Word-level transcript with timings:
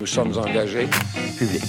Nous 0.00 0.06
sommes 0.06 0.32
engagés. 0.38 0.88
public. 1.36 1.62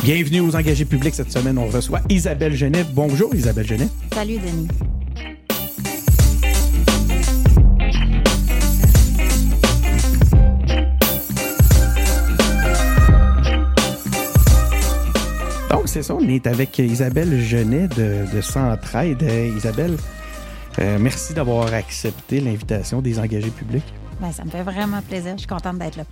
Bienvenue 0.00 0.40
aux 0.42 0.54
engagés 0.54 0.84
publics. 0.84 1.12
Cette 1.12 1.32
semaine, 1.32 1.58
on 1.58 1.66
reçoit 1.66 2.02
Isabelle 2.08 2.54
Genet. 2.54 2.84
Bonjour, 2.92 3.34
Isabelle 3.34 3.66
Genet. 3.66 3.88
Salut, 4.14 4.38
Denis. 4.38 4.68
Donc, 15.68 15.88
c'est 15.88 16.04
ça, 16.04 16.14
on 16.14 16.28
est 16.28 16.46
avec 16.46 16.78
Isabelle 16.78 17.40
Genet 17.40 17.88
de, 17.88 18.32
de 18.32 18.40
Centraide. 18.40 19.24
Euh, 19.24 19.52
Isabelle, 19.56 19.96
euh, 20.78 20.98
merci 21.00 21.34
d'avoir 21.34 21.74
accepté 21.74 22.38
l'invitation 22.38 23.02
des 23.02 23.18
engagés 23.18 23.50
publics. 23.50 23.92
Ben, 24.20 24.32
ça 24.32 24.44
me 24.44 24.50
fait 24.50 24.62
vraiment 24.62 25.00
plaisir. 25.02 25.32
Je 25.34 25.38
suis 25.40 25.46
contente 25.48 25.78
d'être 25.78 25.96
là. 25.96 26.04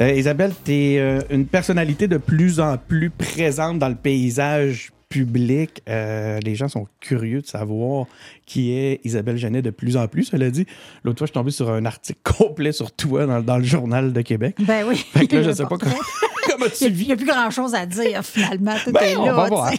Euh, 0.00 0.12
Isabelle, 0.12 0.52
tu 0.64 0.72
es 0.72 1.18
une 1.30 1.46
personnalité 1.46 2.08
de 2.08 2.16
plus 2.16 2.58
en 2.60 2.76
plus 2.76 3.10
présente 3.10 3.78
dans 3.78 3.88
le 3.88 3.94
paysage 3.94 4.90
public. 5.08 5.80
Euh, 5.88 6.40
les 6.40 6.56
gens 6.56 6.66
sont 6.66 6.88
curieux 6.98 7.40
de 7.40 7.46
savoir 7.46 8.06
qui 8.46 8.72
est 8.72 9.00
Isabelle 9.04 9.36
Genet 9.36 9.62
de 9.62 9.70
plus 9.70 9.96
en 9.96 10.08
plus. 10.08 10.24
Cela 10.24 10.50
dit, 10.50 10.66
l'autre 11.04 11.18
fois, 11.18 11.26
je 11.26 11.30
suis 11.30 11.34
tombé 11.34 11.52
sur 11.52 11.70
un 11.70 11.84
article 11.84 12.18
complet 12.36 12.72
sur 12.72 12.90
toi 12.90 13.24
dans, 13.26 13.40
dans 13.40 13.58
le 13.58 13.62
Journal 13.64 14.12
de 14.12 14.20
Québec. 14.22 14.56
Ben 14.58 14.84
oui. 14.88 14.96
Fait 14.96 15.28
que 15.28 15.36
là, 15.36 15.42
je 15.44 15.52
sais 15.52 15.62
pas 15.62 15.78
comment, 15.78 15.94
Il 16.80 17.06
n'y 17.06 17.12
a 17.12 17.16
plus 17.16 17.26
grand-chose 17.26 17.74
à 17.76 17.86
dire, 17.86 18.24
finalement. 18.24 18.74
Tout 18.82 18.90
Ben, 18.90 19.02
est 19.04 19.16
on 19.16 19.26
là. 19.26 19.32
va 19.34 19.48
voir. 19.48 19.72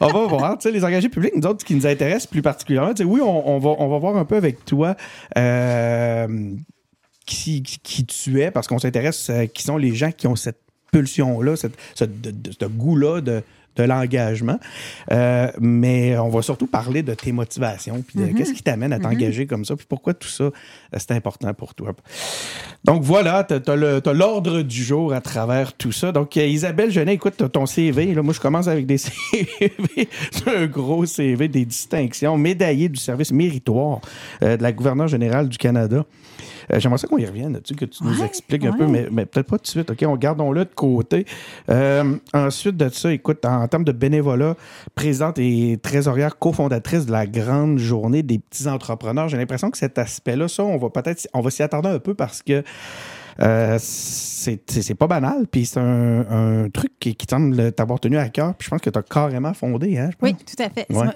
on 0.00 0.06
va 0.08 0.26
voir. 0.26 0.58
Les 0.64 0.84
engagés 0.84 1.08
publics, 1.08 1.34
nous 1.36 1.46
autres, 1.46 1.60
ce 1.60 1.64
qui 1.64 1.74
nous 1.76 1.86
intéresse 1.86 2.26
plus 2.26 2.42
particulièrement, 2.42 2.92
oui, 3.04 3.20
on, 3.20 3.48
on 3.48 3.58
va, 3.58 3.70
on 3.78 3.88
va 3.88 3.98
voir 3.98 4.16
un 4.16 4.24
peu 4.24 4.36
avec 4.36 4.64
toi 4.64 4.96
euh, 5.38 6.26
qui, 7.30 8.06
tu 8.06 8.40
es, 8.40 8.50
parce 8.50 8.66
qu'on 8.66 8.78
s'intéresse 8.78 9.30
euh, 9.30 9.46
qui 9.46 9.62
sont 9.62 9.76
les 9.76 9.94
gens 9.94 10.10
qui 10.10 10.26
ont 10.26 10.36
cette 10.36 10.60
pulsion-là, 10.92 11.56
cette, 11.56 11.74
ce, 11.94 12.64
goût-là 12.66 13.20
de, 13.20 13.42
de 13.76 13.82
l'engagement. 13.84 14.58
Euh, 15.12 15.50
mais 15.60 16.18
on 16.18 16.28
va 16.28 16.42
surtout 16.42 16.66
parler 16.66 17.02
de 17.02 17.14
tes 17.14 17.32
motivations, 17.32 18.02
puis 18.02 18.18
de 18.18 18.24
Mm-hmm. 18.24 18.34
qu'est-ce 18.34 18.52
qui 18.52 18.62
t'amène 18.62 18.92
à 18.92 18.98
t'engager 18.98 19.46
comme 19.46 19.64
ça, 19.64 19.76
puis 19.76 19.86
pourquoi 19.88 20.14
tout 20.14 20.28
ça, 20.28 20.50
c'est 20.96 21.12
important 21.12 21.52
pour 21.54 21.74
toi. 21.74 21.92
Donc 22.84 23.02
voilà, 23.02 23.44
tu 23.44 23.54
as, 23.54 24.12
l'ordre 24.12 24.62
du 24.62 24.82
jour 24.82 25.12
à 25.12 25.20
travers 25.20 25.72
tout 25.74 25.92
ça. 25.92 26.12
Donc 26.12 26.36
euh, 26.36 26.46
Isabelle 26.46 26.90
Genet, 26.90 27.14
écoute, 27.14 27.42
ton 27.52 27.66
CV. 27.66 28.14
Là, 28.14 28.22
moi, 28.22 28.34
je 28.34 28.40
commence 28.40 28.68
avec 28.68 28.86
des 28.86 28.98
CV. 28.98 30.08
C'est 30.30 30.48
un 30.48 30.66
gros 30.66 31.04
CV, 31.06 31.48
des 31.48 31.64
distinctions, 31.64 32.36
médaillé 32.36 32.88
du 32.88 32.98
service 32.98 33.32
méritoire 33.32 34.00
euh, 34.42 34.56
de 34.56 34.62
la 34.62 34.72
gouverneure 34.72 35.08
générale 35.08 35.48
du 35.48 35.58
Canada. 35.58 36.04
Euh, 36.72 36.78
J'aimerais 36.78 36.98
ça 36.98 37.06
qu'on 37.06 37.18
y 37.18 37.26
revienne 37.26 37.54
là-dessus, 37.54 37.74
que 37.74 37.84
tu 37.84 38.04
nous 38.04 38.20
Ouais, 38.20 38.26
expliques 38.26 38.64
un 38.64 38.72
peu, 38.72 38.86
mais, 38.86 39.08
mais 39.10 39.26
peut-être 39.26 39.46
pas 39.46 39.58
tout 39.58 39.64
de 39.64 39.68
suite. 39.68 39.90
OK, 39.90 40.04
on 40.06 40.16
gardons-le 40.16 40.64
de 40.64 40.70
côté. 40.74 41.26
Euh, 41.68 42.16
ensuite 42.32 42.76
de 42.76 42.88
ça, 42.88 43.12
écoute, 43.12 43.44
en, 43.44 43.66
termes 43.68 43.84
de 43.84 43.92
bénévolat, 43.92 44.56
présidente 44.94 45.38
et 45.38 45.78
trésorière 45.82 46.38
cofondatrice 46.38 47.06
de 47.06 47.12
la 47.12 47.26
grande 47.26 47.78
journée 47.78 48.22
des 48.22 48.38
petits 48.38 48.68
entrepreneurs, 48.68 49.28
j'ai 49.28 49.36
l'impression 49.36 49.70
que 49.70 49.78
cet 49.78 49.98
aspect-là, 49.98 50.48
ça, 50.48 50.64
on 50.64 50.78
va 50.80 50.90
peut-être 50.90 51.28
on 51.32 51.40
va 51.40 51.50
s'y 51.50 51.62
attarder 51.62 51.88
un 51.88 51.98
peu 52.00 52.14
parce 52.14 52.42
que 52.42 52.64
euh, 53.40 53.78
c'est 53.80 54.94
pas 54.94 55.06
banal, 55.06 55.46
puis 55.50 55.64
c'est 55.64 55.80
un, 55.80 56.64
un 56.64 56.68
truc 56.68 56.92
qui, 56.98 57.14
qui 57.14 57.26
semble 57.28 57.72
t'avoir 57.72 58.00
tenu 58.00 58.18
à 58.18 58.28
cœur, 58.28 58.54
puis 58.54 58.66
je 58.66 58.70
pense 58.70 58.80
que 58.80 58.90
tu 58.90 58.98
as 58.98 59.02
carrément 59.02 59.54
fondé, 59.54 59.98
hein? 59.98 60.10
Oui, 60.20 60.34
tout 60.34 60.62
à 60.62 60.68
fait. 60.68 60.86
Ouais. 60.90 61.06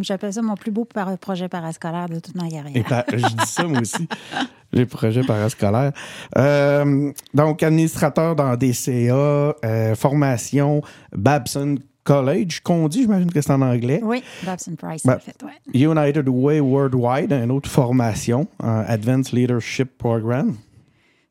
J'appelle 0.00 0.32
ça 0.32 0.42
mon 0.42 0.54
plus 0.54 0.70
beau 0.70 0.86
projet 1.20 1.48
parascolaire 1.48 2.08
de 2.08 2.20
toute 2.20 2.34
ma 2.36 2.48
carrière. 2.48 3.04
Et 3.12 3.18
je 3.18 3.26
dis 3.26 3.46
ça, 3.46 3.64
moi 3.64 3.80
aussi. 3.80 4.08
Les 4.72 4.86
projets 4.86 5.22
parascolaires. 5.22 5.92
Euh, 6.36 7.12
donc, 7.32 7.62
administrateur 7.62 8.34
dans 8.34 8.56
DCA, 8.56 9.54
euh, 9.64 9.94
formation 9.94 10.82
Babson 11.14 11.76
College, 12.04 12.60
qu'on 12.62 12.86
dit, 12.88 13.02
j'imagine 13.02 13.32
que 13.32 13.40
c'est 13.40 13.50
en 13.52 13.62
anglais. 13.62 14.00
Oui, 14.02 14.22
Babson 14.44 14.74
Price, 14.76 15.04
Ben, 15.04 15.14
en 15.16 15.18
fait. 15.18 15.36
Ouais. 15.42 15.52
United 15.72 16.28
Way 16.28 16.60
Worldwide, 16.60 17.32
une 17.32 17.50
autre 17.50 17.70
formation, 17.70 18.46
en 18.62 18.84
Advanced 18.86 19.32
Leadership 19.32 19.96
Program. 19.98 20.54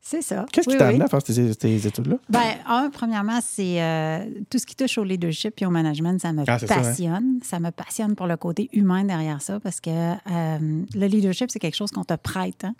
C'est 0.06 0.20
ça. 0.20 0.44
Qu'est-ce 0.52 0.66
qui 0.68 0.74
Oui, 0.74 0.78
t'a 0.78 0.84
oui. 0.84 0.90
amené 0.90 1.04
à 1.06 1.08
faire 1.08 1.20
ces, 1.24 1.54
ces 1.54 1.86
études-là? 1.86 2.16
Un, 2.66 2.90
premièrement, 2.90 3.38
c'est 3.42 3.80
euh, 3.82 4.26
tout 4.50 4.58
ce 4.58 4.66
qui 4.66 4.76
touche 4.76 4.98
au 4.98 5.02
leadership 5.04 5.54
et 5.62 5.64
au 5.64 5.70
management, 5.70 6.20
ça 6.20 6.30
me 6.34 6.44
Ah, 6.46 6.58
ça, 6.58 6.66
hein? 6.66 6.82
passionne. 6.82 7.38
Ça, 7.42 7.58
me 7.58 7.70
passionne 7.70 8.14
pour 8.14 8.26
le 8.26 8.36
côté 8.36 8.68
humain 8.74 9.04
derrière 9.04 9.40
ça 9.40 9.60
parce 9.60 9.80
que 9.80 9.88
euh, 9.90 10.58
le 10.94 11.06
leadership, 11.06 11.50
c'est 11.50 11.58
quelque 11.58 11.74
chose 11.76 11.90
qu'on 11.90 12.04
te 12.04 12.12
prête. 12.16 12.64
Hein? 12.64 12.74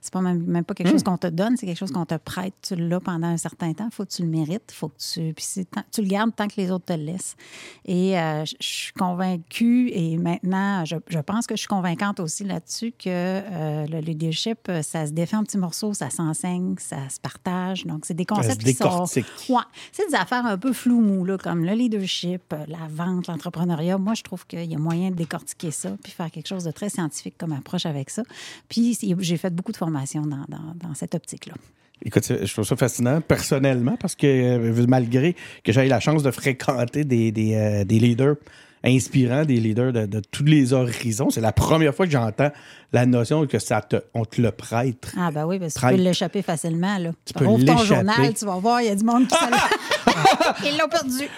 C'est 0.00 0.10
pas 0.10 0.22
même, 0.22 0.42
même 0.44 0.64
pas 0.64 0.72
quelque 0.72 0.88
Hmm. 0.88 0.92
chose 0.92 1.02
qu'on 1.02 1.18
te 1.18 1.26
donne, 1.26 1.58
c'est 1.58 1.66
quelque 1.66 1.76
chose 1.78 1.92
qu'on 1.92 2.06
te 2.06 2.16
prête. 2.16 2.54
Tu 2.62 2.74
l'as 2.76 2.98
pendant 3.00 3.26
un 3.28 3.36
certain 3.36 3.74
temps, 3.74 3.88
il 3.92 3.94
faut 3.94 4.06
que 4.06 4.10
tu 4.12 4.22
le 4.22 4.28
mérites, 4.28 4.72
faut 4.72 4.88
que 4.88 4.96
tu. 5.12 5.34
Puis 5.34 5.66
tu 5.92 6.00
le 6.00 6.08
gardes 6.08 6.34
tant 6.34 6.48
que 6.48 6.54
les 6.56 6.70
autres 6.70 6.86
te 6.86 6.94
le 6.94 7.04
laissent. 7.04 7.36
Et 7.84 8.18
euh, 8.18 8.46
je 8.46 8.54
suis 8.58 8.92
convaincue, 8.94 9.90
et 9.92 10.16
maintenant, 10.16 10.86
je, 10.86 10.96
je 11.08 11.18
pense 11.18 11.46
que 11.46 11.56
je 11.56 11.60
suis 11.60 11.68
convaincante 11.68 12.20
aussi 12.20 12.44
là-dessus 12.44 12.92
que 12.98 13.86
le 13.86 14.00
leadership, 14.00 14.70
ça 14.82 15.06
se 15.06 15.12
défait 15.12 15.36
en 15.36 15.44
petits 15.44 15.58
morceaux, 15.58 15.92
ça 15.92 16.08
s'enseigne, 16.08 16.69
ça 16.78 17.08
se 17.08 17.18
partage. 17.18 17.84
Donc, 17.86 18.04
c'est 18.04 18.14
des 18.14 18.24
concepts 18.26 18.62
qui 18.62 18.74
sont. 18.74 19.04
Ouais. 19.48 19.62
C'est 19.92 20.08
des 20.08 20.14
affaires 20.14 20.46
un 20.46 20.56
peu 20.58 20.72
flou 20.72 21.00
mou, 21.00 21.24
là, 21.24 21.36
comme 21.38 21.64
le 21.64 21.72
leadership, 21.72 22.42
euh, 22.52 22.64
la 22.68 22.86
vente, 22.88 23.26
l'entrepreneuriat. 23.26 23.98
Moi, 23.98 24.14
je 24.14 24.22
trouve 24.22 24.46
qu'il 24.46 24.70
y 24.70 24.74
a 24.74 24.78
moyen 24.78 25.10
de 25.10 25.16
décortiquer 25.16 25.70
ça, 25.70 25.96
puis 26.02 26.12
faire 26.12 26.30
quelque 26.30 26.46
chose 26.48 26.64
de 26.64 26.70
très 26.70 26.90
scientifique 26.90 27.34
comme 27.38 27.52
approche 27.52 27.86
avec 27.86 28.10
ça. 28.10 28.22
Puis, 28.68 28.96
j'ai 29.18 29.36
fait 29.36 29.50
beaucoup 29.54 29.72
de 29.72 29.76
formations 29.76 30.22
dans, 30.22 30.44
dans- 30.48 30.74
dans 30.88 30.94
cette 30.94 31.14
optique-là. 31.14 31.54
Écoute, 32.02 32.24
je 32.44 32.50
trouve 32.52 32.64
ça 32.64 32.76
fascinant 32.76 33.20
personnellement 33.20 33.96
parce 34.00 34.14
que 34.14 34.26
euh, 34.26 34.86
malgré 34.88 35.36
que 35.62 35.70
j'ai 35.72 35.84
eu 35.84 35.88
la 35.88 36.00
chance 36.00 36.22
de 36.22 36.30
fréquenter 36.30 37.04
des, 37.04 37.30
des, 37.30 37.54
euh, 37.54 37.84
des 37.84 37.98
leaders 37.98 38.36
inspirants, 38.84 39.44
des 39.44 39.56
leaders 39.56 39.92
de, 39.92 40.06
de 40.06 40.20
tous 40.20 40.44
les 40.44 40.72
horizons, 40.72 41.30
c'est 41.30 41.40
la 41.40 41.52
première 41.52 41.94
fois 41.94 42.06
que 42.06 42.12
j'entends 42.12 42.50
la 42.92 43.06
notion 43.06 43.46
que 43.46 43.58
ça 43.58 43.80
te, 43.82 43.96
on 44.14 44.24
te 44.24 44.40
le 44.40 44.50
prête. 44.50 45.12
Ah, 45.18 45.30
ben 45.30 45.46
oui, 45.46 45.58
parce 45.58 45.74
que 45.74 45.80
tu 45.80 45.86
peux 45.86 46.02
l'échapper 46.02 46.42
facilement. 46.42 46.98
Là. 46.98 47.10
Tu 47.24 47.34
peux 47.34 47.44
Ouvre 47.44 47.64
ton 47.64 47.78
journal, 47.78 48.34
tu 48.34 48.44
vas 48.44 48.56
voir, 48.56 48.80
il 48.82 48.88
y 48.88 48.90
a 48.90 48.94
du 48.94 49.04
monde 49.04 49.28
qui 49.28 49.34
s'en 49.34 49.46
Ils 50.64 50.78
l'ont 50.78 50.88
perdu. 50.88 51.28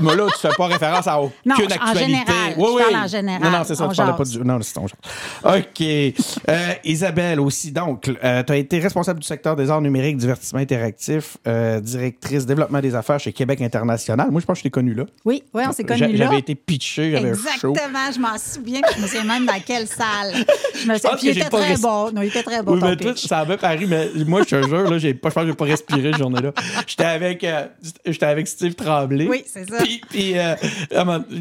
Mais 0.00 0.16
là, 0.16 0.26
tu 0.32 0.38
fais 0.40 0.54
pas 0.56 0.66
référence 0.66 1.06
à 1.06 1.20
aucune 1.20 1.36
Non, 1.44 1.54
en 1.56 1.64
actualité. 1.64 1.98
général. 2.04 2.54
Oui, 2.56 2.64
Je 2.68 2.74
oui. 2.76 2.82
parle 2.90 3.04
en 3.04 3.08
général. 3.08 3.42
Non, 3.42 3.50
non, 3.50 3.64
c'est 3.64 3.74
ça. 3.74 3.84
On 3.86 3.88
tu 3.90 3.96
parlais 3.96 4.16
pas 4.16 4.24
du. 4.24 4.38
Non, 4.38 4.58
c'est 4.62 4.72
ton 4.74 4.86
genre. 4.86 5.56
OK. 5.56 5.80
Euh, 5.80 6.72
Isabelle 6.84 7.40
aussi, 7.40 7.72
donc, 7.72 8.02
tu 8.02 8.16
as 8.22 8.56
été 8.56 8.78
responsable 8.78 9.20
du 9.20 9.26
secteur 9.26 9.56
des 9.56 9.70
arts 9.70 9.80
numériques, 9.80 10.16
divertissement 10.16 10.60
interactif, 10.60 11.36
euh, 11.46 11.80
directrice 11.80 12.46
développement 12.46 12.80
des 12.80 12.94
affaires 12.94 13.20
chez 13.20 13.32
Québec 13.32 13.60
International. 13.60 14.28
Moi, 14.30 14.40
je 14.40 14.46
pense 14.46 14.54
que 14.54 14.58
je 14.60 14.62
t'ai 14.64 14.70
connu 14.70 14.94
là. 14.94 15.04
Oui, 15.24 15.42
oui, 15.54 15.62
on 15.68 15.72
s'est 15.72 15.84
connus 15.84 16.16
là. 16.16 16.26
J'avais 16.26 16.38
été 16.38 16.54
pitché, 16.54 17.10
j'avais 17.12 17.34
chaud. 17.60 17.72
Exactement, 17.72 18.12
je 18.14 18.18
m'en 18.20 18.38
souviens. 18.38 18.80
Je 18.96 19.02
me 19.02 19.06
souviens 19.06 19.24
même 19.24 19.46
dans 19.46 19.60
quelle 19.64 19.86
salle. 19.86 20.34
Je 20.74 20.86
me 20.88 20.94
souviens. 20.96 21.16
il 21.22 21.28
était 21.30 21.48
très 21.48 21.76
bon. 21.76 22.10
Non, 22.12 22.22
il 22.22 22.28
était 22.28 22.42
très 22.42 22.62
bon, 22.62 22.74
Oui, 22.74 22.80
ton 22.80 22.88
mais 22.88 22.96
toi, 22.96 23.12
pitch. 23.12 23.26
ça 23.26 23.38
avait 23.38 23.56
paru, 23.56 23.86
mais 23.86 24.08
moi, 24.26 24.42
je 24.48 24.56
te 24.56 24.62
jure, 24.66 24.90
là, 24.90 24.90
pas, 24.90 24.98
je 24.98 25.14
pense 25.18 25.34
que 25.34 25.46
j'ai 25.46 25.54
pas 25.54 25.64
respiré 25.64 26.02
cette 26.10 26.18
journée-là. 26.18 26.52
J'étais 26.86 27.04
avec, 27.04 27.44
euh, 27.44 27.66
j'étais 28.06 28.26
avec 28.26 28.48
Steve 28.48 28.74
Tremblay. 28.74 29.26
Oui, 29.28 29.44
c'est 29.46 29.68
ça. 29.68 29.78
Puis, 29.90 30.00
puis, 30.08 30.38
euh, 30.38 30.54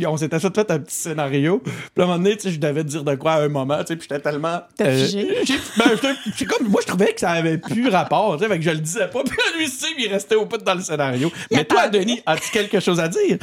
on 0.08 0.18
s'était 0.18 0.40
fait, 0.40 0.72
un 0.72 0.80
petit 0.80 0.96
scénario. 0.96 1.60
Puis 1.60 1.74
à 1.98 2.04
un 2.04 2.06
moment 2.06 2.18
donné, 2.18 2.36
tu 2.36 2.44
sais, 2.44 2.52
je 2.52 2.60
devais 2.60 2.84
te 2.84 2.90
dire 2.90 3.04
de 3.04 3.16
quoi 3.16 3.34
à 3.34 3.42
un 3.44 3.48
moment, 3.50 3.78
tu 3.80 3.88
sais, 3.88 3.96
puis 3.96 4.08
j'étais 4.10 4.22
tellement. 4.22 4.48
euh, 4.48 4.60
T'as 4.76 4.92
figé? 4.92 5.28
j'ai- 5.44 5.60
ben, 5.78 6.46
comme, 6.48 6.68
moi, 6.70 6.82
je 6.82 6.88
trouvais 6.88 7.14
que 7.14 7.20
ça 7.20 7.32
avait 7.32 7.58
plus 7.58 7.90
rapport, 7.90 8.38
tu 8.38 8.44
sais, 8.44 8.50
fait 8.50 8.58
que 8.58 8.66
je 8.66 8.72
le 8.72 8.80
disais 8.80 9.08
pas. 9.08 9.24
Puis 9.26 9.38
lui, 9.58 9.68
Steve, 9.68 9.96
il 10.00 10.08
restait 10.12 10.36
au 10.36 10.46
bout 10.46 10.58
dans 10.58 10.74
le 10.74 10.82
scénario. 10.82 11.32
Mais 11.52 11.64
toi. 11.66 11.88
Denis, 11.90 12.22
as-tu 12.26 12.52
quelque 12.52 12.80
chose 12.80 13.00
à 13.00 13.08
dire? 13.08 13.38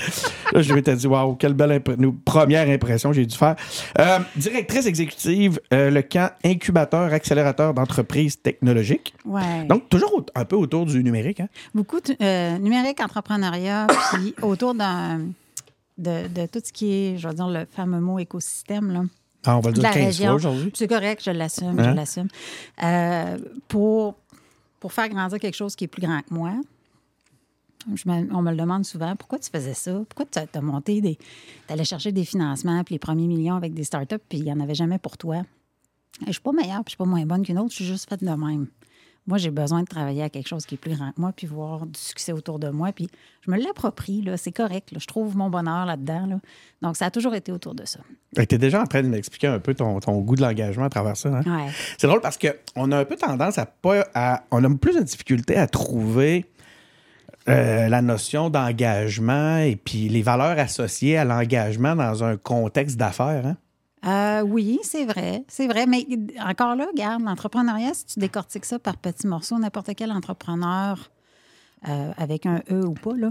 Là, 0.52 0.62
je 0.62 0.72
m'étais 0.72 0.94
dit, 0.94 1.06
waouh, 1.06 1.34
quelle 1.34 1.54
belle 1.54 1.82
nous, 1.98 2.12
première 2.12 2.68
impression 2.68 3.12
j'ai 3.12 3.26
dû 3.26 3.36
faire. 3.36 3.56
Euh, 3.98 4.18
directrice 4.36 4.86
exécutive, 4.86 5.58
euh, 5.72 5.90
le 5.90 6.02
camp 6.02 6.30
incubateur, 6.44 7.12
accélérateur 7.12 7.74
d'entreprises 7.74 8.40
technologiques. 8.40 9.14
Ouais. 9.24 9.64
Donc, 9.68 9.88
toujours 9.88 10.24
un 10.34 10.44
peu 10.44 10.56
autour 10.56 10.86
du 10.86 11.02
numérique. 11.02 11.40
Hein? 11.40 11.48
Beaucoup 11.74 12.00
de 12.00 12.14
euh, 12.20 12.58
numérique, 12.58 13.00
entrepreneuriat, 13.00 13.86
puis 14.12 14.34
autour 14.42 14.74
d'un, 14.74 14.95
de, 15.98 16.28
de 16.28 16.46
tout 16.46 16.60
ce 16.64 16.72
qui 16.72 16.92
est, 16.92 17.18
je 17.18 17.26
vais 17.28 17.34
dire, 17.34 17.48
le 17.48 17.64
fameux 17.70 18.00
mot 18.00 18.18
écosystème. 18.18 18.90
Là. 18.92 19.02
Ah, 19.44 19.56
on 19.56 19.60
va 19.60 19.70
le 19.70 19.74
dire 19.74 19.82
la 19.84 19.90
15 19.92 20.04
région. 20.04 20.26
fois 20.26 20.34
aujourd'hui. 20.34 20.72
C'est 20.74 20.88
correct, 20.88 21.22
je 21.24 21.30
l'assume, 21.30 21.78
Hein? 21.78 21.90
je 21.90 21.96
l'assume. 21.96 22.28
Euh, 22.82 23.38
pour, 23.68 24.16
pour 24.80 24.92
faire 24.92 25.08
grandir 25.08 25.38
quelque 25.38 25.54
chose 25.54 25.74
qui 25.76 25.84
est 25.84 25.88
plus 25.88 26.02
grand 26.02 26.20
que 26.22 26.34
moi, 26.34 26.52
je 27.94 28.08
me- 28.10 28.34
on 28.34 28.42
me 28.42 28.50
le 28.50 28.56
demande 28.56 28.84
souvent, 28.84 29.14
pourquoi 29.14 29.38
tu 29.38 29.48
faisais 29.50 29.74
ça? 29.74 29.92
Pourquoi 30.08 30.26
tu 30.26 30.38
as, 30.38 30.60
monté 30.60 31.00
des... 31.00 31.16
Tu 31.16 31.72
allais 31.72 31.84
chercher 31.84 32.10
des 32.10 32.24
financements, 32.24 32.82
puis 32.82 32.96
les 32.96 32.98
premiers 32.98 33.28
millions 33.28 33.54
avec 33.54 33.74
des 33.74 33.84
startups, 33.84 34.18
puis 34.28 34.38
il 34.38 34.44
n'y 34.44 34.52
en 34.52 34.58
avait 34.60 34.74
jamais 34.74 34.98
pour 34.98 35.16
toi? 35.16 35.36
Et 36.22 36.26
je 36.26 36.32
suis 36.32 36.40
pas 36.40 36.52
meilleure, 36.52 36.82
puis 36.82 36.86
je 36.86 36.90
suis 36.90 36.96
pas 36.96 37.04
moins 37.04 37.24
bonne 37.24 37.44
qu'une 37.44 37.58
autre, 37.58 37.70
je 37.70 37.76
suis 37.76 37.84
juste 37.84 38.08
faite 38.08 38.24
de 38.24 38.30
même. 38.30 38.66
Moi, 39.28 39.38
j'ai 39.38 39.50
besoin 39.50 39.80
de 39.80 39.86
travailler 39.86 40.22
à 40.22 40.30
quelque 40.30 40.46
chose 40.48 40.64
qui 40.66 40.76
est 40.76 40.78
plus 40.78 40.94
grand 40.94 41.10
que 41.10 41.20
moi, 41.20 41.32
puis 41.34 41.46
voir 41.48 41.84
du 41.84 41.98
succès 41.98 42.30
autour 42.32 42.58
de 42.60 42.68
moi. 42.68 42.92
Puis 42.92 43.08
je 43.44 43.50
me 43.50 43.56
l'approprie, 43.60 44.22
là. 44.22 44.36
C'est 44.36 44.52
correct. 44.52 44.92
là. 44.92 44.98
Je 45.00 45.06
trouve 45.06 45.36
mon 45.36 45.50
bonheur 45.50 45.84
là-dedans. 45.84 46.26
là. 46.26 46.38
Donc, 46.80 46.96
ça 46.96 47.06
a 47.06 47.10
toujours 47.10 47.34
été 47.34 47.50
autour 47.50 47.74
de 47.74 47.84
ça. 47.84 47.98
Tu 48.36 48.42
es 48.54 48.58
déjà 48.58 48.80
en 48.80 48.86
train 48.86 49.02
de 49.02 49.08
m'expliquer 49.08 49.48
un 49.48 49.58
peu 49.58 49.74
ton, 49.74 49.98
ton 49.98 50.18
goût 50.20 50.36
de 50.36 50.42
l'engagement 50.42 50.84
à 50.84 50.90
travers 50.90 51.16
ça. 51.16 51.28
hein? 51.30 51.42
Ouais. 51.44 51.70
C'est 51.98 52.06
drôle 52.06 52.20
parce 52.20 52.38
qu'on 52.38 52.92
a 52.92 52.98
un 52.98 53.04
peu 53.04 53.16
tendance 53.16 53.58
à 53.58 53.66
pas. 53.66 54.04
à- 54.14 54.44
on 54.52 54.62
a 54.62 54.76
plus 54.76 54.94
de 54.96 55.02
difficulté 55.02 55.56
à 55.56 55.66
trouver 55.66 56.46
euh, 57.48 57.88
la 57.88 58.02
notion 58.02 58.50
d'engagement 58.50 59.58
et 59.58 59.76
puis 59.76 60.08
les 60.08 60.22
valeurs 60.22 60.58
associées 60.58 61.16
à 61.16 61.24
l'engagement 61.24 61.94
dans 61.94 62.24
un 62.24 62.36
contexte 62.36 62.96
d'affaires. 62.96 63.46
hein? 63.46 63.56
Euh, 64.06 64.42
oui, 64.42 64.78
c'est 64.82 65.04
vrai. 65.04 65.44
C'est 65.48 65.66
vrai. 65.66 65.86
Mais 65.86 66.06
encore 66.40 66.76
là, 66.76 66.86
regarde, 66.86 67.22
l'entrepreneuriat, 67.22 67.94
si 67.94 68.06
tu 68.06 68.20
décortiques 68.20 68.64
ça 68.64 68.78
par 68.78 68.96
petits 68.96 69.26
morceaux, 69.26 69.58
n'importe 69.58 69.94
quel 69.96 70.12
entrepreneur, 70.12 71.10
euh, 71.88 72.12
avec 72.16 72.46
un 72.46 72.62
E 72.70 72.86
ou 72.86 72.94
pas, 72.94 73.14
là, 73.16 73.30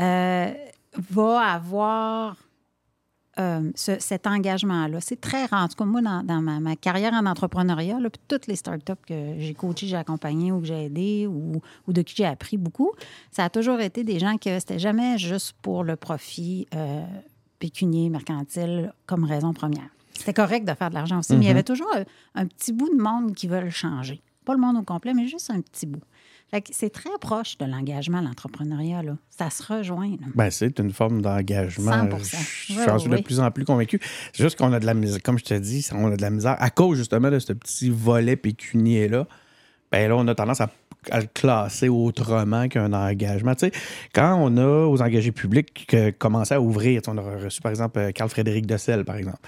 euh, 0.00 0.52
va 1.10 1.40
avoir 1.40 2.36
ce- 3.74 3.98
cet 3.98 4.26
engagement-là. 4.26 5.00
C'est 5.00 5.20
très 5.20 5.46
rare. 5.46 5.64
En 5.64 5.68
tout 5.68 5.76
cas, 5.76 5.86
moi, 5.86 6.02
dans, 6.02 6.42
ma, 6.42 6.76
carrière 6.76 7.14
en 7.14 7.24
entrepreneuriat, 7.24 7.98
toutes 8.28 8.46
les 8.46 8.56
startups 8.56 8.92
que 9.06 9.34
j'ai 9.38 9.54
coachées, 9.54 9.86
j'ai 9.86 9.96
accompagnées 9.96 10.52
ou 10.52 10.60
que 10.60 10.66
j'ai 10.66 10.84
aidées 10.84 11.26
ou, 11.26 11.60
de 11.88 12.02
qui 12.02 12.14
j'ai 12.14 12.26
appris 12.26 12.58
beaucoup, 12.58 12.92
ça 13.30 13.44
a 13.44 13.50
toujours 13.50 13.80
été 13.80 14.04
des 14.04 14.18
gens 14.18 14.36
que 14.36 14.58
c'était 14.60 14.78
jamais 14.78 15.16
juste 15.16 15.54
pour 15.62 15.82
le 15.82 15.96
profit 15.96 16.68
pécunier, 17.58 18.10
mercantile, 18.10 18.92
comme 19.06 19.24
raison 19.24 19.54
première. 19.54 19.88
C'était 20.18 20.34
correct 20.34 20.64
de 20.66 20.74
faire 20.74 20.90
de 20.90 20.94
l'argent 20.94 21.18
aussi, 21.18 21.34
mais 21.36 21.44
il 21.44 21.48
y 21.48 21.50
avait 21.50 21.62
toujours 21.62 21.88
un, 21.94 22.04
un 22.42 22.46
petit 22.46 22.72
bout 22.72 22.88
de 22.94 23.00
monde 23.00 23.34
qui 23.34 23.48
veulent 23.48 23.70
changer. 23.70 24.20
Pas 24.44 24.54
le 24.54 24.60
monde 24.60 24.76
au 24.76 24.82
complet, 24.82 25.14
mais 25.14 25.26
juste 25.26 25.50
un 25.50 25.60
petit 25.60 25.86
bout. 25.86 26.02
C'est 26.70 26.90
très 26.92 27.08
proche 27.18 27.56
de 27.56 27.64
l'engagement, 27.64 28.20
l'entrepreneuriat. 28.20 29.02
là. 29.02 29.16
Ça 29.30 29.48
se 29.48 29.62
rejoint. 29.62 30.16
Ben, 30.34 30.50
c'est 30.50 30.78
une 30.80 30.92
forme 30.92 31.22
d'engagement. 31.22 31.92
100%. 31.92 32.18
Je 32.68 32.74
je 32.74 32.98
suis 32.98 33.08
de 33.08 33.22
plus 33.22 33.40
en 33.40 33.50
plus 33.50 33.64
convaincu. 33.64 33.98
C'est 34.34 34.42
juste 34.42 34.58
qu'on 34.58 34.70
a 34.74 34.78
de 34.78 34.84
la 34.84 34.92
misère, 34.92 35.22
comme 35.22 35.38
je 35.38 35.44
te 35.44 35.54
dis, 35.54 35.88
on 35.94 36.12
a 36.12 36.16
de 36.16 36.20
la 36.20 36.28
misère 36.28 36.56
à 36.58 36.68
cause 36.68 36.98
justement 36.98 37.30
de 37.30 37.38
ce 37.38 37.54
petit 37.54 37.88
volet 37.88 38.36
pécunier-là. 38.36 39.26
Ben 39.90 40.08
là, 40.10 40.16
on 40.16 40.28
a 40.28 40.34
tendance 40.34 40.60
à, 40.60 40.68
à 41.10 41.20
le 41.20 41.26
classer 41.32 41.88
autrement 41.88 42.68
qu'un 42.68 42.92
engagement. 42.92 43.54
Tu 43.54 43.66
sais, 43.68 43.72
quand 44.14 44.36
on 44.38 44.54
a 44.58 44.86
aux 44.86 45.00
engagés 45.00 45.32
publics 45.32 45.90
commencé 46.18 46.52
à 46.52 46.60
ouvrir, 46.60 47.00
on 47.06 47.16
a 47.16 47.22
reçu 47.22 47.62
par 47.62 47.70
exemple 47.70 47.98
euh, 47.98 48.12
Carl-Frédéric 48.12 48.66
Dessel, 48.66 49.06
par 49.06 49.16
exemple. 49.16 49.38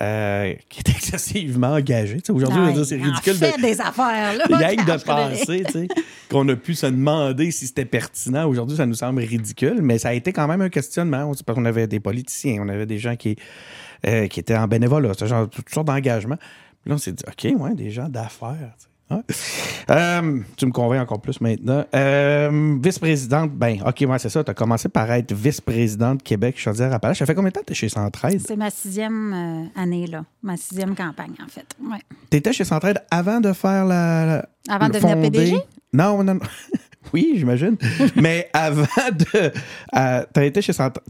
Euh, 0.00 0.54
qui 0.68 0.80
est 0.80 0.88
excessivement 0.96 1.72
engagé. 1.74 2.18
Aujourd'hui, 2.30 2.84
c'est 2.84 2.96
ridicule 2.96 3.34
de, 3.38 3.44
fait 3.46 3.60
des 3.60 3.80
affaires, 3.80 4.36
là. 4.36 4.44
il 4.48 4.58
y 4.60 4.64
a 4.64 4.76
que 4.76 4.82
de 4.98 5.04
penser, 5.04 5.64
tu 5.66 5.72
sais, 5.72 5.88
qu'on 6.30 6.48
a 6.48 6.56
pu 6.56 6.74
se 6.74 6.86
demander 6.86 7.50
si 7.50 7.66
c'était 7.66 7.84
pertinent. 7.84 8.46
Aujourd'hui, 8.48 8.76
ça 8.76 8.86
nous 8.86 8.94
semble 8.94 9.20
ridicule, 9.22 9.80
mais 9.82 9.98
ça 9.98 10.08
a 10.08 10.12
été 10.14 10.32
quand 10.32 10.46
même 10.48 10.62
un 10.62 10.70
questionnement. 10.70 11.24
On- 11.24 11.34
Parce 11.44 11.56
qu'on 11.58 11.64
avait 11.66 11.86
des 11.86 12.00
politiciens, 12.00 12.62
on 12.62 12.68
avait 12.68 12.86
des 12.86 12.98
gens 12.98 13.16
qui, 13.16 13.36
euh, 14.06 14.26
qui 14.28 14.40
étaient 14.40 14.56
en 14.56 14.66
bénévolat, 14.68 15.12
ce 15.14 15.26
genre, 15.26 15.48
toutes 15.50 15.68
sortes 15.68 15.86
d'engagements. 15.88 16.36
Puis 16.36 16.88
là, 16.88 16.94
on 16.94 16.98
s'est 16.98 17.12
dit, 17.12 17.24
OK, 17.28 17.60
ouais, 17.60 17.74
des 17.74 17.90
gens 17.90 18.08
d'affaires. 18.08 18.72
tu 18.78 18.84
sais. 18.84 18.88
Euh, 19.90 20.38
tu 20.56 20.66
me 20.66 20.70
convaincs 20.72 21.02
encore 21.02 21.20
plus 21.20 21.40
maintenant. 21.40 21.84
Euh, 21.94 22.78
vice-présidente, 22.82 23.50
ben, 23.52 23.78
OK, 23.86 24.04
ouais, 24.08 24.18
c'est 24.18 24.28
ça. 24.28 24.42
Tu 24.44 24.50
as 24.50 24.54
commencé 24.54 24.88
par 24.88 25.10
être 25.12 25.32
vice-présidente 25.32 26.22
Québec 26.22 26.58
Chaudière-Appalaches. 26.58 27.18
Ça 27.18 27.26
fait 27.26 27.34
combien 27.34 27.50
de 27.50 27.54
temps 27.54 27.60
que 27.60 27.66
tu 27.66 27.72
es 27.72 27.76
chez 27.76 27.88
Centraide? 27.88 28.40
C'est 28.46 28.56
ma 28.56 28.70
sixième 28.70 29.32
euh, 29.32 29.80
année, 29.80 30.06
là. 30.06 30.24
Ma 30.42 30.56
sixième 30.56 30.94
campagne, 30.94 31.34
en 31.44 31.48
fait. 31.48 31.66
Ouais. 31.82 31.98
Tu 32.30 32.36
étais 32.38 32.52
chez 32.52 32.64
Centraide 32.64 33.02
avant 33.10 33.40
de 33.40 33.52
faire 33.52 33.84
la. 33.84 34.26
la- 34.26 34.48
Avant 34.74 34.88
de 34.88 34.92
devenir? 34.94 35.20
PDG? 35.20 35.56
Non, 35.92 36.22
non, 36.22 36.34
non. 36.34 36.40
oui, 37.12 37.34
j'imagine. 37.36 37.76
Mais 38.16 38.48
avant 38.52 38.82
de. 39.12 39.52
euh, 39.96 40.24
tu 40.34 40.40
as 40.40 40.44
été, 40.44 40.60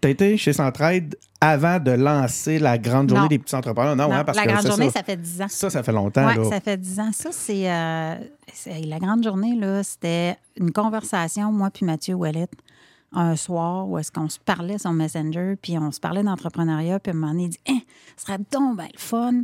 t'as 0.01 0.09
été 0.09 0.37
chez 0.37 0.53
Centraide 0.53 1.17
avant 1.41 1.79
de 1.81 1.91
lancer 1.93 2.59
la 2.59 2.79
grande 2.79 3.09
journée 3.09 3.23
Non. 3.25 3.29
des 3.29 3.39
petits 3.39 3.55
entrepreneurs? 3.55 3.97
Non, 3.97 4.09
Non, 4.09 4.15
hein, 4.15 4.25
parce 4.25 4.37
la 4.39 4.45
que 4.45 4.49
grande 4.53 4.67
journée, 4.67 4.87
ça. 4.87 5.01
ça. 5.01 5.03
fait 5.05 5.17
dix 5.17 5.41
ans. 5.43 5.47
Ça, 5.49 5.71
ça 5.71 5.83
fait 5.83 5.93
longtemps. 5.93 6.27
Oui, 6.37 6.49
ça 6.49 6.61
fait 6.61 6.77
dix 6.77 6.99
ans. 7.01 7.11
Ça, 7.13 7.31
c'est. 7.33 7.71
euh, 7.71 8.15
c'est- 8.53 8.81
la 8.87 8.99
grande 8.99 9.23
journée, 9.25 9.55
là, 9.57 9.83
c'était 9.83 10.37
une 10.59 10.73
conversation, 10.73 11.53
moi 11.53 11.71
puis 11.71 11.85
Mathieu 11.87 12.15
Ouellet, 12.15 12.49
un 13.13 13.37
soir 13.37 13.89
où 13.89 13.99
est-ce 13.99 14.11
qu'on 14.11 14.29
se 14.29 14.39
parlait 14.39 14.79
sur 14.79 14.93
Messenger, 14.93 15.55
puis 15.61 15.77
on 15.79 15.91
se 15.91 16.01
parlait 16.01 16.23
d'entrepreneuriat, 16.23 16.99
puis 17.01 17.11
à 17.13 17.15
un 17.15 17.19
moment 17.19 17.33
donné, 17.33 17.45
il 17.45 17.49
dit 17.51 17.61
Hein, 17.69 17.79
ce 18.17 18.25
serait 18.27 18.39
donc 18.51 18.77
ben 18.79 18.89
le 18.93 18.99
fun, 18.99 19.43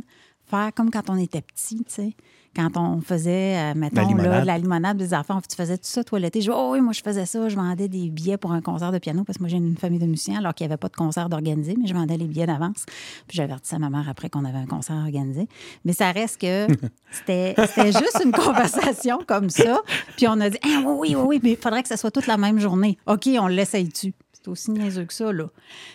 faire 0.49 0.71
comme 0.75 0.89
quand 0.89 1.09
on 1.09 1.17
était 1.17 1.41
petit, 1.41 1.77
tu 1.77 1.83
sais. 1.87 2.13
Quand 2.55 2.77
on 2.77 2.99
faisait, 3.01 3.57
euh, 3.57 3.73
mettons, 3.75 4.15
là, 4.15 4.43
la 4.43 4.57
limonade 4.57 4.97
des 4.97 5.13
enfants, 5.13 5.39
tu 5.47 5.55
faisais 5.55 5.77
tout 5.77 5.85
ça, 5.85 6.03
toi, 6.03 6.19
l'été? 6.19 6.41
Je 6.41 6.51
oh 6.51 6.71
oui, 6.71 6.81
moi, 6.81 6.93
je 6.93 7.01
faisais 7.01 7.25
ça. 7.25 7.47
Je 7.47 7.55
vendais 7.55 7.87
des 7.87 8.09
billets 8.09 8.37
pour 8.37 8.51
un 8.51 8.61
concert 8.61 8.91
de 8.91 8.97
piano 8.97 9.23
parce 9.23 9.37
que 9.37 9.43
moi, 9.43 9.49
j'ai 9.49 9.57
une 9.57 9.77
famille 9.77 9.99
de 9.99 10.05
musiciens, 10.05 10.39
alors 10.39 10.53
qu'il 10.53 10.65
n'y 10.65 10.73
avait 10.73 10.77
pas 10.77 10.89
de 10.89 10.95
concert 10.95 11.29
d'organiser, 11.29 11.75
mais 11.79 11.87
je 11.87 11.93
vendais 11.93 12.17
les 12.17 12.25
billets 12.25 12.47
d'avance. 12.47 12.85
Puis 13.27 13.37
j'avertissais 13.37 13.77
ma 13.77 13.89
mère 13.89 14.09
après 14.09 14.29
qu'on 14.29 14.45
avait 14.45 14.57
un 14.57 14.65
concert 14.65 14.95
organisé. 14.97 15.47
Mais 15.85 15.93
ça 15.93 16.11
reste 16.11 16.41
que 16.41 16.67
c'était 17.11 17.55
juste 17.91 18.21
une 18.23 18.31
conversation 18.31 19.19
comme 19.27 19.49
ça. 19.49 19.79
Puis 20.17 20.27
on 20.27 20.39
a 20.39 20.49
dit, 20.49 20.57
Ah, 20.63 20.81
oui, 20.85 21.15
oui, 21.15 21.15
oui, 21.15 21.23
oui, 21.25 21.39
mais 21.43 21.51
il 21.51 21.57
faudrait 21.57 21.83
que 21.83 21.89
ça 21.89 21.97
soit 21.97 22.11
toute 22.11 22.27
la 22.27 22.37
même 22.37 22.59
journée. 22.59 22.97
OK, 23.05 23.29
on 23.39 23.47
l'essaye-tu? 23.47 24.13
C'est 24.41 24.49
aussi 24.49 24.71
niaiseux 24.71 25.05
que 25.05 25.13
ça, 25.13 25.33
là. 25.33 25.49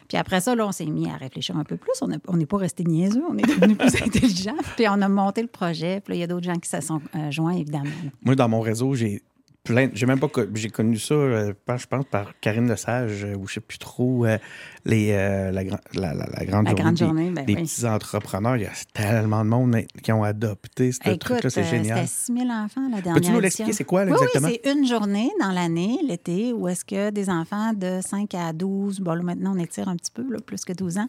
Puis 0.08 0.18
après 0.18 0.40
ça, 0.40 0.54
là, 0.54 0.66
on 0.66 0.72
s'est 0.72 0.84
mis 0.86 1.08
à 1.08 1.16
réfléchir 1.16 1.56
un 1.56 1.64
peu 1.64 1.76
plus. 1.76 1.92
On 2.28 2.36
n'est 2.36 2.46
pas 2.46 2.56
resté 2.58 2.84
niaiseux, 2.84 3.22
on 3.28 3.38
est 3.38 3.42
devenu 3.42 3.74
plus 3.74 4.02
intelligent. 4.02 4.56
Puis 4.76 4.86
on 4.88 5.00
a 5.00 5.08
monté 5.08 5.40
le 5.40 5.48
projet. 5.48 6.00
Puis 6.00 6.12
là, 6.12 6.16
il 6.16 6.20
y 6.20 6.24
a 6.24 6.26
d'autres 6.26 6.44
gens 6.44 6.58
qui 6.58 6.68
se 6.68 6.80
sont 6.80 7.00
euh, 7.14 7.30
joints, 7.30 7.54
évidemment. 7.56 7.90
Moi, 8.22 8.34
dans 8.34 8.48
mon 8.48 8.60
réseau, 8.60 8.94
j'ai 8.94 9.22
plein. 9.64 9.88
J'ai 9.94 10.06
même 10.06 10.20
pas. 10.20 10.28
J'ai 10.54 10.68
connu 10.70 10.98
ça, 10.98 11.14
euh, 11.14 11.52
je 11.68 11.86
pense, 11.86 12.04
par 12.04 12.38
Karine 12.40 12.68
Lesage, 12.68 13.24
euh, 13.24 13.34
ou 13.34 13.46
je 13.48 13.54
sais 13.54 13.60
plus 13.60 13.78
trop, 13.78 14.26
euh, 14.26 14.38
les, 14.84 15.12
la, 15.12 15.50
la, 15.52 15.72
la- 15.94 16.14
la 16.14 16.44
grande 16.44 16.66
La 16.66 16.70
journée. 16.70 16.74
grande 16.74 16.94
des- 16.94 17.30
ben 17.30 17.44
des 17.46 17.54
oui. 17.54 17.62
petits 17.62 17.86
entrepreneurs. 17.86 18.56
Il 18.56 18.62
y 18.62 18.66
a 18.66 18.70
tellement 18.92 19.44
de 19.44 19.48
monde 19.50 19.76
qui 20.02 20.12
ont 20.12 20.22
adopté 20.22 20.92
ce 20.92 20.98
truc-là. 21.16 21.48
C'est 21.50 21.64
génial. 21.64 22.06
c'était 22.06 22.42
6 22.42 22.46
000 22.46 22.50
enfants 22.50 22.82
la 22.90 23.00
dernière 23.00 23.14
Peux-tu 23.14 23.30
nous 23.32 23.40
l'expliquer, 23.40 23.72
c'est 23.72 23.84
quoi, 23.84 24.04
là, 24.04 24.12
Oui, 24.12 24.18
exactement? 24.18 24.48
Oui, 24.48 24.60
c'est 24.62 24.72
une 24.72 24.86
journée 24.86 25.30
dans 25.40 25.50
l'année, 25.50 25.98
l'été, 26.06 26.52
où 26.52 26.68
est-ce 26.68 26.84
que 26.84 27.10
des 27.10 27.30
enfants 27.30 27.72
de 27.72 28.00
5 28.06 28.34
à 28.34 28.52
12, 28.52 29.00
bon 29.00 29.14
là 29.14 29.22
maintenant 29.22 29.54
on 29.56 29.58
étire 29.58 29.88
un 29.88 29.96
petit 29.96 30.10
peu, 30.12 30.22
là, 30.30 30.38
plus 30.44 30.64
que 30.64 30.72
12 30.74 30.98
ans, 30.98 31.08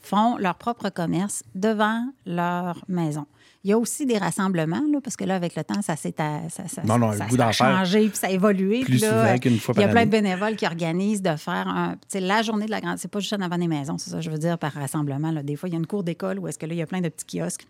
font 0.00 0.36
leur 0.38 0.54
propre 0.54 0.88
commerce 0.90 1.42
devant 1.54 2.06
leur 2.24 2.84
maison. 2.88 3.26
Il 3.66 3.70
y 3.70 3.72
a 3.72 3.78
aussi 3.78 4.06
des 4.06 4.16
rassemblements, 4.16 4.84
là, 4.92 5.00
parce 5.02 5.16
que 5.16 5.24
là, 5.24 5.34
avec 5.34 5.56
le 5.56 5.64
temps, 5.64 5.82
ça 5.82 5.96
s'est 5.96 6.14
ça, 6.16 6.68
ça- 6.68 6.82
Non, 6.84 6.98
non, 6.98 7.10
le 7.10 7.16
ça- 7.16 7.26
ça 7.28 7.46
a 7.48 7.52
changé, 7.52 8.08
puis 8.08 8.16
ça 8.16 8.28
a 8.28 8.30
évolué. 8.30 8.82
plus 8.82 9.00
là, 9.00 9.08
souvent 9.26 9.38
qu'une 9.38 9.58
fois 9.58 9.74
Il 9.76 9.80
y 9.80 9.82
a 9.82 9.86
par 9.88 9.94
plein 9.94 10.06
de 10.06 10.10
bénévoles 10.12 10.54
qui 10.54 10.66
organisent 10.66 11.20
de 11.20 11.34
faire 11.34 11.66
un, 11.66 11.96
la 12.14 12.42
journée 12.42 12.66
de 12.66 12.70
la 12.70 12.80
grande. 12.80 12.98
C'est 12.98 13.08
pas 13.10 13.18
juste 13.18 13.32
en 13.32 13.40
avant 13.40 13.58
des 13.58 13.66
maisons, 13.66 13.98
c'est 13.98 14.10
ça, 14.10 14.18
que 14.18 14.22
je 14.22 14.30
veux 14.30 14.38
dire, 14.38 14.56
par 14.56 14.72
rassemblement. 14.72 15.32
là. 15.32 15.42
Des 15.42 15.56
fois, 15.56 15.68
il 15.68 15.72
y 15.72 15.74
a 15.74 15.78
une 15.78 15.86
cour 15.88 16.04
d'école 16.04 16.38
où 16.38 16.46
est-ce 16.46 16.58
que 16.60 16.66
là, 16.66 16.74
il 16.74 16.78
y 16.78 16.82
a 16.82 16.86
plein 16.86 17.00
de 17.00 17.08
petits 17.08 17.38
kiosques. 17.38 17.66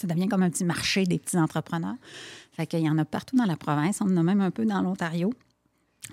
Ça 0.00 0.06
devient 0.06 0.26
comme 0.26 0.42
un 0.42 0.48
petit 0.48 0.64
marché 0.64 1.04
des 1.04 1.18
petits 1.18 1.36
entrepreneurs. 1.36 1.96
Fait 2.52 2.66
qu'il 2.66 2.80
y 2.80 2.88
en 2.88 2.96
a 2.96 3.04
partout 3.04 3.36
dans 3.36 3.44
la 3.44 3.56
province. 3.56 4.00
On 4.00 4.06
en 4.06 4.16
a 4.16 4.22
même 4.22 4.40
un 4.40 4.50
peu 4.50 4.64
dans 4.64 4.80
l'Ontario. 4.80 5.34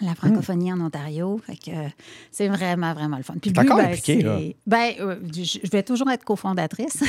La 0.01 0.15
francophonie 0.15 0.73
en 0.73 0.81
Ontario. 0.81 1.39
Fait 1.45 1.55
que 1.55 1.69
euh, 1.69 1.87
c'est 2.31 2.47
vraiment, 2.47 2.93
vraiment 2.93 3.17
le 3.17 3.23
fun. 3.23 3.35
Puis 3.39 3.51
but, 3.51 3.59
encore 3.59 3.77
ben, 3.77 3.85
impliqué, 3.87 4.21
là. 4.23 4.39
ben, 4.65 4.91
euh, 4.99 5.15
je 5.33 5.69
vais 5.71 5.83
toujours 5.83 6.09
être 6.09 6.23
cofondatrice. 6.25 7.03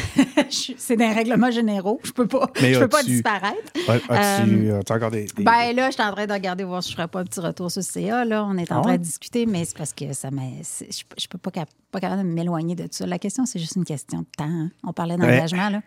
C'est 0.77 0.97
des 0.97 1.09
règlements 1.09 1.51
généraux. 1.51 1.99
Je 2.05 2.13
peux 2.13 2.29
pas, 2.29 2.51
Mais 2.61 2.75
je 2.75 2.81
peux 2.81 2.89
pas 2.89 2.99
as-tu- 3.01 3.11
disparaître. 3.13 3.73
As- 4.09 4.41
As-tu 4.43 4.93
encore 4.93 5.11
des. 5.11 5.25
des- 5.25 5.43
Ben 5.43 5.73
là, 5.75 5.89
je 5.89 5.95
suis 5.95 6.03
en 6.03 6.13
train 6.13 6.27
de 6.27 6.33
regarder 6.33 6.63
voir 6.65 6.83
si 6.83 6.91
je 6.91 6.97
ferais 6.97 7.09
pas 7.09 7.21
un 7.21 7.25
petit 7.25 7.41
retour 7.41 7.71
sur 7.71 7.81
le 7.81 7.85
CA. 7.85 8.25
Là. 8.25 8.45
On 8.45 8.57
est 8.59 8.71
en 8.71 8.79
Ah 8.81 8.83
train 8.83 8.97
de 8.99 9.03
discuter, 9.03 9.47
mais 9.47 9.65
c'est 9.65 9.77
parce 9.77 9.93
que 9.95 10.13
ça 10.13 10.29
Je, 10.31 11.03
je 11.19 11.27
peux 11.29 11.39
pas, 11.39 11.51
cap- 11.51 11.71
pas 11.91 12.01
capable 12.01 12.23
de 12.23 12.29
m'éloigner 12.29 12.75
de 12.77 12.83
tout 12.85 12.89
ça. 12.93 13.07
La 13.07 13.19
question, 13.19 13.47
c'est 13.47 13.59
juste 13.59 13.77
une 13.77 13.85
question 13.85 14.21
de 14.21 14.27
temps. 14.37 14.45
hein. 14.45 14.71
On 14.85 14.93
parlait 14.93 15.17
d'engagement, 15.17 15.71
là. 15.71 15.81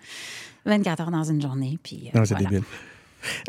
24 0.66 1.01
heures 1.04 1.12
dans 1.12 1.24
une 1.24 1.42
journée. 1.42 1.77
Puis, 1.82 2.10
euh, 2.13 2.18
Non, 2.18 2.25
c'est 2.25 2.34
voilà. 2.34 2.50
débile. 2.50 2.63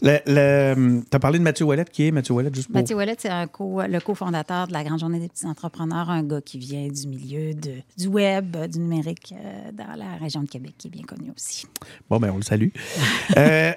Le, 0.02 1.00
t'as 1.10 1.18
parlé 1.18 1.38
de 1.38 1.44
Mathieu 1.44 1.64
Ouellet, 1.66 1.84
qui 1.90 2.06
est 2.06 2.10
Mathieu 2.10 2.34
Ouellet, 2.34 2.50
juste 2.52 2.68
pour. 2.68 2.74
Mathieu 2.76 2.96
Ouellet, 2.96 3.16
c'est 3.18 3.30
co- 3.52 3.82
le 3.86 4.00
cofondateur 4.00 4.66
de 4.68 4.72
la 4.72 4.84
Grande 4.84 5.00
Journée 5.00 5.20
des 5.20 5.28
petits 5.28 5.46
entrepreneurs, 5.46 6.10
un 6.10 6.22
gars 6.22 6.40
qui 6.40 6.58
vient 6.58 6.88
du 6.88 7.06
milieu 7.08 7.54
de, 7.54 7.72
du 7.96 8.06
web, 8.06 8.56
euh, 8.56 8.66
du 8.66 8.78
numérique 8.80 9.34
euh, 9.36 9.70
dans 9.72 9.94
la 9.96 10.16
région 10.20 10.42
de 10.42 10.48
Québec, 10.48 10.74
qui 10.78 10.88
est 10.88 10.90
bien 10.90 11.04
connu 11.04 11.30
aussi. 11.36 11.66
Bon, 12.08 12.18
ben, 12.18 12.30
on 12.32 12.36
le 12.36 12.42
salue. 12.42 12.68
Euh, 13.36 13.72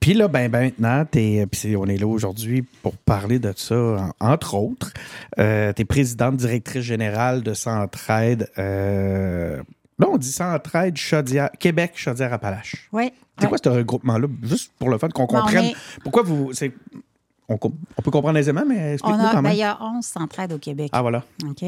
Puis 0.00 0.14
là, 0.14 0.26
ben, 0.28 0.50
ben 0.50 0.72
maintenant, 0.78 1.04
on 1.76 1.86
est 1.86 1.96
là 1.98 2.06
aujourd'hui 2.06 2.62
pour 2.82 2.96
parler 2.96 3.38
de 3.38 3.52
ça, 3.56 3.74
en- 4.20 4.32
entre 4.32 4.54
autres. 4.54 4.92
Euh, 5.38 5.72
tu 5.74 5.82
es 5.82 5.84
présidente 5.84 6.36
directrice 6.36 6.82
générale 6.82 7.42
de 7.42 7.52
Centraide. 7.54 8.48
Là, 9.98 10.08
on 10.10 10.16
dit 10.16 10.32
Centraide 10.32 10.96
Chaudière, 10.96 11.50
Québec 11.58 11.92
Chaudière-Appalaches. 11.94 12.88
Oui. 12.92 13.12
C'est 13.38 13.48
quoi 13.48 13.58
ce 13.62 13.68
regroupement-là? 13.68 14.26
Juste 14.42 14.72
pour 14.78 14.88
le 14.90 14.98
fait 14.98 15.12
qu'on 15.12 15.26
Ben, 15.26 15.38
on 15.38 15.40
comprenne. 15.42 15.64
est- 15.66 15.76
Pourquoi 16.02 16.22
vous. 16.22 16.50
On, 17.48 17.58
peut 17.58 18.10
comprendre 18.10 18.38
aisément, 18.38 18.62
mais 18.66 18.94
explique-nous 18.94 19.22
quand 19.24 19.34
ben, 19.34 19.42
même. 19.42 19.52
il 19.52 19.58
y 19.58 19.62
a 19.62 19.76
11 19.82 20.04
centraides 20.04 20.52
au 20.54 20.58
Québec. 20.58 20.88
Ah, 20.92 21.02
voilà. 21.02 21.22
OK? 21.46 21.64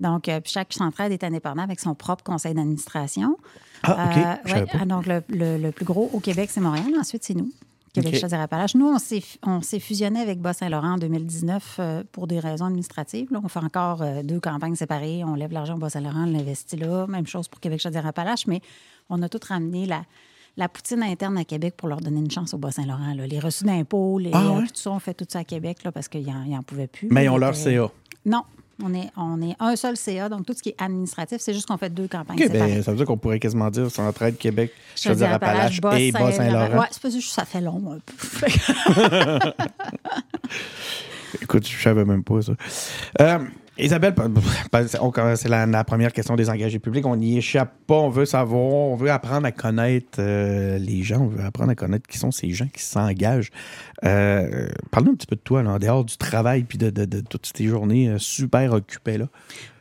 Donc, 0.00 0.28
euh, 0.28 0.40
chaque 0.44 0.72
centraide 0.72 1.12
est 1.12 1.22
indépendant 1.22 1.62
avec 1.62 1.78
son 1.78 1.94
propre 1.94 2.24
conseil 2.24 2.54
d'administration. 2.54 3.36
Ah, 3.84 4.08
OK. 4.10 4.16
Euh, 4.16 4.54
ouais, 4.80 4.86
donc, 4.86 5.06
le, 5.06 5.22
le- 5.28 5.58
le 5.58 5.70
plus 5.70 5.84
gros 5.84 6.10
au 6.12 6.18
Québec, 6.18 6.50
c'est 6.52 6.60
Montréal. 6.60 6.86
Ensuite, 6.98 7.22
c'est 7.22 7.34
nous. 7.34 7.52
Québec 7.92 8.14
OK. 8.14 8.20
Chaudière-Appalaches. 8.20 8.74
Nous, 8.74 8.86
on 8.86 8.98
s'est, 8.98 9.22
on 9.44 9.60
s'est 9.60 9.80
fusionné 9.80 10.20
avec 10.20 10.40
Bas-Saint-Laurent 10.40 10.92
en 10.94 10.98
2019 10.98 11.76
euh, 11.78 12.02
pour 12.12 12.26
des 12.26 12.38
raisons 12.40 12.66
administratives. 12.66 13.32
Là, 13.32 13.40
on 13.42 13.48
fait 13.48 13.58
encore 13.60 14.02
euh, 14.02 14.22
deux 14.22 14.40
campagnes 14.40 14.74
séparées. 14.74 15.24
On 15.24 15.34
lève 15.34 15.52
l'argent 15.52 15.74
au 15.74 15.78
Bas-Saint-Laurent, 15.78 16.24
on 16.26 16.32
l'investit 16.32 16.76
là. 16.76 17.06
Même 17.08 17.26
chose 17.26 17.48
pour 17.48 17.60
Québec 17.60 17.80
Chaudière-Appalaches, 17.80 18.46
mais 18.46 18.60
on 19.08 19.20
a 19.22 19.28
tout 19.28 19.40
ramené 19.48 19.86
la, 19.86 20.02
la 20.56 20.68
poutine 20.68 21.02
interne 21.02 21.38
à 21.38 21.44
Québec 21.44 21.74
pour 21.76 21.88
leur 21.88 22.00
donner 22.00 22.20
une 22.20 22.30
chance 22.30 22.52
au 22.54 22.58
Bas-Saint-Laurent. 22.58 23.14
Les 23.16 23.38
reçus 23.40 23.64
d'impôts, 23.64 24.18
les, 24.18 24.30
Ah 24.34 24.42
euh, 24.44 24.58
ouais? 24.60 24.66
tout 24.66 24.72
ça, 24.74 24.90
on 24.90 24.98
fait 24.98 25.14
tout 25.14 25.26
ça 25.28 25.40
à 25.40 25.44
Québec 25.44 25.84
là, 25.84 25.92
parce 25.92 26.08
qu'ils 26.08 26.26
n'en 26.26 26.62
pouvaient 26.62 26.86
plus. 26.88 27.08
Mais 27.10 27.24
ils 27.24 27.28
ont 27.28 27.36
leur 27.38 27.54
CA. 27.56 27.90
Non. 28.26 28.42
On 28.82 28.94
est, 28.94 29.10
on 29.16 29.42
est 29.42 29.56
un 29.58 29.74
seul 29.74 29.96
CA, 29.96 30.28
donc 30.28 30.46
tout 30.46 30.52
ce 30.52 30.62
qui 30.62 30.68
est 30.68 30.76
administratif, 30.78 31.38
c'est 31.40 31.52
juste 31.52 31.66
qu'on 31.66 31.76
fait 31.76 31.90
deux 31.90 32.06
campagnes 32.06 32.48
ben, 32.48 32.82
ça 32.82 32.92
veut 32.92 32.96
dire 32.96 33.06
qu'on 33.06 33.16
pourrait 33.16 33.40
quasiment 33.40 33.68
dire 33.70 33.90
Centraide, 33.90 34.38
Québec, 34.38 34.72
Chaudière-Appalaches, 34.94 35.74
Chaudière-Appalaches 35.76 36.00
et 36.00 36.12
Bas-Saint-Laurent. 36.12 36.80
Ouais, 36.80 36.86
c'est 36.92 37.02
pas 37.02 37.10
juste 37.10 37.32
ça 37.32 37.44
fait 37.44 37.60
long 37.60 37.82
un 37.92 37.98
peu. 38.06 38.46
Écoute, 41.42 41.66
je 41.66 41.82
savais 41.82 42.04
même 42.04 42.22
pas 42.22 42.40
ça. 42.40 42.52
Euh, 43.20 43.38
Isabelle, 43.78 44.14
c'est 45.36 45.48
la, 45.48 45.66
la 45.66 45.84
première 45.84 46.12
question 46.12 46.36
des 46.36 46.50
engagés 46.50 46.78
publics. 46.78 47.06
On 47.06 47.16
n'y 47.16 47.38
échappe 47.38 47.72
pas. 47.86 47.94
On 47.94 48.08
veut 48.08 48.24
savoir, 48.24 48.60
on 48.62 48.96
veut 48.96 49.10
apprendre 49.10 49.46
à 49.46 49.52
connaître 49.52 50.18
euh, 50.18 50.78
les 50.78 51.02
gens. 51.02 51.20
On 51.20 51.26
veut 51.28 51.44
apprendre 51.44 51.70
à 51.70 51.74
connaître 51.74 52.06
qui 52.08 52.18
sont 52.18 52.30
ces 52.30 52.50
gens 52.50 52.66
qui 52.66 52.82
s'engagent. 52.82 53.50
Euh, 54.04 54.68
Parle-nous 54.90 55.12
un 55.12 55.14
petit 55.16 55.26
peu 55.26 55.36
de 55.36 55.40
toi, 55.40 55.62
là, 55.62 55.70
en 55.70 55.78
dehors 55.78 56.04
du 56.04 56.16
travail 56.16 56.64
puis 56.64 56.78
de, 56.78 56.90
de- 56.90 57.04
de 57.04 57.20
toutes 57.20 57.52
tes 57.52 57.66
journées 57.66 58.08
euh, 58.08 58.18
super 58.18 58.72
occupées. 58.72 59.18
Là. 59.18 59.26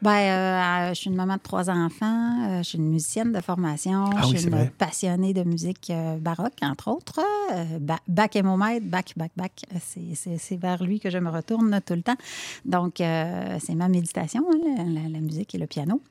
Ben, 0.01 0.11
euh, 0.11 0.89
je 0.89 0.93
suis 0.95 1.09
une 1.09 1.15
maman 1.15 1.35
de 1.35 1.41
trois 1.41 1.69
enfants, 1.71 2.57
je 2.59 2.63
suis 2.63 2.77
une 2.77 2.89
musicienne 2.89 3.31
de 3.31 3.41
formation, 3.41 4.05
Ah 4.15 4.21
je 4.23 4.27
oui, 4.31 4.37
suis 4.37 4.47
une 4.47 4.55
vrai. 4.55 4.71
passionnée 4.77 5.33
de 5.33 5.43
musique 5.43 5.91
baroque, 6.19 6.53
entre 6.61 6.89
autres. 6.89 7.19
Ba- 7.79 7.97
bac 8.07 8.35
et 8.35 8.43
mon 8.43 8.57
maître, 8.57 8.85
bac, 8.85 9.13
bac, 9.17 9.31
bac, 9.35 9.53
c'est- 9.81 10.55
vers 10.57 10.83
lui 10.83 10.99
que 10.99 11.09
je 11.09 11.17
me 11.17 11.29
retourne 11.29 11.69
là, 11.71 11.81
tout 11.81 11.95
le 11.95 12.03
temps. 12.03 12.15
Donc, 12.65 12.95
c'est 12.97 13.75
ma 13.75 13.86
méditation, 13.87 14.43
hein, 14.51 14.85
la, 15.11 15.19
musique 15.19 15.55
et 15.55 15.57
le 15.57 15.67
piano. 15.67 16.01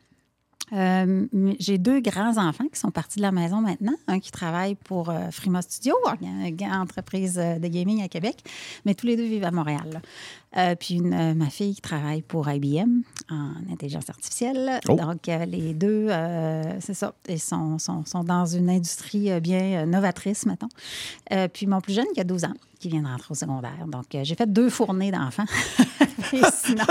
Euh, 0.73 1.27
J'ai 1.61 1.79
deux 1.79 2.01
grands-enfants 2.01 2.67
qui 2.73 2.81
sont 2.81 2.91
partis 2.91 3.19
de 3.19 3.23
la 3.23 3.31
maison 3.31 3.61
maintenant. 3.61 3.95
Un 4.09 4.19
qui 4.19 4.33
travaille 4.33 4.75
pour 4.75 5.11
euh, 5.11 5.31
Frima 5.31 5.63
Studio, 5.63 5.95
une 6.21 6.73
entreprise 6.73 7.39
euh, 7.39 7.59
de 7.59 7.69
gaming 7.69 8.03
à 8.03 8.09
Québec, 8.09 8.39
mais 8.85 8.95
tous 8.95 9.07
les 9.07 9.17
deux 9.17 9.27
vivent 9.27 9.45
à 9.45 9.53
Montréal. 9.53 10.03
Euh, 10.57 10.75
puis 10.75 10.95
une, 10.95 11.13
euh, 11.13 11.35
ma 11.35 11.51
fille 11.51 11.75
qui 11.75 11.81
travaille 11.83 12.23
pour 12.23 12.49
IBM 12.49 13.01
en 13.31 13.51
intelligence 13.73 14.09
artificielle. 14.09 14.81
Oh. 14.89 14.95
Donc, 14.95 15.29
euh, 15.29 15.45
les 15.45 15.75
deux, 15.75 16.09
c'est 16.81 16.95
ça, 16.95 17.15
ils 17.29 17.41
sont, 17.41 17.79
sont, 17.79 18.05
sont 18.05 18.25
dans 18.25 18.47
une 18.47 18.71
industrie 18.71 19.39
bien 19.41 19.85
novatrice, 19.87 20.47
mettons. 20.47 20.69
Puis 21.53 21.67
mon 21.67 21.81
plus 21.81 21.93
jeune, 21.95 22.07
qui 22.15 22.21
a 22.21 22.25
12 22.25 22.45
ans, 22.45 22.55
qui 22.79 22.89
vient 22.89 23.03
de 23.03 23.07
rentrer 23.07 23.29
au 23.31 23.35
secondaire. 23.35 23.87
Donc, 23.89 24.05
j'ai 24.23 24.35
fait 24.35 24.51
deux 24.51 24.71
fournées 24.71 25.11
d'enfants. 25.11 25.45
Sinon, 26.53 26.85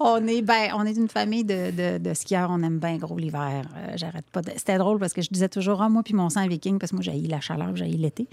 on, 0.00 0.26
est, 0.26 0.42
ben, 0.42 0.70
on 0.74 0.84
est 0.84 0.96
une 0.96 1.08
famille 1.08 1.44
de, 1.44 1.70
de, 1.70 1.98
de 1.98 2.14
skieurs. 2.14 2.48
On 2.50 2.62
aime 2.62 2.78
bien 2.78 2.96
gros 2.96 3.16
l'hiver. 3.16 3.64
J'arrête 3.96 4.24
pas. 4.32 4.42
de- 4.42 4.50
C'était 4.56 4.78
drôle 4.78 4.98
parce 4.98 5.12
que 5.12 5.22
je 5.22 5.28
disais 5.30 5.48
toujours, 5.48 5.82
ah, 5.82 5.88
moi 5.88 6.02
puis 6.02 6.14
mon 6.14 6.28
sang 6.30 6.46
viking, 6.46 6.78
parce 6.78 6.90
que 6.90 6.96
moi, 6.96 7.02
j'ai 7.02 7.12
la 7.28 7.40
chaleur, 7.40 7.74
j'ai 7.76 7.86
l'été. 7.86 8.26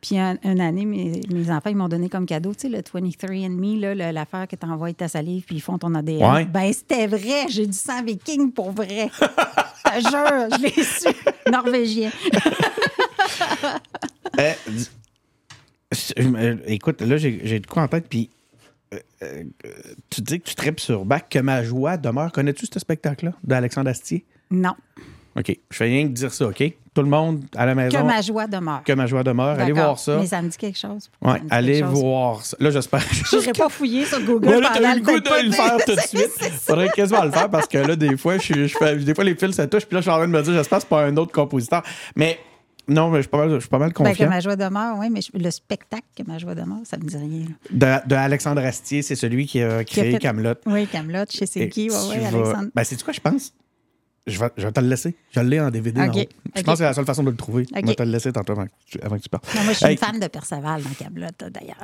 Puis 0.00 0.18
un- 0.18 0.36
une 0.42 0.60
année, 0.60 0.84
mes, 0.84 1.20
mes 1.30 1.50
enfants, 1.50 1.70
ils 1.70 1.76
m'ont 1.76 1.88
donné 1.88 2.08
comme 2.08 2.26
cadeau, 2.26 2.54
tu 2.54 2.62
sais, 2.62 2.68
le 2.68 2.82
23andMe, 3.26 3.80
là, 3.80 3.94
le- 3.94 4.10
l'affaire 4.12 4.46
que 4.48 4.56
tu 4.56 4.66
envoies 4.66 4.92
ta 4.94 5.08
salive, 5.08 5.44
puis 5.44 5.56
ils 5.56 5.60
font 5.60 5.78
ton 5.78 5.94
ADN. 5.94 6.32
Ouais. 6.32 6.44
Ben, 6.44 6.72
c'était 6.72 7.06
vrai. 7.06 7.46
J'ai 7.48 7.66
du 7.66 7.72
sang 7.72 8.02
viking 8.02 8.52
pour 8.52 8.70
vrai. 8.72 9.10
je 9.94 10.00
jure, 10.00 10.58
je 10.58 10.62
l'ai 10.62 10.82
su. 10.82 11.08
Norvégien. 11.50 12.10
Euh, 14.40 14.52
euh, 16.18 16.56
écoute, 16.66 17.00
là, 17.02 17.16
j'ai 17.16 17.40
j'ai 17.44 17.60
de 17.60 17.66
quoi 17.68 17.82
en 17.84 17.88
tête, 17.88 18.08
puis 18.08 18.30
euh, 18.92 18.98
euh, 19.22 19.44
tu 20.10 20.22
dis 20.22 20.40
que 20.40 20.48
tu 20.48 20.54
tripes 20.56 20.80
sur 20.80 21.04
bac, 21.04 21.28
que 21.28 21.38
ma 21.38 21.62
joie 21.62 21.96
demeure. 21.96 22.32
Connais-tu 22.32 22.66
ce 22.66 22.80
spectacle-là 22.80 23.32
d'Alexandre 23.44 23.90
Astier? 23.90 24.24
Non. 24.50 24.74
OK. 25.36 25.56
Je 25.70 25.76
fais 25.76 25.84
rien 25.84 26.08
que 26.08 26.12
dire 26.12 26.32
ça, 26.32 26.48
OK? 26.48 26.64
Tout 26.94 27.02
le 27.02 27.08
monde 27.08 27.42
à 27.56 27.66
la 27.66 27.74
maison. 27.74 27.98
Que 27.98 28.02
ma 28.04 28.20
joie 28.22 28.46
demeure. 28.46 28.82
que 28.84 28.92
ma 28.92 29.06
joie 29.06 29.24
demeure. 29.24 29.58
Allez 29.58 29.72
voir 29.72 29.98
ça. 29.98 30.16
Mais 30.18 30.26
ça 30.26 30.40
me 30.40 30.48
dit 30.48 30.56
quelque 30.56 30.78
chose. 30.78 31.10
Ouais, 31.20 31.40
dit 31.40 31.46
allez 31.50 31.72
quelque 31.80 31.90
chose. 31.90 32.00
voir 32.00 32.44
ça. 32.44 32.56
Là, 32.60 32.70
j'espère. 32.70 33.00
Je 33.12 33.36
n'irai 33.36 33.52
pas 33.52 33.68
fouiller 33.68 34.04
sur 34.04 34.20
Google 34.22 34.48
Là, 34.50 34.60
là, 34.60 34.70
pendant 34.74 34.84
t'as 34.84 34.94
eu 34.94 34.98
le 35.00 35.04
goût 35.04 35.20
de 35.20 35.46
le 35.46 35.52
faire 35.52 35.76
tout 35.84 35.94
de 35.94 36.00
suite. 36.06 36.30
Faudrait 36.62 36.88
quasiment 36.90 37.24
le 37.24 37.32
faire 37.32 37.50
parce 37.50 37.66
que 37.66 37.78
là, 37.78 37.96
des 37.96 38.16
fois, 38.16 38.38
je, 38.38 38.68
fais, 38.68 38.96
des 38.96 39.14
fois 39.14 39.24
les 39.24 39.34
fils, 39.34 39.56
touche, 39.70 39.86
puis 39.86 39.94
là, 39.94 39.98
je 39.98 40.02
suis 40.02 40.10
en 40.10 40.16
train 40.18 40.28
de 40.28 40.32
me 40.32 40.42
dire, 40.42 40.52
j'espère 40.52 40.78
que 40.78 40.82
c'est 40.82 40.88
pas 40.88 41.04
un 41.04 41.16
autre 41.16 41.32
compositeur. 41.32 41.82
Mais 42.14 42.38
non, 42.86 43.08
mais 43.10 43.16
je 43.18 43.22
suis 43.22 43.30
pas 43.30 43.38
mal, 43.38 43.50
je 43.54 43.58
suis 43.60 43.68
pas 43.68 43.78
mal 43.78 43.88
Ben, 43.88 43.92
que 43.94 44.08
confiant. 44.10 44.28
ma 44.28 44.40
joie 44.40 44.56
demeure, 44.56 44.96
oui, 44.98 45.08
mais 45.10 45.20
je- 45.22 45.36
le 45.36 45.50
spectacle 45.50 46.04
que 46.16 46.22
ma 46.24 46.38
joie 46.38 46.54
demeure, 46.54 46.80
ça 46.84 46.96
me 46.96 47.02
dit 47.02 47.16
rien. 47.16 47.46
De, 47.70 48.08
de 48.08 48.14
Alexandre 48.14 48.62
Astier, 48.62 49.02
c'est 49.02 49.16
celui 49.16 49.46
qui 49.46 49.60
a 49.62 49.82
créé 49.84 50.18
Camelot. 50.18 50.54
Oui, 50.66 50.86
Camelot, 50.86 51.24
je 51.32 51.38
sais 51.38 51.46
c'est 51.46 51.68
qui, 51.70 51.90
oui, 51.90 51.96
oui, 52.10 52.24
Alexandre. 52.24 52.68
Ben, 52.74 52.84
c'est 52.84 53.02
quoi, 53.02 53.12
je 53.12 53.20
pense? 53.20 53.52
Je 54.26 54.38
vais, 54.38 54.48
je 54.56 54.64
vais 54.66 54.72
te 54.72 54.80
le 54.80 54.88
laisser. 54.88 55.14
Je 55.32 55.40
l'ai 55.40 55.60
en 55.60 55.70
DVD. 55.70 56.00
en 56.00 56.08
OK. 56.08 56.16
haut. 56.16 56.20
Je 56.56 56.62
pense 56.62 56.72
que 56.74 56.78
c'est 56.78 56.84
la 56.84 56.94
seule 56.94 57.04
façon 57.04 57.22
de 57.24 57.30
le 57.30 57.36
trouver. 57.36 57.66
Je 57.74 57.86
vais 57.86 57.94
te 57.94 58.02
le 58.02 58.10
laisser 58.10 58.32
tantôt 58.32 58.52
avant 58.52 58.64
que 58.64 58.70
tu, 58.86 58.98
avant 59.02 59.16
que 59.16 59.22
tu 59.22 59.28
parles. 59.28 59.42
Non, 59.54 59.62
moi, 59.64 59.72
je 59.74 59.76
suis 59.78 59.86
Hey, 59.86 59.92
une 59.92 59.98
fan 59.98 60.18
de 60.18 60.26
Perceval 60.28 60.82
dans 60.82 60.90
Camelot, 60.98 61.26
d'ailleurs. 61.50 61.76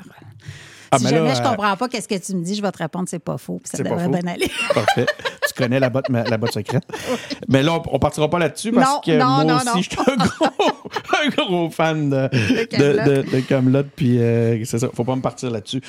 Ah, 0.90 0.98
si 0.98 1.04
mais 1.04 1.10
jamais 1.10 1.28
là, 1.28 1.34
je 1.34 1.40
euh, 1.40 1.44
comprends 1.50 1.76
pas 1.76 1.88
qu'est-ce 1.88 2.08
que 2.08 2.14
tu 2.16 2.34
me 2.34 2.42
dis, 2.42 2.54
je 2.56 2.62
vais 2.62 2.72
te 2.72 2.78
répondre 2.78 3.06
c'est 3.08 3.18
pas 3.20 3.36
faux, 3.38 3.60
puis 3.62 3.70
ça 3.76 3.82
devrait 3.82 4.08
bien 4.08 4.26
aller. 4.26 4.50
Parfait. 4.74 5.06
tu 5.46 5.54
connais 5.54 5.78
la 5.78 5.88
botte, 5.90 6.08
la 6.08 6.36
botte 6.38 6.52
secrète. 6.52 6.82
Mais 7.48 7.62
là, 7.62 7.74
on, 7.74 7.82
on 7.94 7.98
partira 8.00 8.28
pas 8.28 8.38
là-dessus 8.40 8.72
parce 8.72 8.90
Non, 8.90 9.00
que 9.04 9.16
non, 9.18 9.26
moi 9.26 9.44
non, 9.44 9.72
aussi, 9.72 9.82
je 9.84 9.90
suis 9.90 9.98
un 10.00 10.16
gros, 10.16 10.46
un 11.24 11.28
gros 11.28 11.70
fan 11.70 12.10
de, 12.10 12.28
de, 12.32 12.64
Kaamelott. 12.64 13.06
de, 13.06 13.30
de 13.36 13.40
Kaamelott, 13.40 13.86
Puis 13.94 14.18
euh, 14.20 14.64
c'est 14.64 14.78
ça, 14.80 14.88
faut 14.92 15.04
pas 15.04 15.14
me 15.14 15.20
partir 15.22 15.50
là-dessus. 15.50 15.80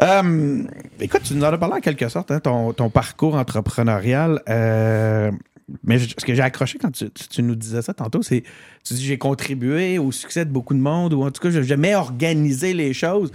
Euh, 0.00 0.62
écoute, 1.00 1.22
tu 1.24 1.34
nous 1.34 1.44
en 1.44 1.52
as 1.52 1.58
parlé 1.58 1.74
en 1.74 1.80
quelque 1.80 2.08
sorte, 2.08 2.30
hein, 2.30 2.40
ton, 2.40 2.72
ton 2.72 2.88
parcours 2.90 3.34
entrepreneurial. 3.34 4.40
euh, 4.48 5.32
mais 5.82 5.98
ce 5.98 6.14
que 6.14 6.34
j'ai 6.34 6.42
accroché 6.42 6.78
quand 6.78 6.92
tu, 6.92 7.42
nous 7.42 7.56
disais 7.56 7.82
ça 7.82 7.92
tantôt, 7.92 8.22
c'est 8.22 8.42
tu 8.84 8.94
j'ai 8.94 9.18
contribué 9.18 9.98
au 9.98 10.12
succès 10.12 10.44
de 10.44 10.50
beaucoup 10.50 10.74
de 10.74 10.78
monde 10.78 11.12
ou 11.12 11.22
en 11.22 11.30
tout 11.30 11.42
cas, 11.42 11.50
j'ai 11.50 11.64
jamais 11.64 11.94
organisé 11.94 12.72
les 12.72 12.92
choses. 12.92 13.32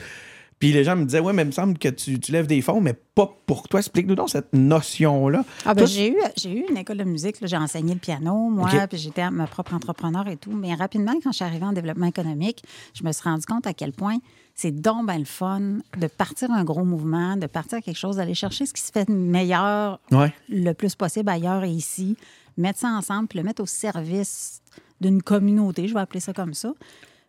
Puis 0.62 0.72
les 0.72 0.84
gens 0.84 0.96
me 0.96 1.06
disaient, 1.06 1.20
ouais, 1.20 1.34
mais 1.34 1.42
il 1.42 1.48
me 1.48 1.52
semble 1.52 1.76
que 1.80 1.90
tu, 1.90 2.20
tu 2.20 2.32
lèves 2.32 2.46
des 2.46 2.62
fonds, 2.62 2.80
mais 2.80 2.94
pas 2.94 3.28
pour 3.48 3.68
toi. 3.68 3.80
Explique-nous 3.80 4.14
donc 4.14 4.30
cette 4.30 4.54
notion-là. 4.54 5.44
Ah 5.66 5.74
ben, 5.74 5.88
j'ai 5.88 6.12
eu, 6.12 6.18
j'ai 6.38 6.52
eu 6.56 6.64
une 6.70 6.78
école 6.78 6.98
de 6.98 7.04
musique, 7.04 7.36
j'ai 7.42 7.58
enseigné 7.58 7.94
le 7.96 8.00
piano, 8.00 8.34
moi, 8.50 8.70
puis 8.88 9.00
j'étais 9.00 9.30
ma 9.32 9.48
propre 9.48 9.74
entrepreneur 9.74 10.28
et 10.28 10.38
tout. 10.38 10.52
Mais 10.52 10.74
rapidement, 10.76 11.14
quand 11.24 11.32
je 11.32 11.38
suis 11.38 11.46
arrivée 11.46 11.66
en 11.66 11.74
développement 11.74 12.06
économique, 12.06 12.64
je 12.94 13.04
me 13.04 13.12
suis 13.12 13.24
rendu 13.24 13.44
compte 13.46 13.66
à 13.66 13.74
quel 13.74 13.92
point 13.92 14.18
c'est 14.54 14.72
donc 14.72 15.08
ben 15.08 15.18
le 15.18 15.26
fun 15.26 15.80
de 15.98 16.08
partir 16.08 16.52
un 16.52 16.64
gros 16.64 16.84
mouvement, 16.86 17.38
de 17.38 17.48
partir 17.48 17.80
à 17.80 17.82
quelque 17.82 17.98
chose, 17.98 18.18
d'aller 18.18 18.36
chercher 18.36 18.68
ce 18.68 18.74
qui 18.74 18.82
se 18.84 18.92
fait 18.92 19.08
de 19.08 19.14
meilleur 19.14 20.00
Ouais. 20.12 20.32
le 20.48 20.74
plus 20.74 20.94
possible 20.94 21.30
ailleurs 21.30 21.64
et 21.64 21.72
ici, 21.72 22.18
mettre 22.58 22.78
ça 22.80 22.90
ensemble, 22.90 23.28
puis 23.30 23.40
le 23.40 23.44
mettre 23.46 23.64
au 23.64 23.66
service 23.66 24.62
d'une 25.00 25.24
communauté, 25.24 25.88
je 25.88 25.94
vais 25.96 26.02
appeler 26.02 26.20
ça 26.20 26.34
comme 26.34 26.54
ça. 26.54 26.74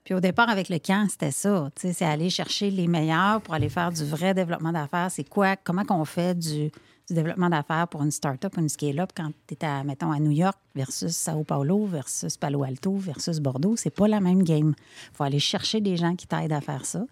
Puis 0.05 0.15
au 0.15 0.21
départ, 0.21 0.49
avec 0.49 0.69
le 0.69 0.79
camp, 0.79 1.07
c'était 1.09 1.31
ça. 1.31 1.71
C'est 1.77 2.03
aller 2.03 2.29
chercher 2.29 2.71
les 2.71 2.89
meilleurs 2.89 3.41
pour 3.41 3.55
aller 3.55 3.69
faire 3.69 3.93
du 3.93 4.05
vrai 4.05 4.35
développement 4.35 4.73
d'affaires. 4.73 5.11
C'est 5.11 5.29
quoi, 5.29 5.57
comment 5.57 5.85
qu'on 5.85 6.05
fait 6.05 6.37
du, 6.37 6.71
développement 7.11 7.51
d'affaires 7.51 7.89
pour 7.89 8.03
une 8.03 8.11
start-up 8.11 8.55
une 8.57 8.69
scale-up 8.69 9.11
quand 9.15 9.31
tu 9.47 9.55
es, 9.55 9.65
à, 9.65 9.85
mettons, 9.85 10.11
à 10.11 10.19
New 10.19 10.31
York 10.31 10.57
versus 10.75 11.15
Sao 11.15 11.45
Paulo 11.45 11.85
versus 11.85 12.37
Palo 12.37 12.65
Alto 12.65 12.97
versus 12.97 13.39
Bordeaux? 13.39 13.77
C'est 13.77 13.91
pas 13.91 14.09
la 14.09 14.21
même 14.21 14.43
game. 14.43 14.75
Il 15.13 15.17
faut 15.17 15.25
aller 15.25 15.39
chercher 15.39 15.81
des 15.81 15.97
gens 15.97 16.17
qui 16.17 16.27
t'aident 16.27 16.53
à 16.53 16.61
faire 16.61 16.85
ça. 16.85 17.05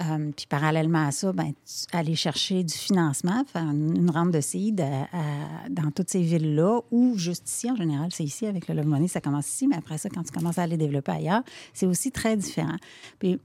Euh, 0.00 0.30
puis 0.34 0.46
parallèlement 0.48 1.06
à 1.06 1.10
ça, 1.12 1.32
ben, 1.32 1.52
aller 1.92 2.14
chercher 2.16 2.64
du 2.64 2.72
financement, 2.74 3.44
faire 3.44 3.62
une, 3.70 4.10
rampe 4.10 4.30
de 4.30 4.40
seed 4.40 4.80
à- 4.80 5.02
à- 5.12 5.68
dans 5.70 5.90
toutes 5.90 6.08
ces 6.10 6.22
villes-là, 6.22 6.80
ou 6.90 7.14
juste 7.16 7.48
ici, 7.48 7.70
en 7.70 7.76
général, 7.76 8.08
c'est 8.10 8.24
ici 8.24 8.46
avec 8.46 8.68
le 8.68 8.74
Love 8.74 8.86
Money, 8.86 9.06
ça 9.08 9.20
commence 9.20 9.48
ici, 9.48 9.68
mais 9.68 9.76
après 9.76 9.98
ça, 9.98 10.08
quand 10.08 10.22
tu 10.22 10.32
commences 10.32 10.58
à 10.58 10.62
aller 10.62 10.78
développer 10.78 11.12
ailleurs, 11.12 11.42
c'est 11.74 11.86
aussi 11.86 12.10
très 12.10 12.36
différent. 12.36 12.76
Puis 13.18 13.38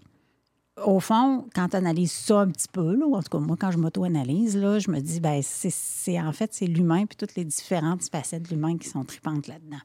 au 0.85 0.99
fond, 0.99 1.45
quand 1.55 1.69
tu 1.69 1.75
analyses 1.75 2.11
ça 2.11 2.41
un 2.41 2.47
petit 2.49 2.67
peu, 2.71 2.95
là, 2.95 3.05
ou 3.07 3.15
en 3.15 3.21
tout 3.23 3.29
cas, 3.35 3.39
moi, 3.39 3.57
quand 3.59 3.71
je 3.71 3.77
m'auto-analyse, 3.79 4.55
là, 4.55 4.77
je 4.79 4.91
me 4.91 4.99
dis, 4.99 5.19
ben 5.19 5.41
c'est- 5.43 6.19
en 6.21 6.31
fait, 6.31 6.53
c'est 6.53 6.67
l'humain, 6.67 7.05
puis 7.07 7.15
toutes 7.17 7.35
les 7.35 7.45
différentes 7.45 8.03
facettes 8.09 8.43
de 8.43 8.49
l'humain 8.55 8.77
qui 8.77 8.87
sont 8.87 9.03
tripantes 9.03 9.47
là-dedans. 9.47 9.77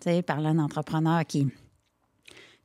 Tu 0.00 0.10
sais, 0.10 0.22
parlant 0.22 0.54
d'entrepreneur 0.54 1.24
qui, 1.26 1.46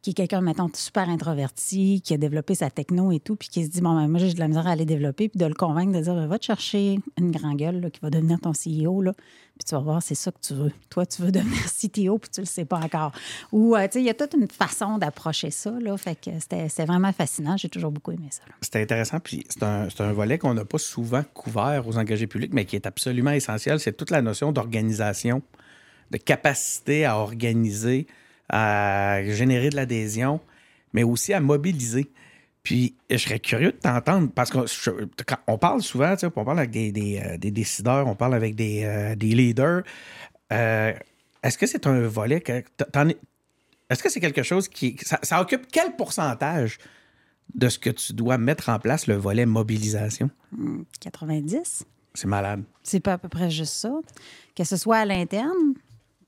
qui 0.05 0.11
est 0.11 0.27
quelqu'un, 0.27 0.41
mettons, 0.41 0.69
super 0.71 1.09
introverti, 1.09 1.99
qui 2.03 2.13
a 2.13 2.17
développé 2.17 2.53
sa 2.53 2.69
techno 2.69 3.11
et 3.11 3.19
tout, 3.19 3.35
puis 3.35 3.49
qui 3.49 3.65
se 3.65 3.71
dit, 3.71 3.81
bon, 3.81 3.95
ben, 3.95 4.07
moi, 4.07 4.19
j'ai 4.19 4.31
de 4.31 4.39
la 4.39 4.47
misère 4.47 4.67
à 4.67 4.71
aller 4.71 4.85
développer, 4.85 5.29
puis 5.29 5.39
de 5.39 5.45
le 5.47 5.55
convaincre 5.55 5.97
de 5.97 6.03
dire, 6.03 6.13
ben, 6.13 6.27
va 6.27 6.37
te 6.37 6.45
chercher 6.45 6.99
une 7.17 7.31
grand 7.31 7.55
gueule 7.55 7.89
qui 7.91 7.99
va 8.01 8.11
devenir 8.11 8.39
ton 8.39 8.51
CEO, 8.51 9.01
là, 9.01 9.13
puis 9.13 9.65
tu 9.67 9.73
vas 9.73 9.81
voir, 9.81 10.03
c'est 10.03 10.13
ça 10.13 10.31
que 10.31 10.37
tu 10.39 10.53
veux. 10.53 10.71
Toi, 10.91 11.07
tu 11.07 11.23
veux 11.23 11.31
devenir 11.31 11.57
CTO, 11.65 12.19
puis 12.19 12.29
tu 12.29 12.41
le 12.41 12.45
sais 12.45 12.65
pas 12.65 12.77
encore. 12.77 13.13
Ou, 13.51 13.75
euh, 13.75 13.83
tu 13.85 13.93
sais, 13.93 13.99
il 14.01 14.05
y 14.05 14.11
a 14.11 14.13
toute 14.13 14.35
une 14.35 14.47
façon 14.47 14.99
d'approcher 14.99 15.49
ça, 15.49 15.71
là, 15.71 15.97
fait 15.97 16.13
que 16.13 16.29
c'était 16.39 16.69
c'était 16.69 16.85
vraiment 16.85 17.11
fascinant. 17.11 17.57
J'ai 17.57 17.69
toujours 17.69 17.91
beaucoup 17.91 18.11
aimé 18.11 18.27
ça. 18.29 18.43
C'est 18.61 18.79
intéressant, 18.79 19.19
puis 19.19 19.43
c'est 19.49 19.63
un, 19.63 19.89
c'est 19.89 20.01
un 20.01 20.13
volet 20.13 20.37
qu'on 20.37 20.53
n'a 20.53 20.65
pas 20.65 20.77
souvent 20.77 21.23
couvert 21.33 21.87
aux 21.87 21.97
engagés 21.97 22.27
publics, 22.27 22.53
mais 22.53 22.65
qui 22.65 22.75
est 22.75 22.85
absolument 22.85 23.31
essentiel. 23.31 23.79
C'est 23.79 23.97
toute 23.97 24.11
la 24.11 24.21
notion 24.21 24.51
d'organisation, 24.51 25.41
de 26.11 26.17
capacité 26.17 27.05
à 27.05 27.17
organiser, 27.17 28.05
à 28.49 29.21
générer 29.23 29.69
de 29.69 29.75
l'adhésion, 29.75 30.39
mais 30.93 31.03
aussi 31.03 31.33
à 31.33 31.39
mobiliser. 31.39 32.11
Puis 32.65 32.95
je 33.11 33.17
serais 33.17 33.39
curieux 33.39 33.71
de 33.71 33.77
t'entendre 33.77 34.29
parce 34.33 34.49
qu'on 34.49 35.57
parle 35.57 35.81
souvent, 35.83 36.15
on 36.35 36.43
parle 36.43 36.59
avec 36.59 36.71
des, 36.71 37.21
euh, 37.23 37.37
décideurs, 37.37 38.07
on 38.07 38.15
parle 38.15 38.33
avec 38.33 38.55
des, 38.55 38.83
euh, 38.83 39.13
leaders. 39.15 39.83
Euh, 40.51 40.93
est-ce 41.43 41.59
que 41.59 41.67
c'est 41.67 41.85
un 41.85 42.07
volet 42.07 42.41
que 42.41 42.63
Est-ce 43.89 44.01
que 44.01 44.09
c'est 44.09 44.19
quelque 44.19 44.41
chose 44.41 44.67
qui. 44.67 44.97
Ça, 45.03 45.41
occupe 45.41 45.67
quel 45.71 45.95
pourcentage 45.95 46.79
de 47.53 47.69
ce 47.69 47.77
que 47.77 47.91
tu 47.91 48.13
dois 48.13 48.39
mettre 48.39 48.69
en 48.69 48.79
place, 48.79 49.05
le 49.05 49.15
volet 49.15 49.45
mobilisation? 49.45 50.31
90. 51.01 51.55
Hmm, 51.55 51.85
c'est 52.15 52.27
malade. 52.27 52.63
C'est 52.81 52.99
pas 52.99 53.13
à 53.13 53.17
peu 53.19 53.29
près 53.29 53.51
juste 53.51 53.73
ça. 53.73 53.93
Que 54.55 54.63
ce 54.63 54.75
soit 54.75 54.97
à 54.97 55.05
l'interne, 55.05 55.75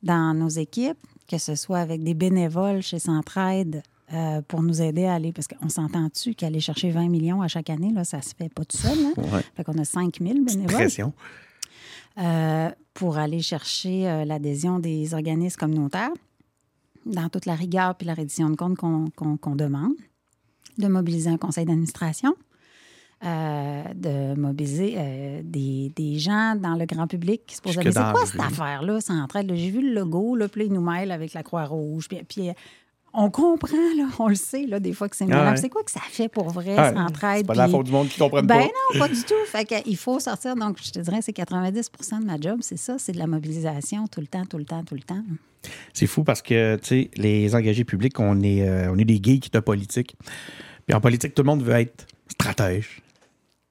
dans 0.04 0.36
nos 0.36 0.50
équipes, 0.50 1.00
que 1.28 1.38
ce 1.38 1.56
soit 1.56 1.80
avec 1.80 2.04
des 2.04 2.14
bénévoles 2.14 2.82
chez 2.82 3.00
Centraide, 3.00 3.84
euh, 4.14 4.42
pour 4.48 4.64
nous 4.64 4.82
aider 4.82 5.06
à 5.06 5.16
aller, 5.16 5.34
parce 5.34 5.48
qu'on 5.50 5.68
s'entend-tu 5.68 6.34
qu'aller 6.34 6.62
chercher 6.62 6.92
20 6.92 7.10
millions 7.10 7.42
à 7.42 7.50
chaque 7.50 7.70
année, 7.70 7.92
là, 7.92 8.06
ça 8.06 8.22
se 8.22 8.34
fait 8.34 8.48
pas 8.48 8.64
tout 8.64 8.78
seul. 8.78 8.98
Hein? 8.98 9.42
Fait 9.56 9.66
qu'on 9.66 9.78
a 9.78 9.84
5 9.84 10.20
000 10.22 10.34
bénévoles. 10.46 10.74
Pression. 10.74 11.14
Euh, 12.18 12.70
pour 12.94 13.18
aller 13.18 13.42
chercher 13.42 14.10
euh, 14.10 14.26
l'adhésion 14.26 14.80
des 14.80 15.14
organismes 15.14 15.60
communautaires 15.60 16.14
dans 17.06 17.30
toute 17.30 17.46
la 17.46 17.54
rigueur 17.54 17.96
puis 17.96 18.08
la 18.08 18.14
reddition 18.14 18.50
de 18.50 18.56
compte 18.56 18.78
qu'on 18.78 19.56
demande, 19.56 19.94
de 20.78 20.88
mobiliser 20.88 21.30
un 21.30 21.38
conseil 21.38 21.66
d'administration, 21.66 22.34
de 23.22 24.36
mobiliser 24.36 25.42
des, 25.44 25.92
des, 25.96 26.20
gens 26.20 26.56
dans 26.56 26.76
le 26.76 26.86
grand 26.86 27.08
public 27.08 27.42
qui 27.48 27.56
se 27.56 27.62
posent 27.62 27.74
C'est 27.74 27.94
quoi 27.94 28.26
cette 28.26 28.40
affaire-là? 28.40 29.00
J'ai 29.54 29.70
vu 29.70 29.82
le 29.82 29.94
logo, 29.94 30.36
là, 30.36 30.48
puis 30.48 30.66
ils 30.66 30.74
nous 30.74 30.82
mêlent 30.82 31.12
avec 31.12 31.34
la 31.34 31.44
Croix-Rouge. 31.44 32.08
Puis, 32.08 32.24
puis 32.28 32.52
on 33.20 33.32
comprend, 33.32 33.96
là, 33.98 34.08
on 34.20 34.28
le 34.28 34.36
sait, 34.36 34.68
là, 34.68 34.80
des 34.80 34.94
fois 34.94 35.10
que 35.10 35.16
c'est 35.16 35.26
ah 35.32 35.56
C'est 35.56 35.70
quoi 35.70 35.84
que 35.84 35.90
ça 35.90 36.02
fait 36.08 36.30
pour 36.30 36.50
vrai, 36.50 36.76
ah, 36.78 36.94
s'entraide? 36.94 37.40
C'est 37.40 37.48
pas 37.48 37.56
la 37.56 37.68
faute 37.68 37.88
du 37.88 37.92
monde 37.92 38.10
qui 38.10 38.20
comprenne 38.20 38.46
ben 38.46 38.60
pas. 38.60 38.64
Ben 38.64 38.70
non, 38.94 39.00
pas 39.00 39.08
du 39.08 39.22
tout. 39.24 39.34
Fait 39.48 39.84
il 39.86 39.98
faut 39.98 40.20
sortir. 40.20 40.56
Donc, 40.56 40.78
je 40.84 40.92
te 40.92 41.00
dirais, 41.00 41.20
c'est 41.22 41.36
90% 41.36 42.20
de 42.20 42.26
ma 42.26 42.40
job, 42.40 42.60
c'est 42.62 42.78
ça, 42.78 42.98
c'est 43.00 43.14
de 43.14 43.18
la 43.18 43.26
mobilisation 43.26 44.08
tout 44.08 44.22
le 44.22 44.28
temps, 44.28 44.46
tout 44.46 44.58
le 44.60 44.66
temps, 44.66 44.84
tout 44.84 44.94
le 44.94 45.02
temps. 45.02 45.24
C'est 45.94 46.06
fou 46.06 46.24
parce 46.24 46.44
que, 46.44 46.76
tu 46.76 46.88
sais, 46.88 47.12
les 47.16 47.56
engagés 47.56 47.84
publics, 47.84 48.20
on 48.20 48.40
est, 48.42 48.68
euh, 48.68 48.92
on 48.92 48.98
est 49.00 49.06
des 49.06 49.20
geeks 49.22 49.52
de 49.52 49.60
politique. 49.60 50.16
Puis 50.86 50.96
en 50.96 51.02
politique, 51.02 51.34
tout 51.34 51.42
le 51.42 51.48
monde 51.48 51.64
veut 51.64 51.74
être 51.74 52.06
stratège. 52.28 53.02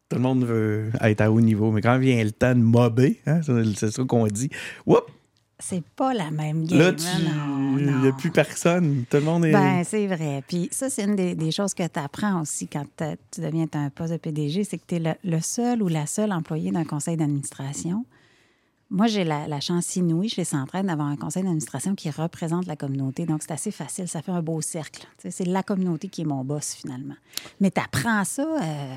Tout 0.09 0.17
le 0.17 0.23
monde 0.23 0.45
veut 0.45 0.91
être 1.01 1.21
à 1.21 1.33
haut 1.33 1.41
niveau. 1.41 1.73
Mais 1.73 1.81
quand 1.81 1.99
vient 1.99 2.23
le 2.23 2.31
temps 2.31 2.55
de 2.55 2.61
mobber, 2.61 3.21
hein, 3.27 3.41
c'est 3.77 3.91
ça 3.91 4.05
qu'on 4.05 4.27
dit, 4.27 4.51
Oups! 4.87 5.03
c'est 5.59 5.83
pas 5.83 6.13
la 6.13 6.31
même 6.31 6.67
game. 6.67 6.79
Là, 6.79 6.89
hein, 6.89 7.77
il 7.79 7.97
n'y 7.97 8.09
a 8.09 8.13
plus 8.13 8.31
personne. 8.31 9.05
Tout 9.11 9.17
le 9.17 9.23
monde 9.23 9.45
est. 9.47 9.53
Ben, 9.53 9.85
c'est 9.85 10.07
vrai. 10.07 10.43
Puis 10.47 10.69
ça, 10.71 10.91
c'est 10.91 11.05
une 11.05 11.17
des, 11.17 11.51
choses 11.51 11.75
que 11.75 11.87
tu 11.87 11.99
apprends 11.99 12.43
aussi 12.43 12.69
quand 12.69 12.85
tu 13.31 13.41
deviens 13.41 13.67
un 13.73 13.91
poste 13.91 14.13
de 14.13 14.19
PDG, 14.19 14.65
c'est 14.65 14.79
que 14.79 14.85
tu 14.87 14.97
es 14.97 15.17
le, 15.23 15.41
seul 15.41 15.83
ou 15.83 15.89
la 15.89 16.07
seule 16.07 16.33
employée 16.33 16.73
d'un 16.73 16.85
conseil 16.85 17.17
d'administration. 17.17 18.05
Moi, 18.91 19.07
j'ai 19.09 19.25
la, 19.25 19.61
chance 19.61 19.97
inouïe 19.97 20.29
chez 20.29 20.45
Centraide 20.45 20.87
d'avoir 20.87 21.09
un 21.09 21.17
conseil 21.17 21.43
d'administration 21.43 21.95
qui 21.95 22.11
représente 22.11 22.67
la 22.67 22.77
communauté. 22.77 23.27
Donc, 23.27 23.43
c'est 23.43 23.53
assez 23.53 23.71
facile. 23.71 24.07
Ça 24.09 24.23
fait 24.23 24.33
un 24.33 24.43
beau 24.43 24.61
cercle. 24.61 25.07
C'est 25.19 25.47
la 25.47 25.63
communauté 25.63 26.09
qui 26.09 26.23
est 26.23 26.27
mon 26.27 26.45
boss, 26.45 26.75
finalement. 26.75 27.17
Mais 27.61 27.71
tu 27.71 27.81
apprends 27.81 28.25
ça. 28.25 28.47
Euh, 28.63 28.97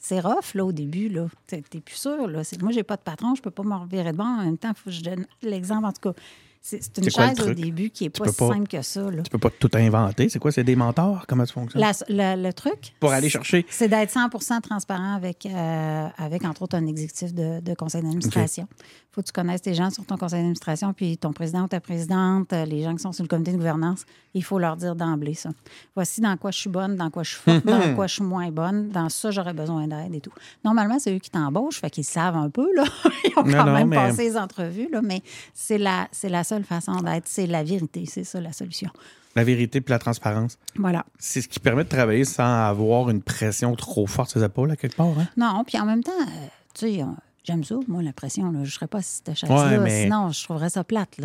c'est 0.00 0.20
rough, 0.20 0.54
là, 0.54 0.64
au 0.64 0.72
début, 0.72 1.08
là. 1.08 1.26
T'es 1.46 1.60
plus 1.60 1.94
sûr, 1.94 2.26
là. 2.26 2.42
Moi, 2.60 2.72
j'ai 2.72 2.82
pas 2.82 2.96
de 2.96 3.02
patron, 3.02 3.34
je 3.34 3.42
peux 3.42 3.50
pas 3.50 3.62
me 3.62 3.74
revirer 3.74 4.12
devant. 4.12 4.40
En 4.40 4.44
même 4.44 4.58
temps, 4.58 4.72
faut 4.74 4.88
que 4.88 4.96
je 4.96 5.02
donne 5.02 5.26
l'exemple, 5.42 5.84
en 5.84 5.92
tout 5.92 6.12
cas. 6.12 6.20
C'est 6.62 6.98
une 6.98 7.08
chaise 7.08 7.40
au 7.40 7.54
début 7.54 7.88
qui 7.88 8.04
n'est 8.04 8.10
pas, 8.10 8.28
si 8.28 8.34
simple 8.34 8.68
que 8.68 8.82
ça. 8.82 9.10
Là. 9.10 9.22
Tu 9.22 9.30
peux 9.30 9.38
pas 9.38 9.48
tout 9.48 9.70
inventer. 9.74 10.28
C'est 10.28 10.38
quoi? 10.38 10.52
C'est 10.52 10.64
des 10.64 10.76
mentors? 10.76 11.24
Comment 11.26 11.46
ça 11.46 11.54
fonctionne? 11.54 11.82
le 12.08 12.50
truc? 12.52 12.94
Pour 13.00 13.12
aller 13.12 13.30
chercher? 13.30 13.64
C'est 13.70 13.88
d'être 13.88 14.12
100% 14.12 14.60
transparent 14.60 15.14
avec, 15.14 15.46
euh, 15.46 16.08
avec, 16.18 16.44
entre 16.44 16.62
autres, 16.62 16.76
un 16.76 16.86
exécutif 16.86 17.32
de, 17.32 17.74
conseil 17.74 18.02
d'administration. 18.02 18.68
Il 18.70 19.09
faut 19.12 19.22
que 19.22 19.26
tu 19.26 19.32
connaisses 19.32 19.62
tes 19.62 19.74
gens 19.74 19.90
sur 19.90 20.04
ton 20.06 20.16
conseil 20.16 20.38
d'administration, 20.38 20.92
puis 20.92 21.18
ton 21.18 21.32
président 21.32 21.62
ou 21.64 21.68
ta 21.68 21.80
présidente, 21.80 22.52
euh, 22.52 22.64
les 22.64 22.82
gens 22.82 22.94
qui 22.94 23.02
sont 23.02 23.12
sur 23.12 23.24
le 23.24 23.28
comité 23.28 23.50
de 23.50 23.56
gouvernance. 23.56 24.04
Il 24.34 24.44
faut 24.44 24.58
leur 24.58 24.76
dire 24.76 24.94
d'emblée 24.94 25.34
ça. 25.34 25.50
Voici 25.96 26.20
dans 26.20 26.36
quoi 26.36 26.52
je 26.52 26.58
suis 26.58 26.70
bonne, 26.70 26.94
dans 26.96 27.10
quoi 27.10 27.24
je 27.24 27.30
suis 27.30 27.40
forte, 27.40 27.66
dans 27.66 27.94
quoi 27.96 28.06
je 28.06 28.14
suis 28.14 28.22
moins 28.22 28.50
bonne. 28.52 28.90
Dans 28.90 29.08
ça, 29.08 29.32
j'aurais 29.32 29.52
besoin 29.52 29.88
d'aide 29.88 30.14
et 30.14 30.20
tout. 30.20 30.32
Normalement, 30.64 30.98
c'est 31.00 31.14
eux 31.14 31.18
qui 31.18 31.30
t'embauchent, 31.30 31.80
fait 31.80 31.90
qu'ils 31.90 32.04
savent 32.04 32.36
un 32.36 32.50
peu. 32.50 32.68
Là. 32.76 32.84
Ils 33.24 33.32
ont 33.36 33.42
quand 33.42 33.72
même 33.72 33.90
passé 33.90 34.22
les 34.22 34.36
entrevues, 34.36 34.88
là, 34.92 35.00
mais 35.02 35.22
c'est 35.54 35.78
la, 35.78 36.08
la 36.22 36.44
seule 36.44 36.64
façon 36.64 36.94
d'être. 37.00 37.26
C'est 37.26 37.46
la 37.46 37.64
vérité. 37.64 38.04
C'est 38.06 38.24
ça 38.24 38.40
la 38.40 38.52
solution. 38.52 38.90
La 39.36 39.44
vérité 39.44 39.80
puis 39.80 39.92
la 39.92 39.98
transparence. 39.98 40.58
Voilà. 40.76 41.04
C'est 41.18 41.40
ce 41.40 41.48
qui 41.48 41.60
permet 41.60 41.84
de 41.84 41.88
travailler 41.88 42.24
sans 42.24 42.68
avoir 42.68 43.10
une 43.10 43.22
pression 43.22 43.74
trop 43.76 44.06
forte 44.06 44.30
sur 44.30 44.40
les 44.40 44.46
épaules, 44.46 44.70
à 44.70 44.76
quelque 44.76 44.96
part. 44.96 45.18
Hein? 45.18 45.28
Non, 45.36 45.62
puis 45.64 45.78
en 45.78 45.86
même 45.86 46.02
temps, 46.02 46.12
euh, 46.20 46.46
tu 46.74 46.86
sais, 46.86 47.04
J'aime 47.50 47.64
ça, 47.64 47.74
moi, 47.88 48.02
l'impression. 48.02 48.52
Je 48.52 48.58
ne 48.58 48.64
serais 48.64 48.86
pas 48.86 49.02
cette 49.02 49.34
chaise-là. 49.34 49.88
Sinon, 49.88 50.30
je 50.30 50.44
trouverais 50.44 50.70
ça 50.70 50.84
plate. 50.84 51.16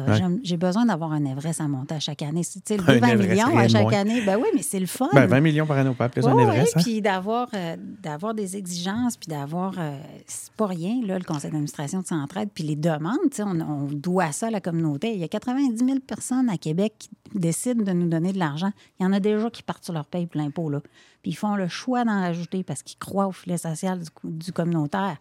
J'ai 0.43 0.57
besoin 0.57 0.85
d'avoir 0.85 1.11
un 1.11 1.23
Everest 1.25 1.61
à 1.61 1.67
monter 1.67 1.95
à 1.95 1.99
chaque 1.99 2.21
année. 2.21 2.41
Tu 2.43 2.59
sais, 2.65 2.77
20 2.77 3.15
millions 3.15 3.57
à 3.57 3.67
chaque 3.67 3.93
année, 3.93 4.21
ben 4.25 4.37
oui, 4.37 4.47
mais 4.55 4.61
c'est 4.61 4.79
le 4.79 4.87
fun. 4.87 5.09
Ben, 5.13 5.27
20 5.27 5.39
millions 5.41 5.65
par 5.65 5.77
année, 5.77 5.89
on 5.89 5.93
peut 5.93 6.03
appeler 6.03 6.21
ça 6.21 6.31
un 6.31 6.37
Everest. 6.37 6.75
Oui, 6.75 6.81
hein? 6.81 6.83
puis 6.83 7.01
d'avoir 7.01 7.47
euh, 7.53 7.75
d'avoir 8.01 8.33
des 8.33 8.57
exigences, 8.57 9.17
puis 9.17 9.27
d'avoir... 9.27 9.75
Euh, 9.77 9.97
c'est 10.25 10.51
pas 10.53 10.67
rien, 10.67 11.01
là, 11.05 11.17
le 11.17 11.23
conseil 11.23 11.51
d'administration 11.51 12.01
de 12.01 12.07
Centraide, 12.07 12.49
puis 12.53 12.63
les 12.63 12.75
demandes, 12.75 13.17
on, 13.39 13.61
on 13.61 13.83
doit 13.91 14.31
ça 14.31 14.47
à 14.47 14.51
la 14.51 14.61
communauté. 14.61 15.13
Il 15.13 15.19
y 15.19 15.23
a 15.23 15.27
90 15.27 15.77
000 15.77 15.99
personnes 15.99 16.49
à 16.49 16.57
Québec 16.57 16.93
qui 16.97 17.09
décident 17.33 17.83
de 17.83 17.91
nous 17.91 18.07
donner 18.07 18.33
de 18.33 18.39
l'argent. 18.39 18.71
Il 18.99 19.03
y 19.03 19.05
en 19.05 19.13
a 19.13 19.19
déjà 19.19 19.49
qui 19.49 19.63
partent 19.63 19.83
sur 19.83 19.93
leur 19.93 20.05
paye 20.05 20.25
pour 20.25 20.41
l'impôt, 20.41 20.69
là. 20.69 20.81
Puis 21.21 21.31
ils 21.31 21.35
font 21.35 21.55
le 21.55 21.67
choix 21.67 22.05
d'en 22.05 22.21
rajouter 22.21 22.63
parce 22.63 22.83
qu'ils 22.83 22.99
croient 22.99 23.27
au 23.27 23.31
filet 23.31 23.57
social 23.57 23.99
du 24.23 24.51
communautaire. 24.51 25.17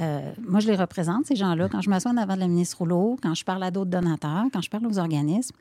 Euh, 0.00 0.32
moi, 0.40 0.60
je 0.60 0.68
les 0.68 0.76
représente, 0.76 1.26
ces 1.26 1.36
gens-là. 1.36 1.68
Quand 1.68 1.80
je 1.80 1.90
m'assois 1.90 2.10
en 2.10 2.16
avant 2.16 2.36
la 2.36 2.48
ministre 2.48 2.78
Rouleau, 2.78 3.16
quand 3.22 3.34
je 3.34 3.44
parle 3.44 3.62
à 3.62 3.70
d'autres 3.70 3.90
donateurs, 3.90 4.44
quand 4.52 4.60
je 4.60 4.70
parle 4.70 4.86
aux 4.86 4.98
organismes, 4.98 5.54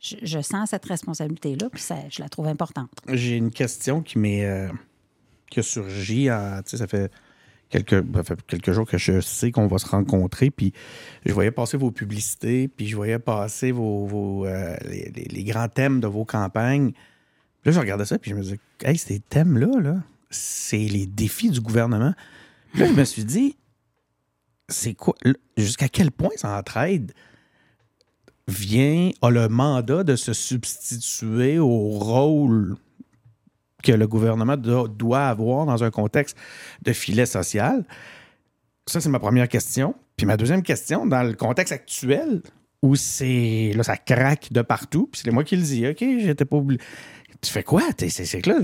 je, 0.00 0.40
sens 0.42 0.70
cette 0.70 0.84
responsabilité-là, 0.84 1.68
puis 1.70 1.80
ça, 1.80 1.96
je 2.10 2.22
la 2.22 2.28
trouve 2.28 2.46
importante. 2.46 2.90
J'ai 3.08 3.36
une 3.36 3.50
question 3.50 4.02
qui 4.02 4.18
m'est 4.18 4.44
euh, 4.44 4.68
qui 5.50 5.60
a 5.60 5.62
surgi. 5.62 6.26
ça 6.26 6.86
fait 6.86 7.10
quelques, 7.70 8.72
jours 8.72 8.86
que 8.86 8.98
je 8.98 9.20
sais 9.20 9.50
qu'on 9.50 9.66
va 9.66 9.78
se 9.78 9.86
rencontrer, 9.86 10.50
puis 10.50 10.72
je 11.24 11.32
voyais 11.32 11.50
passer 11.50 11.76
vos 11.76 11.90
publicités, 11.90 12.68
puis 12.68 12.86
je 12.86 12.96
voyais 12.96 13.18
passer 13.18 13.72
vos, 13.72 14.46
euh, 14.46 14.76
les, 14.84 15.44
grands 15.44 15.68
thèmes 15.68 16.00
de 16.00 16.06
vos 16.06 16.24
campagnes. 16.24 16.92
là, 17.64 17.72
je 17.72 17.80
regardais 17.80 18.04
ça, 18.04 18.18
puis 18.18 18.30
je 18.30 18.36
me 18.36 18.42
disais, 18.42 18.60
hey, 18.82 18.96
ces 18.98 19.20
thèmes-là, 19.20 19.80
-là, 19.80 20.02
c'est 20.30 20.76
les 20.76 21.06
défis 21.06 21.50
du 21.50 21.60
gouvernement. 21.60 22.14
là, 22.74 22.86
je 22.86 22.92
me 22.92 23.04
suis 23.04 23.24
dit, 23.24 23.56
c'est 24.68 24.94
quoi, 24.94 25.14
jusqu'à 25.56 25.88
quel 25.88 26.10
point 26.10 26.30
Centraide 26.36 27.12
vient, 28.48 29.10
a 29.22 29.30
le 29.30 29.48
mandat 29.48 30.04
de 30.04 30.16
se 30.16 30.32
substituer 30.32 31.58
au 31.58 31.88
rôle 31.90 32.76
que 33.82 33.92
le 33.92 34.06
gouvernement 34.06 34.56
doit 34.56 35.26
avoir 35.26 35.66
dans 35.66 35.84
un 35.84 35.90
contexte 35.90 36.36
de 36.82 36.92
filet 36.92 37.26
social? 37.26 37.84
Ça, 38.86 39.00
c'est 39.00 39.08
ma 39.08 39.18
première 39.18 39.48
question. 39.48 39.94
Puis 40.16 40.26
ma 40.26 40.36
deuxième 40.36 40.62
question, 40.62 41.06
dans 41.06 41.22
le 41.22 41.34
contexte 41.34 41.72
actuel, 41.72 42.42
où 42.82 42.96
c'est 42.96 43.72
là, 43.74 43.82
ça 43.82 43.96
craque 43.96 44.52
de 44.52 44.62
partout, 44.62 45.08
puis 45.10 45.22
c'est 45.24 45.30
moi 45.30 45.44
qui 45.44 45.56
le 45.56 45.62
dis, 45.62 45.86
OK, 45.86 45.98
j'étais 45.98 46.44
pas 46.44 46.56
oublié. 46.56 46.80
Tu 47.40 47.50
fais 47.50 47.62
quoi? 47.62 47.82
C'est 47.98 48.46
là, 48.46 48.56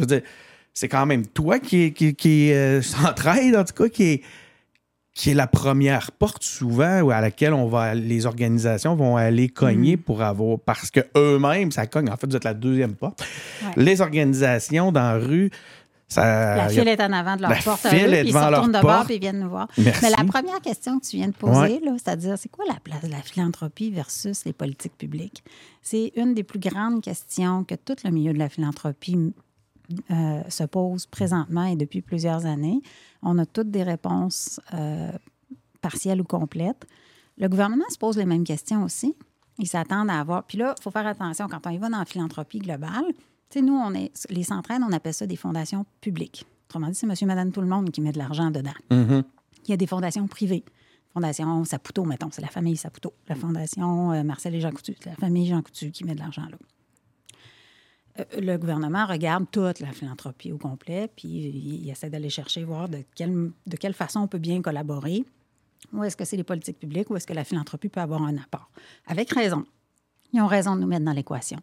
c'est 0.73 0.89
quand 0.89 1.07
même 1.07 1.27
toi 1.27 1.59
qui, 1.59 1.93
qui, 1.93 2.15
qui 2.15 2.53
euh, 2.53 2.83
s'entraide, 2.83 3.57
en 3.57 3.65
tout 3.65 3.75
cas, 3.75 3.89
qui 3.89 4.23
qui 5.21 5.33
est 5.33 5.35
la 5.35 5.47
première 5.47 6.13
porte 6.13 6.43
souvent 6.43 7.11
à 7.11 7.21
laquelle 7.21 7.53
on 7.53 7.67
va, 7.67 7.95
les 7.95 8.25
organisations 8.25 8.95
vont 8.95 9.19
aller 9.19 9.51
cogner 9.51 9.97
mm. 9.97 10.01
pour 10.01 10.23
avoir, 10.23 10.59
parce 10.59 10.91
que 10.91 11.01
eux-mêmes, 11.15 11.71
ça 11.73 11.87
cogne. 11.87 12.09
En 12.09 12.17
fait, 12.17 12.27
vous 12.27 12.37
êtes 12.37 12.45
la 12.45 12.55
deuxième 12.55 12.95
porte. 12.95 13.23
Les 13.77 14.01
organisations 14.01 14.93
dans 14.93 15.03
la 15.03 15.19
rue, 15.19 15.51
ça, 16.09 16.57
la 16.57 16.69
file 16.71 16.89
est 16.89 17.03
en 17.03 17.13
avant 17.13 17.37
de 17.37 17.43
leur 17.43 17.51
la 17.51 17.57
porte. 17.59 17.87
File 17.87 18.15
est 18.15 18.25
ils 18.25 18.33
se 18.33 18.39
retournent 18.39 18.73
de 18.73 18.81
bord 18.81 19.05
et 19.11 19.17
ils 19.17 19.21
viennent 19.21 19.41
nous 19.41 19.51
voir. 19.51 19.69
Mais 19.77 19.93
la 20.09 20.25
première 20.25 20.63
question 20.63 20.99
que 20.99 21.07
tu 21.07 21.17
viens 21.17 21.29
de 21.29 21.35
poser, 21.35 21.83
c'est-à-dire, 21.99 22.39
c'est 22.39 22.49
quoi 22.49 22.65
la 22.67 22.81
place 22.83 23.03
de 23.03 23.09
la 23.09 23.21
philanthropie 23.21 23.91
versus 23.91 24.47
les 24.47 24.55
politiques 24.55 24.97
publiques? 24.97 25.45
C'est 25.83 26.13
une 26.17 26.33
des 26.33 26.45
plus 26.45 26.61
grandes 26.61 27.03
questions 27.03 27.65
que 27.65 27.75
tout 27.75 27.97
le 28.05 28.11
milieu 28.11 28.33
de 28.33 28.39
la 28.39 28.49
philanthropie 28.49 29.35
euh, 30.11 30.41
se 30.49 30.65
pose 30.65 31.05
présentement 31.05 31.67
et 31.67 31.77
depuis 31.77 32.01
plusieurs 32.01 32.47
années. 32.47 32.81
On 33.23 33.39
a 33.39 33.47
toutes 33.47 33.71
des 33.71 33.83
réponses 33.83 34.61
euh, 34.75 35.11
partielles 35.81 36.21
ou 36.21 36.25
complètes. 36.25 36.87
Le 37.39 37.49
gouvernement 37.49 37.85
se 37.91 37.99
pose 37.99 38.17
les 38.17 38.27
mêmes 38.27 38.45
questions 38.45 38.85
aussi. 38.85 39.15
Ils 39.59 39.69
s'attendent 39.69 40.11
à 40.11 40.21
avoir. 40.21 40.45
Puis 40.45 40.59
là, 40.59 40.75
il 40.79 40.83
faut 40.83 40.91
faire 40.91 41.07
attention 41.07 41.49
quand 41.49 41.67
on 41.67 41.71
y 41.71 41.79
va 41.79 41.89
dans 41.89 41.99
la 41.99 42.05
philanthropie 42.05 42.59
globale. 42.59 43.05
Tu 43.51 43.59
sais, 43.59 43.63
nous, 43.63 43.75
on 43.75 43.93
est, 43.95 44.11
les 44.31 44.45
centraines, 44.45 44.83
on 44.83 44.93
appelle 44.93 45.15
ça 45.15 45.27
des 45.27 45.37
fondations 45.37 45.85
publiques. 46.01 46.47
Autrement 46.69 46.89
dit, 46.89 46.95
c'est 46.95 47.07
monsieur, 47.07 47.27
madame, 47.27 47.51
tout 47.51 47.61
le 47.61 47.67
monde 47.67 47.91
qui 47.91 48.01
met 48.01 48.13
de 48.13 48.19
l'argent 48.19 48.51
dedans. 48.51 48.71
Mm-hmm. 48.91 49.25
Il 49.67 49.71
y 49.71 49.75
a 49.75 49.77
des 49.77 49.87
fondations 49.87 50.27
privées. 50.29 50.65
Fondation 51.13 51.65
Saputo, 51.65 52.05
mettons, 52.05 52.29
c'est 52.31 52.43
la 52.43 52.49
famille 52.49 52.77
Saputo. 52.77 53.13
La 53.29 53.35
fondation 53.35 54.13
euh, 54.13 54.23
Marcel 54.23 54.55
et 54.55 54.61
Jean 54.61 54.71
Coutu, 54.71 54.95
c'est 55.01 55.11
la 55.11 55.17
famille 55.17 55.49
Jean 55.49 55.63
Coutu 55.63 55.91
qui 55.91 56.05
met 56.05 56.15
de 56.15 56.21
l'argent 56.21 56.47
là. 56.49 56.57
Euh, 58.19 58.25
le 58.41 58.57
gouvernement 58.57 59.07
regarde 59.07 59.47
toute 59.51 59.81
la 59.81 59.93
philanthropie 59.93 60.53
au 60.53 60.59
complet, 60.59 61.09
puis 61.15 61.29
il, 61.29 61.85
il 61.85 61.91
essaie 61.91 62.11
d'aller 62.11 62.31
chercher, 62.31 62.65
voir 62.65 62.89
de 62.89 63.05
quelle, 63.15 63.51
de 63.67 63.77
quelle 63.77 63.95
façon 63.95 64.21
on 64.21 64.29
peut 64.29 64.39
bien 64.39 64.63
collaborer. 64.63 65.25
Où 65.93 66.05
est-ce 66.05 66.17
que 66.17 66.25
c'est 66.25 66.37
les 66.37 66.45
politiques 66.45 66.79
publiques, 66.79 67.11
où 67.11 67.17
est-ce 67.17 67.27
que 67.27 67.33
la 67.33 67.45
philanthropie 67.45 67.89
peut 67.89 68.01
avoir 68.01 68.23
un 68.23 68.37
apport? 68.37 68.71
Avec 69.07 69.33
raison. 69.33 69.65
Ils 70.33 70.41
ont 70.41 70.47
raison 70.47 70.77
de 70.77 70.83
nous 70.83 70.87
mettre 70.87 71.05
dans 71.05 71.13
l'équation. 71.13 71.59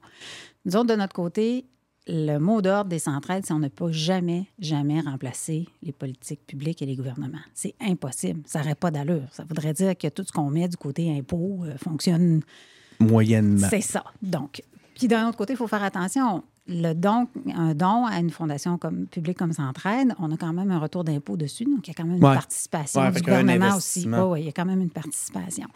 Nous 0.66 0.76
autres, 0.76 0.88
de 0.88 0.96
notre 0.96 1.14
côté, 1.14 1.66
le 2.08 2.38
mot 2.38 2.62
d'ordre 2.62 2.90
des 2.90 3.00
centrales, 3.00 3.42
c'est 3.46 3.54
on 3.54 3.60
ne 3.60 3.68
peut 3.68 3.92
jamais, 3.92 4.48
jamais 4.60 5.02
remplacer 5.02 5.68
les 5.84 5.92
politiques 5.92 6.46
publiques 6.46 6.82
et 6.82 6.86
les 6.86 6.96
gouvernements. 6.96 7.38
C'est 7.54 7.76
impossible. 7.82 8.42
Ça 8.46 8.60
n'aurait 8.60 8.76
pas 8.76 8.92
d'allure. 8.92 9.28
Ça 9.32 9.44
voudrait 9.44 9.74
dire 9.74 9.98
que 9.98 10.08
tout 10.08 10.24
ce 10.26 10.32
qu'on 10.32 10.50
met 10.50 10.68
du 10.68 10.78
côté 10.78 11.16
impôt 11.16 11.64
euh, 11.64 11.78
fonctionne 11.78 12.42
Moyennement. 13.00 13.68
c'est 13.70 13.82
ça. 13.82 14.04
Donc, 14.22 14.64
puis 14.98 15.08
d'un 15.08 15.28
autre 15.28 15.38
côté, 15.38 15.54
il 15.54 15.58
faut 15.58 15.68
faire 15.68 15.84
attention. 15.84 16.44
Le 16.68 16.94
don, 16.94 17.28
un 17.56 17.74
don 17.74 18.06
à 18.06 18.20
une 18.20 18.30
fondation 18.30 18.78
comme 18.78 19.06
publique 19.08 19.38
comme 19.38 19.54
Centraide, 19.54 20.14
on 20.20 20.32
a 20.32 20.38
quand 20.38 20.52
même 20.52 20.70
un 20.72 20.80
retour 20.80 21.04
d'impôt 21.04 21.38
dessus, 21.38 21.64
donc 21.66 21.88
il 21.88 21.92
y 21.92 21.92
a 21.92 21.94
quand 21.94 22.04
même 22.04 22.18
une 22.18 22.24
Ouais. 22.26 22.34
participation 22.34 23.02
Ouais, 23.02 23.12
du 23.12 23.22
gouvernement 23.22 23.76
aussi. 23.78 24.08
Oui, 24.10 24.42
il 24.42 24.46
y 24.48 24.50
a 24.50 24.52
quand 24.52 24.66
même 24.66 24.82
une 24.82 24.90
participation. 24.90 25.68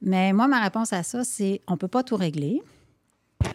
Mais 0.00 0.32
moi, 0.32 0.48
ma 0.48 0.60
réponse 0.62 0.92
à 0.92 1.02
ça, 1.02 1.24
c'est 1.24 1.60
on 1.66 1.72
ne 1.72 1.78
peut 1.78 1.88
pas 1.88 2.02
tout 2.02 2.16
régler 2.16 2.62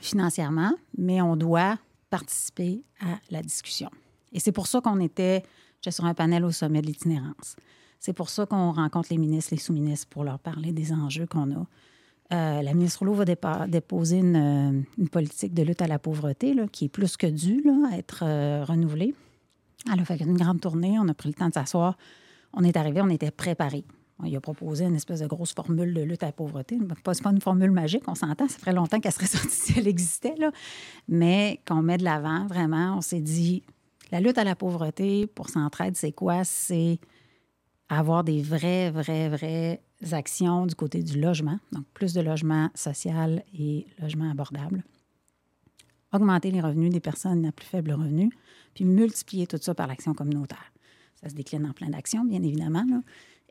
financièrement, 0.02 0.74
mais 0.98 1.22
on 1.22 1.36
doit 1.36 1.78
participer 2.10 2.84
à 3.02 3.18
la 3.32 3.42
discussion. 3.42 3.90
Et 4.32 4.40
c'est 4.40 4.52
pour 4.52 4.68
ça 4.68 4.82
qu'on 4.82 5.00
était, 5.00 5.44
sur 5.90 6.06
un 6.06 6.14
panel 6.14 6.44
au 6.46 6.52
sommet 6.52 6.82
de 6.82 6.88
l'itinérance. 6.88 7.56
C'est 8.00 8.14
pour 8.14 8.30
ça 8.30 8.46
qu'on 8.46 8.72
rencontre 8.74 9.08
les 9.12 9.18
ministres, 9.18 9.54
les 9.54 9.60
sous-ministres 9.60 10.08
pour 10.10 10.24
leur 10.24 10.38
parler 10.38 10.72
des 10.72 10.92
enjeux 10.94 11.26
qu'on 11.26 11.50
a. 11.52 11.66
Euh, 12.32 12.62
la 12.62 12.74
ministre 12.74 13.00
Rouleau 13.00 13.14
va 13.14 13.26
déposer 13.26 14.18
une, 14.18 14.36
euh, 14.36 14.82
une 15.00 15.10
politique 15.10 15.54
de 15.54 15.64
lutte 15.64 15.82
à 15.82 15.88
la 15.88 15.98
pauvreté 15.98 16.56
qui 16.72 16.86
est 16.86 16.90
plus 16.90 17.18
que 17.18 17.26
due 17.26 17.64
à 17.92 17.98
être 17.98 18.24
euh, 18.24 18.64
renouvelée. 18.64 19.16
Elle 19.92 20.00
a 20.00 20.06
fait 20.06 20.20
une 20.20 20.38
grande 20.38 20.62
tournée, 20.62 21.00
on 21.00 21.08
a 21.08 21.14
pris 21.16 21.30
le 21.30 21.34
temps 21.34 21.50
de 21.50 21.54
s'asseoir. 21.54 21.98
On 22.54 22.64
est 22.64 22.78
arrivé, 22.78 23.02
on 23.02 23.10
était 23.10 23.32
préparés. 23.32 23.84
Il 24.26 24.36
a 24.36 24.42
proposé 24.42 24.84
une 24.84 24.96
espèce 24.96 25.22
de 25.22 25.28
grosse 25.28 25.54
formule 25.54 25.94
de 25.94 26.02
lutte 26.02 26.24
à 26.24 26.28
la 26.28 26.32
pauvreté. 26.34 26.78
C'est 27.14 27.24
pas 27.24 27.32
une 27.32 27.40
formule 27.40 27.72
magique, 27.72 28.04
on 28.08 28.16
s'entend. 28.16 28.50
Ça 28.50 28.60
ferait 28.60 28.74
longtemps 28.74 29.00
qu'elle 29.00 29.14
serait 29.14 29.26
sortie 29.28 29.50
si 29.50 29.80
elle 29.80 29.88
existait. 29.88 30.36
Mais 31.08 31.62
qu'on 31.66 31.82
met 31.82 31.98
de 31.98 32.04
l'avant, 32.04 32.46
vraiment, 32.46 32.98
on 32.98 33.02
s'est 33.02 33.22
dit, 33.22 33.64
la 34.12 34.20
lutte 34.20 34.38
à 34.38 34.44
la 34.44 34.56
pauvreté 34.56 35.26
pour 35.26 35.50
Centraide, 35.50 35.96
c'est 35.96 36.12
quoi? 36.12 36.44
C'est 36.44 37.00
avoir 37.88 38.24
des 38.24 38.42
vraies, 38.42 38.92
vraies, 38.92 39.30
vraies 39.30 39.82
actions 40.12 40.66
du 40.66 40.76
côté 40.76 41.04
du 41.04 41.20
logement. 41.20 41.60
Donc, 41.72 41.86
plus 41.94 42.14
de 42.14 42.22
logements 42.22 42.70
social 42.76 43.44
et 43.58 43.86
logements 44.02 44.32
abordables. 44.32 44.84
Augmenter 46.12 46.50
les 46.52 46.62
revenus 46.62 46.90
des 46.92 47.00
personnes 47.00 47.46
à 47.46 47.52
plus 47.52 47.68
faible 47.68 47.92
revenu, 47.92 48.32
puis 48.74 48.84
multiplier 48.84 49.46
tout 49.46 49.60
ça 49.62 49.76
par 49.76 49.86
l'action 49.88 50.14
communautaire. 50.16 50.72
Ça 51.22 51.30
se 51.30 51.36
décline 51.36 51.66
en 51.68 51.74
plein 51.74 51.90
d'actions, 51.90 52.24
bien 52.26 52.42
évidemment. 52.42 52.84
là. 52.90 53.02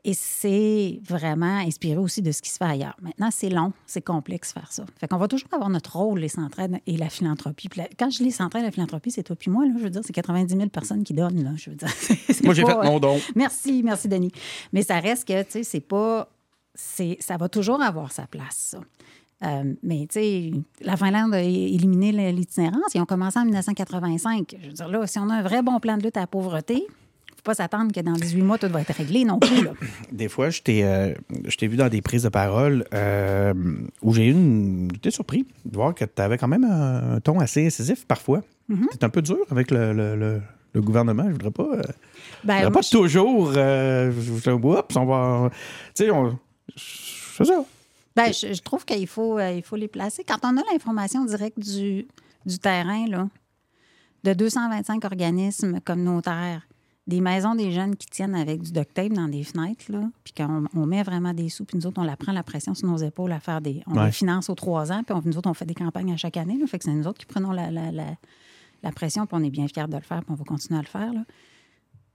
Et 0.05 0.13
c'est 0.13 0.99
vraiment 1.03 1.57
inspiré 1.59 1.97
aussi 1.97 2.21
de 2.21 2.31
ce 2.31 2.41
qui 2.41 2.49
se 2.49 2.57
fait 2.57 2.63
ailleurs. 2.65 2.95
Maintenant, 3.01 3.29
c'est 3.31 3.49
long, 3.49 3.73
c'est 3.85 4.01
complexe 4.01 4.51
faire 4.53 4.71
ça. 4.71 4.85
Fait 4.97 5.07
qu'on 5.09 5.17
va 5.17 5.27
toujours 5.27 5.49
avoir 5.53 5.69
notre 5.69 5.97
rôle, 5.97 6.19
les 6.19 6.29
centrales 6.29 6.79
et 6.87 6.95
la 6.97 7.09
philanthropie. 7.09 7.67
Puis 7.69 7.81
la- 7.81 7.89
quand 7.97 8.09
je 8.09 8.17
dis 8.17 8.23
les 8.25 8.31
centrales 8.31 8.63
et 8.63 8.65
la 8.65 8.71
philanthropie, 8.71 9.11
c'est 9.11 9.23
toi 9.23 9.35
puis 9.35 9.51
moi, 9.51 9.65
là, 9.65 9.73
je 9.77 9.83
veux 9.83 9.89
dire, 9.89 10.01
c'est 10.03 10.13
90 10.13 10.53
000 10.55 10.69
personnes 10.69 11.03
qui 11.03 11.13
donnent, 11.13 11.43
là, 11.43 11.51
je 11.57 11.69
veux 11.69 11.75
dire. 11.75 11.87
Moi, 12.45 12.53
j'ai 12.53 12.65
fait 12.65 12.75
mon 12.85 12.99
don. 12.99 13.19
Merci, 13.35 13.83
merci, 13.83 14.07
Denis. 14.07 14.31
Mais 14.73 14.83
ça 14.83 14.99
reste 14.99 15.27
que, 15.27 15.43
tu 15.43 15.51
sais, 15.51 15.63
c'est 15.63 15.81
pas. 15.81 16.29
C'est- 16.79 17.17
Ça 17.21 17.37
va 17.37 17.49
toujours 17.49 17.81
avoir 17.81 18.11
sa 18.11 18.25
place, 18.27 18.55
ça. 18.75 18.79
Euh, 19.45 19.73
mais, 19.83 20.05
tu 20.11 20.19
sais, 20.19 20.51
la 20.81 20.97
Finlande 20.97 21.33
a 21.33 21.41
éliminé 21.41 22.11
l'itinérance. 22.31 22.93
Ils 22.93 22.99
ont 23.01 23.05
commencé 23.05 23.39
en 23.39 23.45
1985. 23.45 24.55
Je 24.61 24.67
veux 24.67 24.73
dire, 24.73 24.87
là, 24.89 25.07
si 25.07 25.17
on 25.19 25.29
a 25.29 25.35
un 25.35 25.41
vrai 25.43 25.61
bon 25.61 25.79
plan 25.79 25.97
de 25.97 26.03
lutte 26.03 26.17
à 26.17 26.21
la 26.21 26.27
pauvreté, 26.27 26.73
il 26.75 26.81
ne 26.81 27.35
faut 27.37 27.43
pas 27.45 27.53
s'attendre 27.53 27.93
que 27.93 28.01
dans 28.01 28.11
18 28.13 28.41
mois, 28.41 28.57
tout 28.57 28.67
va 28.67 28.81
être 28.81 28.93
réglé 28.93 29.23
non 29.23 29.39
plus. 29.39 29.63
Là. 29.63 29.71
Des 30.11 30.27
fois, 30.27 30.49
je 30.49 30.61
t'ai 30.61 30.83
euh, 30.83 31.13
je 31.47 31.55
t'ai 31.55 31.67
vu 31.67 31.77
dans 31.77 31.87
des 31.87 32.01
prises 32.01 32.23
de 32.23 32.29
parole 32.29 32.83
euh, 32.93 33.53
où 34.01 34.13
j'ai 34.13 34.25
eu 34.27 34.31
une. 34.31 34.89
J'étais 34.93 35.11
surpris 35.11 35.45
de 35.63 35.73
voir 35.75 35.95
que 35.95 36.03
tu 36.03 36.21
avais 36.21 36.37
quand 36.37 36.49
même 36.49 36.65
un, 36.65 37.15
un 37.15 37.19
ton 37.21 37.39
assez 37.39 37.65
incisif 37.65 38.05
parfois. 38.05 38.41
Mm-hmm. 38.69 38.97
Tu 38.99 39.05
un 39.05 39.09
peu 39.09 39.21
dur 39.21 39.37
avec 39.51 39.71
le, 39.71 39.93
le- 39.93 40.17
le- 40.17 40.41
le 40.73 40.81
gouvernement. 40.81 41.23
Je 41.27 41.31
voudrais 41.31 41.51
pas. 41.51 41.63
euh, 41.63 41.81
Ben, 42.43 42.55
je 42.59 42.65
voudrais 42.65 42.71
pas 42.73 42.81
je- 42.81 42.91
toujours. 42.91 43.53
Euh, 43.55 44.11
je- 44.11 44.33
je- 44.43 44.51
oups, 44.51 44.95
on 44.97 45.05
va. 45.05 45.49
Tu 45.95 46.03
sais, 46.03 46.11
on. 46.11 46.37
C'est 46.75 47.45
ça. 47.45 47.63
Ben, 48.15 48.33
je, 48.33 48.53
je 48.53 48.61
trouve 48.61 48.85
qu'il 48.85 49.07
faut, 49.07 49.37
euh, 49.37 49.51
il 49.51 49.63
faut 49.63 49.75
les 49.75 49.87
placer. 49.87 50.23
Quand 50.23 50.39
on 50.43 50.57
a 50.57 50.61
l'information 50.73 51.23
directe 51.25 51.59
du, 51.59 52.07
du 52.45 52.59
terrain, 52.59 53.05
là, 53.07 53.29
de 54.23 54.33
225 54.33 55.05
organismes 55.05 55.79
communautaires, 55.79 56.67
des 57.07 57.21
maisons 57.21 57.55
des 57.55 57.71
jeunes 57.71 57.95
qui 57.95 58.07
tiennent 58.07 58.35
avec 58.35 58.61
du 58.61 58.71
duct 58.71 58.93
tape 58.93 59.13
dans 59.13 59.27
des 59.27 59.43
fenêtres, 59.43 59.85
là, 59.91 60.01
puis 60.23 60.33
qu'on 60.33 60.65
on 60.75 60.85
met 60.85 61.01
vraiment 61.03 61.33
des 61.33 61.49
sous, 61.49 61.65
puis 61.65 61.77
nous 61.77 61.87
autres, 61.87 61.99
on 62.01 62.05
la 62.05 62.17
prend 62.17 62.33
la 62.33 62.43
pression 62.43 62.75
sur 62.75 62.87
nos 62.87 62.97
épaules 62.97 63.31
à 63.31 63.39
faire 63.39 63.61
des. 63.61 63.81
On 63.87 63.95
Ouais. 63.97 64.07
les 64.07 64.11
finance 64.11 64.49
aux 64.49 64.55
trois 64.55 64.91
ans, 64.91 65.01
puis 65.03 65.15
on- 65.15 65.21
nous 65.23 65.37
autres, 65.37 65.49
on 65.49 65.53
fait 65.53 65.65
des 65.65 65.73
campagnes 65.73 66.11
à 66.13 66.17
chaque 66.17 66.37
année. 66.37 66.57
Là, 66.57 66.67
fait 66.67 66.77
que 66.77 66.83
c'est 66.85 66.91
nous 66.91 67.07
autres 67.07 67.19
qui 67.19 67.25
prenons 67.25 67.51
la, 67.51 67.71
la, 67.71 67.91
la, 67.91 68.05
la 68.83 68.91
pression, 68.91 69.25
puis 69.25 69.37
on 69.39 69.43
est 69.43 69.49
bien 69.49 69.67
fiers 69.67 69.87
de 69.87 69.95
le 69.95 70.01
faire, 70.03 70.19
puis 70.23 70.31
on 70.31 70.35
va 70.35 70.43
continuer 70.43 70.77
à 70.79 70.81
le 70.83 70.87
faire. 70.87 71.13
là. 71.13 71.21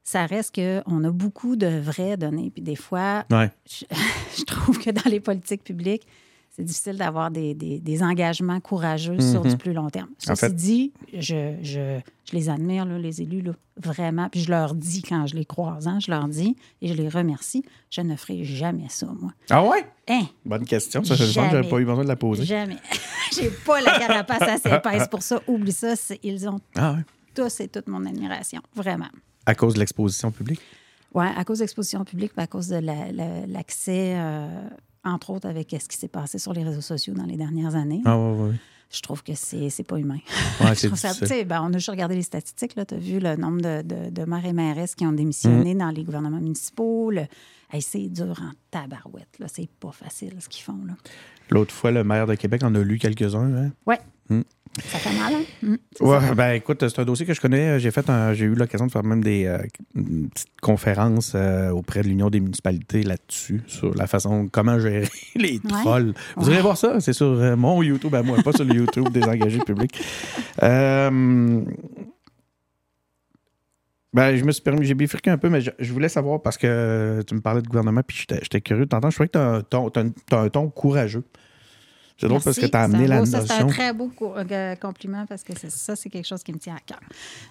Ça 0.07 0.27
reste 0.27 0.55
qu'on 0.55 1.03
a 1.05 1.11
beaucoup 1.11 1.57
de 1.57 1.67
vraies 1.67 2.17
données, 2.19 2.51
puis 2.51 2.63
des 2.63 2.77
fois, 2.77 3.25
Ouais. 3.31 3.51
je, 3.69 3.85
je 4.39 4.45
trouve 4.45 4.79
que 4.79 4.91
dans 4.91 5.11
les 5.11 5.19
politiques 5.21 5.65
publiques, 5.65 6.07
c'est 6.51 6.63
difficile 6.63 6.97
d'avoir 6.99 7.33
des, 7.33 7.53
des- 7.55 7.81
des 7.81 8.03
engagements 8.03 8.61
courageux 8.61 9.19
sur 9.19 9.41
du 9.41 9.57
plus 9.57 9.73
long 9.73 9.91
terme. 9.91 10.11
En 10.29 10.37
Ceci 10.37 10.41
fait- 10.41 10.55
dit, 10.55 10.93
je, 11.13 11.57
je- 11.63 11.99
je 12.27 12.33
les 12.37 12.49
admire, 12.49 12.85
là, 12.85 12.97
les 12.99 13.23
élus, 13.23 13.41
là, 13.41 13.53
vraiment. 13.83 14.29
Puis 14.29 14.41
je 14.43 14.51
leur 14.51 14.75
dis, 14.75 15.03
quand 15.03 15.27
je 15.27 15.35
les 15.35 15.45
croise, 15.47 15.89
hein, 15.89 15.99
je 16.01 16.13
leur 16.13 16.29
dis 16.29 16.55
et 16.81 16.87
je 16.87 16.95
les 16.95 17.09
remercie, 17.09 17.65
je 17.91 18.03
ne 18.03 18.15
ferai 18.15 18.45
jamais 18.45 18.87
ça, 18.89 19.07
moi. 19.21 19.33
Ah 19.51 19.65
ouais? 19.65 19.85
Hein? 20.09 20.27
Bonne 20.45 20.65
question. 20.65 21.03
Ça, 21.03 21.15
je 21.17 21.25
j'avais 21.25 21.51
Jamais. 21.51 21.69
pas 21.69 21.79
eu 21.81 21.85
besoin 21.87 22.05
de 22.05 22.09
la 22.09 22.15
poser. 22.17 22.45
Jamais. 22.45 22.77
J'ai 23.35 23.51
pas 23.51 23.81
la 23.81 23.99
carapace 23.99 24.43
assez 24.43 24.69
épaisse 24.73 25.09
pour 25.09 25.23
ça. 25.23 25.41
Oublie 25.49 25.73
ça. 25.73 25.95
Ils 26.23 26.47
ont 26.49 26.61
Ah 26.77 26.93
ouais. 26.93 27.01
tous 27.35 27.59
et 27.61 27.69
toute 27.69 27.89
mon 27.89 28.05
admiration. 28.07 28.61
Vraiment. 28.77 29.09
À 29.47 29.55
cause 29.55 29.75
de 29.75 29.79
l'exposition 29.81 30.31
publique? 30.31 30.61
Oui, 31.15 31.27
à 31.37 31.45
cause 31.45 31.59
d'exposition 31.61 32.05
publique, 32.05 32.33
puis 32.35 32.43
à 32.43 32.47
cause 32.47 32.69
de 32.69 32.77
la- 32.77 33.13
la- 33.13 33.47
l'accès, 33.47 34.15
euh, 34.17 34.49
entre 35.05 35.31
autres, 35.31 35.49
avec 35.49 35.71
ce 35.81 35.89
qui 35.89 35.97
s'est 35.97 36.09
passé 36.09 36.39
sur 36.39 36.53
les 36.53 36.65
réseaux 36.65 36.81
sociaux 36.81 37.15
dans 37.15 37.25
les 37.27 37.37
dernières 37.37 37.75
années. 37.77 38.03
Ah 38.05 38.19
ouais, 38.19 38.37
ouais. 38.49 38.55
Je 38.91 39.01
trouve 39.01 39.23
que 39.23 39.33
c'est 39.35 39.83
pas 39.87 39.97
humain. 39.99 40.19
Ouais, 40.61 40.75
ça- 40.97 41.45
ben, 41.45 41.63
on 41.63 41.69
a 41.73 41.79
juste 41.79 41.91
regardé 41.91 42.15
les 42.17 42.23
statistiques. 42.23 42.75
Tu 42.75 42.95
as 42.95 42.99
vu 42.99 43.19
le 43.19 43.35
nombre 43.37 43.61
de, 43.61 43.83
de, 43.83 44.11
de 44.11 44.25
maires 44.25 44.45
et 44.47 44.53
mairesses 44.53 44.95
qui 44.95 45.05
ont 45.07 45.13
démissionné 45.13 45.75
dans 45.75 45.91
les 45.91 46.05
gouvernements 46.05 46.41
municipaux. 46.41 47.11
le- 47.11 47.27
Hey, 47.73 47.83
c'est 47.83 48.09
dur 48.09 48.37
en 48.41 48.53
tabarouette. 48.71 49.37
C'est 49.53 49.69
pas 49.69 49.91
facile 49.91 50.35
ce 50.39 50.49
qu'ils 50.49 50.63
font. 50.63 50.79
L'autre 51.51 51.75
fois, 51.75 51.91
le 51.91 52.05
maire 52.05 52.27
de 52.27 52.35
Québec 52.37 52.63
en 52.63 52.73
a 52.75 52.79
lu 52.81 52.99
quelques-uns. 52.99 53.53
Hein? 53.57 53.71
Ouais. 53.87 53.99
Mm. 54.29 54.43
Ça 54.89 54.99
fait 54.99 55.17
mal, 55.19 55.33
hein? 55.35 55.43
Mm, 55.63 55.75
ça. 55.99 56.35
ben 56.35 56.53
écoute, 56.53 56.89
c'est 56.89 56.99
un 56.99 57.05
dossier 57.05 57.25
que 57.27 57.33
je 57.35 57.41
connais. 57.41 57.79
J'ai 57.79 57.91
fait 57.91 58.05
j'ai 58.33 58.45
eu 58.45 58.55
l'occasion 58.55 58.87
de 58.87 58.91
faire 58.93 59.05
même 59.05 59.23
des 59.23 59.47
euh, 59.47 59.59
une 59.95 60.29
petite 60.29 60.49
conférences 60.61 61.33
euh, 61.35 61.71
auprès 61.71 62.03
de 62.03 62.09
l'Union 62.09 62.29
des 62.31 62.41
municipalités 62.41 63.03
là-dessus, 63.05 63.63
sur 63.67 63.95
la 63.95 64.07
façon 64.07 64.49
comment 64.51 64.79
gérer 64.81 65.09
les 65.37 65.61
Ouais. 65.65 65.71
trolls. 65.83 66.15
Vous 66.37 66.47
Ouais. 66.49 66.55
irez 66.55 66.63
voir 66.63 66.77
ça, 66.77 67.01
c'est 67.01 67.13
sur 67.13 67.27
euh, 67.27 67.55
mon 67.57 67.83
YouTube 67.83 68.15
à 68.15 68.23
moi, 68.23 68.39
pas 68.43 68.53
sur 68.53 68.65
le 68.65 68.75
YouTube 68.75 69.11
des 69.11 69.23
engagés 69.25 69.61
publics. 69.61 69.97
Euh, 70.63 71.61
ben, 74.13 74.37
je 74.37 74.45
me 74.45 74.53
suis 74.53 74.63
permis, 74.63 74.85
j'ai 74.87 74.95
bifurqué 74.95 75.31
un 75.31 75.39
peu, 75.39 75.49
mais 75.49 75.61
je, 75.61 75.71
je 75.79 75.93
voulais 75.93 76.09
savoir 76.09 76.41
parce 76.41 76.57
que 76.57 77.21
tu 77.27 77.35
me 77.35 77.41
parlais 77.41 77.63
de 77.63 77.67
gouvernement, 77.67 78.03
puis 78.07 78.25
j'étais 78.29 78.61
curieux 78.61 78.85
de 78.85 78.89
t'entendre. 78.91 79.11
Je 79.13 79.17
trouvais 79.17 79.29
que 79.29 79.63
tu 79.69 79.77
as, 80.35 80.39
un 80.41 80.49
ton 80.49 80.69
courageux. 80.71 81.25
C'est 82.17 82.29
drôle 82.29 82.41
parce 82.43 82.59
que 82.59 82.67
tu 82.67 82.77
as 82.77 82.83
amené 82.83 83.07
la 83.09 83.19
beau- 83.21 83.27
C'est 83.27 83.51
un 83.51 83.67
très 83.67 83.93
beau 83.93 84.11
euh, 84.23 84.77
compliment 84.77 85.27
parce 85.27 85.43
que 85.43 85.53
ça, 85.69 85.97
c'est 85.97 86.09
quelque 86.11 86.27
chose 86.27 86.43
qui 86.45 86.53
me 86.53 86.59
tient 86.59 86.77
à 86.77 86.81
cœur. 86.81 87.01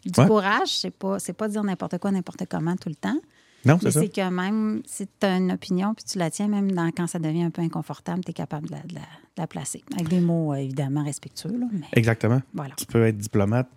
Du 0.06 0.19
Ouais. 0.19 0.26
courage, 0.28 0.69
c'est 0.69 0.91
pas, 0.95 1.17
pas 1.38 1.47
dire 1.49 1.63
n'importe 1.63 1.97
quoi, 1.97 2.12
n'importe 2.12 2.43
comment 2.49 2.76
tout 2.78 2.89
le 2.89 2.95
temps. 2.95 3.17
Non, 3.65 3.78
c'est 3.82 3.91
ça. 3.91 4.02
c'est 4.02 4.10
que 4.10 4.30
même 4.30 4.82
si 4.86 5.08
tu 5.08 5.26
as 5.26 5.38
une 5.38 5.52
opinion 5.54 5.93
puis 5.93 6.04
tu 6.04 6.17
la 6.17 6.30
tiens, 6.30 6.47
même 6.49 6.71
dans, 6.71 6.91
quand 6.91 7.08
ça 7.08 7.17
devient 7.19 7.43
un 7.43 7.49
peu 7.49 7.62
inconfortable, 7.62 8.21
tu 8.23 8.32
es 8.32 8.34
capable 8.34 8.67
de 8.67 8.73
la, 8.73 8.80
de 8.82 8.93
la- 8.95 8.99
de 9.02 9.41
la 9.41 9.47
placer. 9.47 9.84
Avec 9.93 10.10
des 10.10 10.19
mots, 10.19 10.52
euh, 10.54 10.58
évidemment, 10.58 11.04
respectueux. 11.04 11.58
Là, 11.58 11.67
mais 11.71 11.86
Exactement. 11.93 12.41
voilà. 12.54 12.73
tu 12.76 12.86
peux 12.86 13.06
être 13.06 13.17
diplomate. 13.17 13.67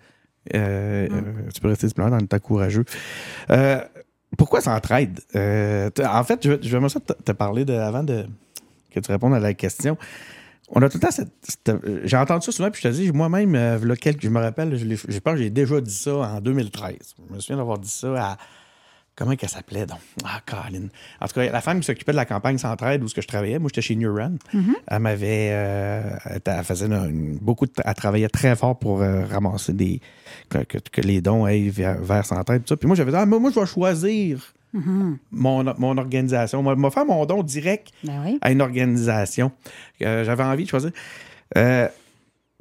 euh, 0.54 1.08
Mm. 1.08 1.12
euh, 1.14 1.50
tu 1.52 1.60
peux 1.60 1.66
rester 1.68 1.88
diplomate 1.88 2.12
en 2.14 2.24
étant 2.24 2.38
courageux. 2.38 2.84
Euh, 3.50 3.80
pourquoi 4.38 4.60
s'entraide? 4.60 5.18
En 5.34 6.24
fait, 6.24 6.40
je, 6.44 6.52
vais- 6.52 6.58
je 6.62 6.76
vais 6.76 6.88
ça 6.88 7.00
te, 7.00 7.12
te 7.12 7.32
parler 7.32 7.64
de, 7.64 7.72
avant 7.74 8.04
de, 8.04 8.26
que 8.92 9.00
tu 9.00 9.10
répondes 9.10 9.34
à 9.34 9.40
la 9.40 9.54
question. 9.54 9.96
On 10.70 10.82
a 10.82 10.88
tout 10.88 10.98
le 10.98 11.02
temps 11.02 11.10
cette. 11.12 11.32
cette- 11.42 11.68
euh, 11.68 12.00
J'ai 12.04 12.16
entendu 12.16 12.44
ça 12.44 12.52
souvent, 12.52 12.70
puis 12.70 12.82
je 12.82 12.88
te 12.88 12.92
dis, 12.92 13.12
moi-même, 13.12 13.54
euh, 13.54 13.94
quelques- 13.94 14.22
je 14.24 14.28
me 14.28 14.40
rappelle, 14.40 14.76
je, 14.76 15.18
pense 15.20 15.34
que 15.34 15.38
j'ai 15.40 15.50
déjà 15.50 15.80
dit 15.80 15.94
ça 15.94 16.14
en 16.16 16.40
2013. 16.40 17.14
Je 17.28 17.34
me 17.34 17.40
souviens 17.40 17.56
d'avoir 17.56 17.78
dit 17.78 17.88
ça 17.90 18.30
à 18.32 18.36
Comment 19.18 19.34
qu'elle 19.34 19.48
s'appelait 19.48 19.86
donc? 19.86 19.96
Ah, 20.26 20.42
Colin. 20.44 20.88
En 21.22 21.26
tout 21.26 21.32
cas, 21.36 21.50
la 21.50 21.62
femme 21.62 21.80
qui 21.80 21.86
s'occupait 21.86 22.12
de 22.12 22.16
la 22.16 22.26
campagne 22.26 22.58
Centraide 22.58 23.02
où 23.02 23.08
ce 23.08 23.14
que 23.14 23.22
je 23.22 23.26
travaillais, 23.26 23.58
moi 23.58 23.70
j'étais 23.72 23.80
chez 23.80 23.96
New 23.96 24.14
Run. 24.14 24.32
Elle 24.88 24.98
m'avait. 24.98 25.48
euh, 25.52 26.02
elle, 26.44 26.64
faisait 26.64 26.84
une- 26.84 27.38
beaucoup 27.38 27.64
de. 27.64 27.72
Elle 27.82 27.94
travaillait 27.94 28.28
très 28.28 28.54
fort 28.56 28.78
pour 28.78 29.00
euh, 29.00 29.24
ramasser 29.24 29.72
des. 29.72 30.02
Que, 30.50 30.58
les 31.00 31.22
dons 31.22 31.46
aillent 31.46 31.70
vers, 31.70 31.96
vers 32.02 32.26
Centraide. 32.26 32.64
Tout 32.64 32.68
ça. 32.68 32.76
Puis 32.76 32.86
moi, 32.86 32.94
j'avais 32.94 33.10
dit, 33.10 33.16
ah, 33.16 33.24
moi, 33.24 33.38
moi, 33.38 33.50
je 33.54 33.58
vais 33.58 33.64
choisir 33.64 34.52
mon, 35.30 35.64
mon 35.78 35.98
organisation. 35.98 36.62
Moi, 36.62 36.74
je 36.76 36.82
vais 36.82 36.90
faire 36.90 37.06
mon 37.06 37.24
don 37.26 37.42
direct 37.42 37.88
Ben 38.04 38.22
oui. 38.24 38.38
à 38.40 38.50
une 38.52 38.60
organisation. 38.62 39.52
Euh, 40.02 40.24
J'avais 40.24 40.44
envie 40.44 40.64
de 40.64 40.68
choisir. 40.68 40.90
Euh, 41.56 41.88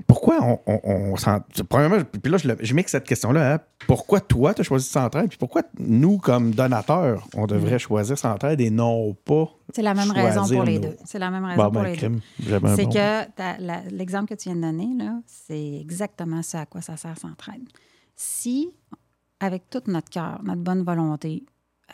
pourquoi 0.08 0.40
on, 0.44 0.60
on, 0.68 0.80
on 0.84 1.16
s'en- 1.16 1.40
Premièrement, 1.70 2.00
puis 2.22 2.30
là, 2.32 2.38
je, 2.38 2.50
je 2.60 2.74
mixe 2.74 2.92
cette 2.92 3.06
question-là. 3.06 3.54
hein. 3.54 3.60
Pourquoi 3.88 4.20
toi, 4.20 4.54
tu 4.54 4.60
as 4.60 4.64
choisi 4.66 4.88
Centraide? 4.90 5.30
Puis 5.30 5.38
pourquoi 5.38 5.62
nous, 5.80 6.18
comme 6.18 6.52
donateurs, 6.52 7.26
on 7.34 7.48
devrait 7.48 7.80
choisir 7.80 8.18
Centraide 8.18 8.60
et 8.60 8.70
non 8.70 9.14
pas. 9.24 9.50
C'est 9.74 9.82
la 9.82 9.94
même 9.94 10.12
raison 10.12 10.46
pour 10.48 10.64
les 10.64 10.80
nos- 10.80 10.90
deux. 10.90 10.98
C'est 11.06 11.18
la 11.18 11.32
même 11.32 11.46
raison 11.46 11.64
Bon, 11.64 11.72
pour 11.72 11.82
ben, 11.82 11.84
les 11.86 11.92
deux. 11.94 11.98
crime, 11.98 12.20
C'est 12.46 12.60
bon. 12.60 12.90
que 12.90 13.96
l'exemple 13.96 14.36
que 14.36 14.40
tu 14.40 14.50
viens 14.50 14.58
de 14.58 14.62
donner, 14.62 14.90
c'est 15.28 15.78
exactement 15.80 16.42
ça 16.42 16.62
à 16.62 16.66
quoi 16.66 16.82
ça 16.82 16.98
sert 16.98 17.18
Centraide. 17.18 17.64
Si, 18.18 18.70
avec 19.40 19.70
tout 19.70 19.82
notre 19.88 20.10
cœur, 20.10 20.42
notre 20.44 20.62
bonne 20.62 20.84
volonté, 20.84 21.44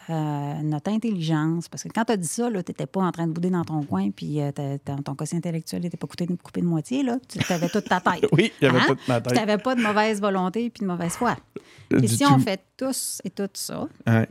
euh, 0.10 0.62
notre 0.63 0.89
intelligence, 0.91 1.67
parce 1.67 1.84
que 1.84 1.89
quand 1.89 2.06
tu 2.06 2.13
as 2.13 2.17
dit 2.17 2.27
ça, 2.27 2.49
tu 2.49 2.56
n'étais 2.58 2.86
pas 2.86 3.01
en 3.01 3.12
train 3.12 3.27
de 3.27 3.32
bouder 3.34 3.49
dans 3.49 3.63
ton 3.65 3.84
coin, 3.84 4.10
puis 4.12 4.41
euh, 4.41 4.51
ton 5.04 5.15
quotient 5.15 5.38
intellectuel 5.38 5.82
n'était 5.82 5.97
pas 5.97 6.08
coupé, 6.08 6.27
coupé 6.41 6.62
de 6.62 6.65
moitié, 6.65 7.04
là. 7.04 7.17
tu 7.27 7.39
avais 7.51 7.69
toute 7.69 7.86
ta 7.86 7.99
tête. 8.01 8.25
Oui, 8.32 8.51
j'avais 8.62 8.80
Hein? 8.80 8.86
toute 8.88 9.08
ma 9.08 9.19
Tu 9.21 9.27
tête. 9.30 9.38
n'avais 9.38 9.58
pas 9.62 9.75
de 9.75 9.82
mauvaise 9.82 10.21
volonté 10.21 10.69
puis 10.69 10.82
de 10.82 10.88
mauvaise 10.88 11.13
foi. 11.13 11.36
Euh, 11.93 11.99
Et 12.01 12.08
si 12.08 12.25
on 12.25 12.39
fait 12.39 12.62
tous 12.77 13.21
et 13.25 13.30
tout 13.30 13.49
ça, 13.54 13.88
Ouais. 14.08 14.27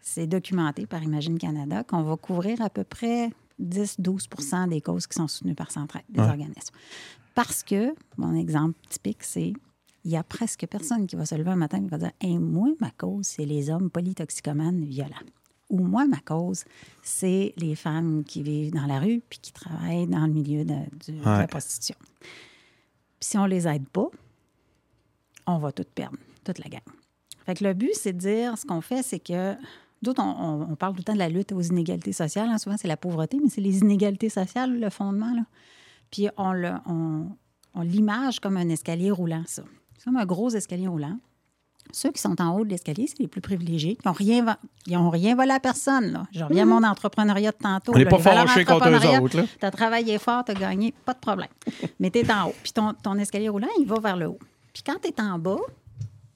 c'est 0.00 0.26
documenté 0.26 0.86
par 0.86 1.02
Imagine 1.02 1.38
Canada 1.38 1.84
qu'on 1.84 2.02
va 2.02 2.16
couvrir 2.16 2.60
à 2.60 2.68
peu 2.68 2.82
près 2.84 3.30
10-12 3.60 4.68
des 4.68 4.80
causes 4.80 5.06
qui 5.06 5.14
sont 5.14 5.28
soutenues 5.28 5.54
par 5.54 5.70
Centraide, 5.70 6.02
des 6.08 6.20
Ouais. 6.20 6.26
organismes. 6.28 6.74
Parce 7.34 7.62
que, 7.62 7.94
mon 8.16 8.34
exemple 8.34 8.74
typique, 8.88 9.22
c'est 9.22 9.52
il 10.06 10.12
y 10.12 10.16
a 10.16 10.22
presque 10.22 10.64
personne 10.68 11.08
qui 11.08 11.16
va 11.16 11.26
se 11.26 11.34
lever 11.34 11.50
un 11.50 11.56
matin 11.56 11.82
et 11.84 11.88
va 11.88 11.98
dire 11.98 12.12
Hey, 12.20 12.38
Moi, 12.38 12.68
ma 12.80 12.92
cause, 12.92 13.26
c'est 13.26 13.44
les 13.44 13.70
hommes 13.70 13.90
polytoxicomanes 13.90 14.84
violents. 14.84 15.16
Ou 15.68 15.80
moi, 15.80 16.06
ma 16.06 16.20
cause, 16.20 16.64
c'est 17.02 17.52
les 17.56 17.74
femmes 17.74 18.22
qui 18.22 18.44
vivent 18.44 18.72
dans 18.72 18.86
la 18.86 19.00
rue 19.00 19.20
puis 19.28 19.40
qui 19.42 19.52
travaillent 19.52 20.06
dans 20.06 20.24
le 20.24 20.32
milieu 20.32 20.64
de, 20.64 20.76
la 21.24 21.48
prostitution. 21.48 21.96
Puis 22.20 23.30
si 23.30 23.36
on 23.36 23.46
les 23.46 23.66
aide 23.66 23.88
pas, 23.88 24.08
on 25.44 25.58
va 25.58 25.72
tout 25.72 25.84
perdre, 25.92 26.18
toute 26.44 26.60
la 26.60 26.70
gang. 26.70 26.82
Fait 27.44 27.54
que 27.56 27.64
le 27.64 27.74
but, 27.74 27.90
c'est 27.94 28.12
de 28.12 28.18
dire, 28.18 28.56
ce 28.56 28.64
qu'on 28.64 28.80
fait, 28.80 29.02
c'est 29.02 29.18
que 29.18 29.56
d'autres, 30.02 30.22
on, 30.22 30.76
parle 30.76 30.92
tout 30.92 31.00
le 31.00 31.04
temps 31.04 31.14
de 31.14 31.18
la 31.18 31.28
lutte 31.28 31.50
aux 31.50 31.62
inégalités 31.62 32.12
sociales. 32.12 32.48
hein. 32.48 32.58
Souvent, 32.58 32.76
c'est 32.76 32.86
la 32.86 32.96
pauvreté, 32.96 33.40
mais 33.42 33.48
c'est 33.48 33.60
les 33.60 33.80
inégalités 33.80 34.28
sociales, 34.28 34.78
le 34.78 34.88
fondement. 34.88 35.34
Là. 35.34 35.42
Puis 36.12 36.28
on, 36.36 36.52
le, 36.52 36.74
on, 36.86 37.26
on 37.74 37.80
l'image 37.80 38.38
comme 38.38 38.56
un 38.56 38.68
escalier 38.68 39.10
roulant, 39.10 39.42
ça. 39.46 39.64
Comme 40.06 40.16
un 40.16 40.24
gros 40.24 40.48
escalier 40.50 40.86
roulant. 40.88 41.18
Ceux 41.92 42.10
qui 42.10 42.20
sont 42.20 42.40
en 42.40 42.56
haut 42.58 42.64
de 42.64 42.70
l'escalier, 42.70 43.06
c'est 43.06 43.20
les 43.20 43.28
plus 43.28 43.40
privilégiés. 43.40 43.96
Ils 44.04 44.08
n'ont 44.08 44.12
rien, 44.12 44.44
vo- 44.44 44.58
ils 44.86 44.96
ont 44.96 45.08
rien 45.10 45.36
volé 45.36 45.50
à 45.52 45.60
personne. 45.60 46.12
Là. 46.12 46.26
Je 46.32 46.42
reviens 46.42 46.62
à 46.64 46.66
mon 46.66 46.82
entrepreneuriat 46.82 47.52
de 47.52 47.56
tantôt. 47.56 47.92
On 47.92 47.98
n'est 47.98 48.04
pas 48.10 48.16
fâchés 48.46 48.64
contre 48.64 48.88
eux 48.88 48.98
autres, 49.24 49.36
là. 49.36 49.44
Tu 49.60 49.66
as 49.66 49.70
travaillé 49.70 50.18
fort, 50.18 50.44
tu 50.44 50.50
as 50.52 50.54
gagné, 50.54 50.92
pas 51.04 51.14
de 51.14 51.18
problème. 51.20 51.48
Mais 52.00 52.10
tu 52.10 52.18
es 52.20 52.32
en 52.32 52.48
haut. 52.48 52.54
Puis 52.62 52.72
ton, 52.72 52.92
ton 53.02 53.14
escalier 53.18 53.48
roulant, 53.48 53.68
il 53.78 53.86
va 53.86 54.00
vers 54.00 54.16
le 54.16 54.26
haut. 54.26 54.38
Puis 54.72 54.82
quand 54.84 54.96
tu 55.00 55.08
es 55.08 55.20
en 55.20 55.38
bas, 55.38 55.58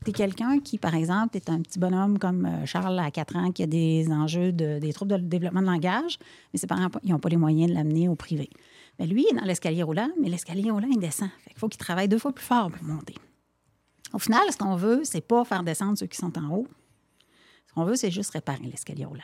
tu 0.05 0.11
es 0.11 0.13
quelqu'un 0.13 0.61
qui, 0.61 0.79
par 0.79 0.95
exemple, 0.95 1.37
est 1.37 1.51
un 1.51 1.61
petit 1.61 1.79
bonhomme 1.81 2.19
comme 2.21 2.47
euh, 2.47 2.65
Charles 2.67 2.99
à 3.01 3.11
4 3.11 3.37
ans 3.37 3.51
qui 3.51 3.65
a 3.65 3.67
des 3.67 4.07
enjeux, 4.11 4.53
de, 4.53 4.79
des 4.79 4.93
troubles 4.93 5.13
de 5.21 5.27
développement 5.29 5.63
de 5.63 5.67
langage, 5.67 6.19
mais 6.55 6.61
ses 6.61 6.67
parents 6.69 6.89
ils 7.03 7.11
n'ont 7.11 7.19
pas 7.19 7.29
les 7.29 7.37
moyens 7.37 7.71
de 7.71 7.75
l'amener 7.77 8.09
au 8.09 8.15
privé. 8.15 8.49
Mais 9.01 9.07
lui, 9.07 9.27
il 9.29 9.37
est 9.37 9.41
dans 9.41 9.47
l'escalier 9.47 9.83
roulant, 9.83 10.09
mais 10.21 10.29
l'escalier 10.29 10.71
roulant, 10.71 10.89
il 10.91 10.99
descend. 11.01 11.29
Fait 11.45 11.51
qu'il 11.51 11.59
faut 11.59 11.69
qu'il 11.69 11.79
travaille 11.81 12.07
deux 12.09 12.19
fois 12.19 12.33
plus 12.33 12.45
fort 12.45 12.71
pour 12.71 12.85
monter. 12.85 13.15
Au 14.13 14.19
final, 14.19 14.43
ce 14.51 14.57
qu'on 14.57 14.77
veut, 14.77 15.01
c'est 15.05 15.21
pas 15.21 15.45
faire 15.45 15.63
descendre 15.63 15.97
ceux 15.99 16.07
qui 16.07 16.17
sont 16.19 16.37
en 16.39 16.51
haut. 16.55 16.67
Ce 17.69 17.73
qu'on 17.75 17.85
veut, 17.85 17.95
c'est 17.97 18.11
juste 18.11 18.31
réparer 18.33 18.65
l'escalier 18.65 19.05
roulant. 19.05 19.23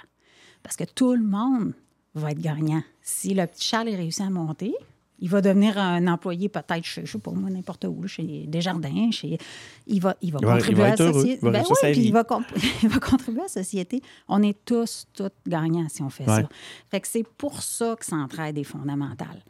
Parce 0.62 0.76
que 0.76 0.84
tout 0.84 1.14
le 1.14 1.22
monde 1.24 1.72
va 2.14 2.30
être 2.30 2.40
gagnant. 2.40 2.82
Si 3.02 3.34
le 3.34 3.46
petit 3.46 3.66
Charles 3.66 3.88
est 3.88 3.96
réussi 3.96 4.22
à 4.22 4.30
monter, 4.30 4.74
il 5.18 5.28
va 5.30 5.40
devenir 5.40 5.78
un 5.78 6.06
employé 6.08 6.48
peut-être 6.48 6.84
chez, 6.84 7.04
je 7.06 7.12
sais 7.12 7.18
pas 7.18 7.30
moi, 7.30 7.48
n'importe 7.50 7.84
où, 7.84 8.02
là, 8.02 8.06
chez 8.08 8.44
Desjardins, 8.46 9.10
chez... 9.10 9.38
Il 9.86 10.00
va, 10.00 10.14
il 10.20 10.30
va 10.32 10.40
contribuer 10.40 10.72
il 10.72 10.76
va 10.76 10.86
à 10.86 10.90
la 10.90 10.96
société. 10.96 11.50
Ben 11.50 11.62
oui, 11.68 11.92
puis 11.92 12.00
il 12.04 12.12
va, 12.12 12.24
comp- 12.24 12.44
il 12.82 12.88
va 12.88 13.00
contribuer 13.00 13.40
à 13.40 13.44
la 13.44 13.48
société. 13.48 14.02
On 14.28 14.42
est 14.42 14.56
tous, 14.64 15.06
tous 15.14 15.30
gagnants 15.46 15.88
si 15.88 16.02
on 16.02 16.10
fait 16.10 16.28
Ouais. 16.28 16.42
ça. 16.42 16.48
Fait 16.90 17.00
que 17.00 17.08
c'est 17.08 17.26
pour 17.26 17.62
ça 17.62 17.96
que 17.98 18.04
s'entraide 18.04 18.58
est 18.58 18.64
fondamental. 18.64 19.42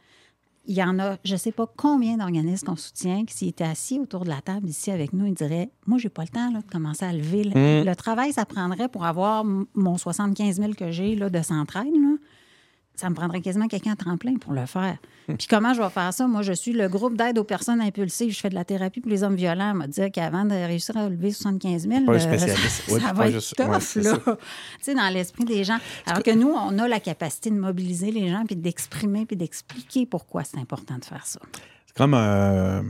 Il 0.69 0.75
y 0.75 0.83
en 0.83 0.99
a, 0.99 1.17
je 1.25 1.33
ne 1.35 1.39
sais 1.39 1.53
pas 1.53 1.67
combien 1.77 2.17
d'organismes 2.17 2.67
qu'on 2.67 2.77
soutient, 2.77 3.25
qui 3.25 3.35
s'ils 3.35 3.49
étaient 3.49 3.65
assis 3.65 4.01
autour 4.01 4.25
de 4.25 4.29
la 4.31 4.41
table 4.41 4.69
ici 4.69 4.91
avec 4.91 5.13
nous, 5.13 5.27
ils 5.27 5.35
diraient 5.35 5.71
Moi, 5.87 5.99
j'ai 5.99 6.09
pas 6.09 6.23
le 6.23 6.29
temps 6.29 6.51
là, 6.51 6.61
de 6.61 6.71
commencer 6.71 7.05
à 7.05 7.13
lever. 7.13 7.45
Le, 7.45 7.51
Mm. 7.83 7.87
le 7.87 7.95
travail, 7.97 8.33
ça 8.33 8.45
prendrait 8.45 8.89
pour 8.89 9.05
avoir 9.05 9.45
mon 9.45 9.97
75 9.97 10.57
000 10.57 10.73
que 10.75 10.91
j'ai 10.91 11.15
de 11.17 11.43
centraide. 11.43 11.95
Là. 11.95 12.17
Ça 12.97 13.11
me 13.11 13.15
prendrait 13.15 13.41
quasiment 13.43 13.69
quelqu'un 13.69 13.93
à 13.93 13.97
temps 13.97 14.17
plein 14.17 14.37
pour 14.37 14.53
le 14.53 14.65
faire. 14.67 14.97
Mm. 15.29 15.35
Puis 15.35 15.47
comment 15.49 15.75
je 15.75 15.83
vais 15.83 15.91
faire 15.91 16.13
ça? 16.15 16.27
Moi, 16.27 16.43
je 16.43 16.53
suis 16.55 16.73
le 16.73 16.89
groupe 16.89 17.17
d'aide 17.17 17.39
aux 17.39 17.45
personnes 17.45 17.81
impulsives. 17.81 18.33
Je 18.33 18.41
fais 18.41 18.49
de 18.49 18.55
la 18.55 18.65
thérapie 18.65 19.01
pour 19.01 19.11
les 19.11 19.23
hommes 19.23 19.37
violents. 19.37 19.73
On 19.73 19.79
m'a 19.79 19.87
dit 19.87 20.11
qu'avant 20.11 20.45
de 20.45 20.55
réussir 20.55 20.97
à 20.97 21.09
lever 21.09 21.31
75 21.31 21.89
000, 21.89 22.05
Pas 22.07 22.13
un 22.13 22.15
euh, 22.33 22.39
ça 22.39 22.55
Oui, 22.89 23.01
va 23.15 23.29
être 23.29 23.35
juste- 23.35 23.55
tough, 23.57 23.67
ouais, 23.97 24.03
là. 24.03 24.19
Tu 24.27 24.35
sais, 24.81 24.95
dans 24.95 25.09
l'esprit 25.13 25.45
des 25.45 25.63
gens. 25.65 25.79
Alors 26.07 26.23
que 26.23 26.31
nous, 26.31 26.49
on 26.51 26.79
a 26.79 26.89
la 26.89 27.01
capacité 27.01 27.51
de 27.51 27.57
mobiliser 27.57 28.11
les 28.11 28.29
gens, 28.31 28.45
puis 28.47 28.57
d'exprimer, 28.57 29.27
puis 29.27 29.37
d'expliquer 29.37 30.07
pourquoi 30.07 30.45
c'est 30.45 30.59
important 30.59 30.97
de 30.99 31.05
faire 31.05 31.27
ça. 31.27 31.41
C'est 31.87 31.97
comme 31.97 32.15
un. 32.15 32.83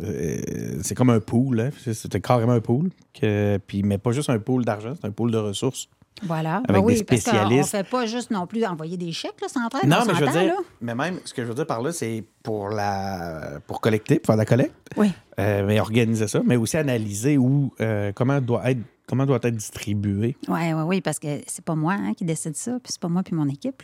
euh, 0.00 0.78
c'est 0.82 0.94
comme 0.94 1.10
un 1.10 1.20
pool, 1.20 1.60
hein. 1.60 1.70
C'est- 1.82 1.94
c'était 1.94 2.20
carrément 2.20 2.52
un 2.52 2.60
pool, 2.60 2.90
que, 3.14 3.58
puis, 3.66 3.82
mais 3.82 3.98
pas 3.98 4.12
juste 4.12 4.30
un 4.30 4.38
pool 4.38 4.64
d'argent, 4.64 4.94
c'est 5.00 5.06
un 5.06 5.10
pool 5.12 5.30
de 5.30 5.38
ressources. 5.38 5.88
Voilà. 6.22 6.56
Avec 6.68 6.70
Ben 6.72 6.78
oui, 6.80 6.94
des 6.96 7.04
parce. 7.04 7.28
On 7.28 7.48
ne 7.50 7.62
fait 7.62 7.88
pas 7.88 8.06
juste 8.06 8.30
non 8.30 8.46
plus 8.46 8.64
envoyer 8.64 8.96
des 8.96 9.12
chèques, 9.12 9.40
là, 9.40 9.48
sans 9.48 9.68
traite. 9.68 9.84
non, 9.84 9.98
on 10.02 10.06
mais 10.06 10.14
je 10.14 10.24
veux 10.24 10.30
dire, 10.30 10.44
là. 10.54 10.56
mais 10.80 10.94
même 10.94 11.20
ce 11.24 11.32
que 11.34 11.42
je 11.42 11.48
veux 11.48 11.54
dire 11.54 11.66
par 11.66 11.82
là, 11.82 11.92
c'est 11.92 12.24
pour 12.42 12.68
la 12.70 13.60
pour 13.66 13.80
collecter, 13.80 14.18
pour 14.18 14.26
faire 14.26 14.36
la 14.36 14.44
collecte, 14.46 14.74
Oui. 14.96 15.12
euh, 15.38 15.64
mais 15.66 15.80
organiser 15.80 16.26
ça, 16.28 16.40
mais 16.44 16.56
aussi 16.56 16.76
analyser 16.76 17.38
où 17.38 17.72
euh, 17.80 18.12
comment 18.14 18.40
doit 18.40 18.70
être 18.70 18.80
comment 19.08 19.26
doit 19.26 19.38
être 19.42 19.56
distribué? 19.56 20.36
Oui, 20.48 20.72
oui, 20.72 20.82
oui, 20.86 21.00
parce 21.00 21.18
que 21.18 21.40
c'est 21.46 21.64
pas 21.64 21.74
moi 21.74 21.94
hein, 21.98 22.12
qui 22.14 22.24
décide 22.24 22.56
ça, 22.56 22.72
puis 22.82 22.92
c'est 22.92 23.00
pas 23.00 23.08
moi 23.08 23.22
puis 23.22 23.34
mon 23.34 23.48
équipe. 23.48 23.82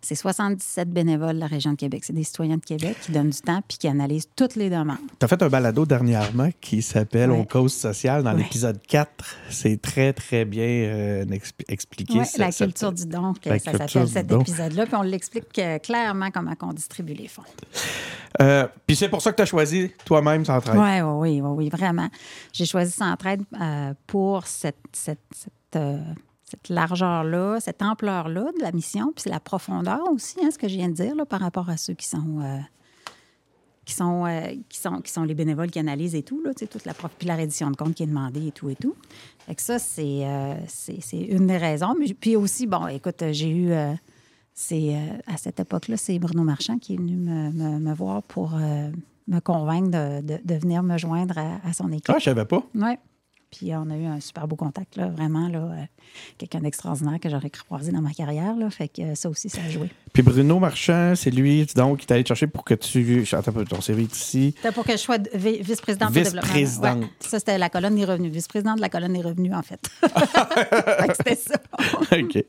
C'est 0.00 0.14
77 0.14 0.90
bénévoles 0.90 1.34
de 1.34 1.40
la 1.40 1.46
région 1.46 1.72
de 1.72 1.76
Québec. 1.76 2.02
C'est 2.04 2.12
des 2.12 2.24
citoyens 2.24 2.56
de 2.56 2.64
Québec 2.64 2.96
qui 3.00 3.12
donnent 3.12 3.30
du 3.30 3.40
temps 3.40 3.60
puis 3.68 3.78
qui 3.78 3.88
analysent 3.88 4.28
toutes 4.34 4.56
les 4.56 4.70
demandes. 4.70 4.96
Tu 5.18 5.24
as 5.24 5.28
fait 5.28 5.42
un 5.42 5.48
balado 5.48 5.86
dernièrement 5.86 6.48
qui 6.60 6.82
s'appelle 6.82 7.30
Ouais. 7.30 7.38
On 7.38 7.44
cause 7.44 7.72
sociale 7.72 8.22
dans 8.22 8.32
Ouais. 8.32 8.38
l'épisode 8.38 8.80
4. 8.88 9.10
C'est 9.50 9.80
très, 9.80 10.12
très 10.12 10.44
bien 10.44 10.64
euh, 10.64 11.24
expli- 11.26 11.64
expliqué. 11.68 12.18
Oui, 12.18 12.26
ce- 12.26 12.38
la 12.38 12.50
cette- 12.50 12.68
culture 12.68 12.92
du 12.92 13.06
don, 13.06 13.34
que 13.34 13.48
la 13.48 13.58
ça 13.58 13.72
s'appelle 13.72 14.08
cet 14.08 14.30
épisode-là, 14.32 14.86
puis 14.86 14.94
on 14.96 15.02
l'explique 15.02 15.58
euh, 15.58 15.78
clairement 15.78 16.30
comment 16.30 16.54
on 16.62 16.72
distribue 16.72 17.14
les 17.14 17.28
fonds. 17.28 17.42
Euh, 18.40 18.66
Puis 18.86 18.96
c'est 18.96 19.08
pour 19.08 19.20
ça 19.20 19.30
que 19.30 19.36
tu 19.36 19.42
as 19.42 19.46
choisi 19.46 19.90
toi-même 20.06 20.44
Centraide. 20.44 20.76
Oui, 20.78 21.00
oui, 21.02 21.10
oui, 21.12 21.40
oui, 21.42 21.54
oui, 21.64 21.68
vraiment. 21.68 22.08
J'ai 22.52 22.64
choisi 22.64 22.90
Centraide 22.92 23.42
euh, 23.60 23.92
pour 24.06 24.46
cette, 24.62 24.76
cette, 24.92 25.20
cette, 25.32 25.76
euh, 25.76 25.98
cette 26.44 26.68
largeur-là, 26.68 27.58
cette 27.60 27.82
ampleur-là 27.82 28.44
de 28.58 28.62
la 28.62 28.72
mission, 28.72 29.06
puis 29.14 29.22
c'est 29.24 29.30
la 29.30 29.40
profondeur 29.40 30.00
aussi, 30.10 30.36
hein, 30.42 30.50
ce 30.50 30.58
que 30.58 30.68
je 30.68 30.76
viens 30.76 30.88
de 30.88 30.94
dire 30.94 31.14
là, 31.14 31.24
par 31.26 31.40
rapport 31.40 31.68
à 31.70 31.76
ceux 31.76 31.94
qui 31.94 32.06
sont. 32.06 32.40
euh, 32.40 32.58
qui 33.84 33.94
sont, 33.94 34.24
euh, 34.26 34.54
qui, 34.68 34.78
sont, 34.78 35.00
qui 35.00 35.10
sont 35.10 35.24
les 35.24 35.34
bénévoles 35.34 35.68
qui 35.68 35.80
analysent 35.80 36.14
et 36.14 36.22
tout, 36.22 36.40
là, 36.44 36.52
toute 36.54 36.84
la, 36.84 36.94
prof- 36.94 37.10
puis 37.18 37.26
la 37.26 37.34
reddition 37.34 37.68
de 37.68 37.74
compte 37.76 37.94
qui 37.94 38.04
est 38.04 38.06
demandée 38.06 38.46
et 38.46 38.52
tout 38.52 38.70
et 38.70 38.76
tout. 38.76 38.94
Fait 39.40 39.56
que 39.56 39.60
ça, 39.60 39.80
c'est 39.80 40.24
euh, 40.24 40.54
c'est 40.68 41.00
c'est 41.00 41.18
une 41.18 41.48
des 41.48 41.56
raisons. 41.56 41.96
Mais, 41.98 42.06
puis 42.14 42.36
aussi, 42.36 42.68
bon, 42.68 42.86
écoute, 42.86 43.24
j'ai 43.32 43.48
eu... 43.50 43.72
euh, 43.72 43.92
c'est 44.54 44.94
à 45.26 45.36
cette 45.36 45.58
époque-là, 45.58 45.96
c'est 45.96 46.16
Bruno 46.20 46.44
Marchand 46.44 46.78
qui 46.78 46.94
est 46.94 46.96
venu 46.96 47.16
me, 47.16 47.50
me- 47.50 47.78
me 47.80 47.92
voir 47.94 48.22
pour 48.22 48.52
me 48.52 49.40
convaincre 49.40 49.90
de, 49.90 50.20
de- 50.20 50.40
de 50.44 50.54
venir 50.60 50.84
me 50.84 50.96
joindre 50.96 51.36
à, 51.38 51.58
à 51.68 51.72
son 51.72 51.90
équipe. 51.90 52.10
Ah, 52.14 52.18
je 52.20 52.24
savais 52.26 52.44
pas. 52.44 52.62
Ouais. 52.76 52.98
Puis 53.52 53.70
on 53.74 53.90
a 53.90 53.96
eu 53.96 54.06
un 54.06 54.18
super 54.18 54.48
beau 54.48 54.56
contact, 54.56 54.96
là, 54.96 55.08
vraiment, 55.08 55.46
là, 55.48 55.58
euh, 55.58 55.84
quelqu'un 56.38 56.60
d'extraordinaire 56.60 57.20
que 57.20 57.28
j'aurais 57.28 57.50
croisé 57.50 57.92
dans 57.92 58.00
ma 58.00 58.12
carrière. 58.12 58.56
Là, 58.56 58.70
fait 58.70 58.88
que 58.88 59.02
euh, 59.02 59.14
ça 59.14 59.28
aussi, 59.28 59.50
ça 59.50 59.60
a 59.66 59.68
joué. 59.68 59.90
Puis 60.14 60.22
Bruno 60.22 60.58
Marchand, 60.58 61.12
c'est 61.16 61.30
lui 61.30 61.66
donc 61.76 62.00
qui 62.00 62.06
t'a 62.06 62.14
allé 62.14 62.24
te 62.24 62.28
chercher 62.28 62.46
pour 62.46 62.64
que 62.64 62.72
tu. 62.74 63.26
Attends 63.32 63.50
un 63.50 63.54
peu, 63.54 63.64
ton 63.66 63.80
CV 63.82 64.04
est 64.04 64.16
ici. 64.16 64.54
C'était 64.56 64.72
pour 64.72 64.84
que 64.84 64.92
je 64.92 64.96
sois 64.96 65.18
de- 65.18 65.30
vi- 65.34 65.60
vice-présidente 65.62 66.12
du 66.12 66.22
développement. 66.22 66.42
Vice-présidente. 66.42 67.00
Ouais. 67.02 67.10
Ça, 67.20 67.38
c'était 67.38 67.58
la 67.58 67.68
colonne 67.68 67.94
des 67.94 68.04
revenus. 68.06 68.32
Vice-présidente 68.32 68.76
de 68.76 68.80
la 68.82 68.88
colonne 68.88 69.12
des 69.12 69.20
revenus, 69.22 69.52
en 69.54 69.62
fait. 69.62 69.80
C'était 71.16 71.36
ça. 71.36 71.54
OK. 72.18 72.44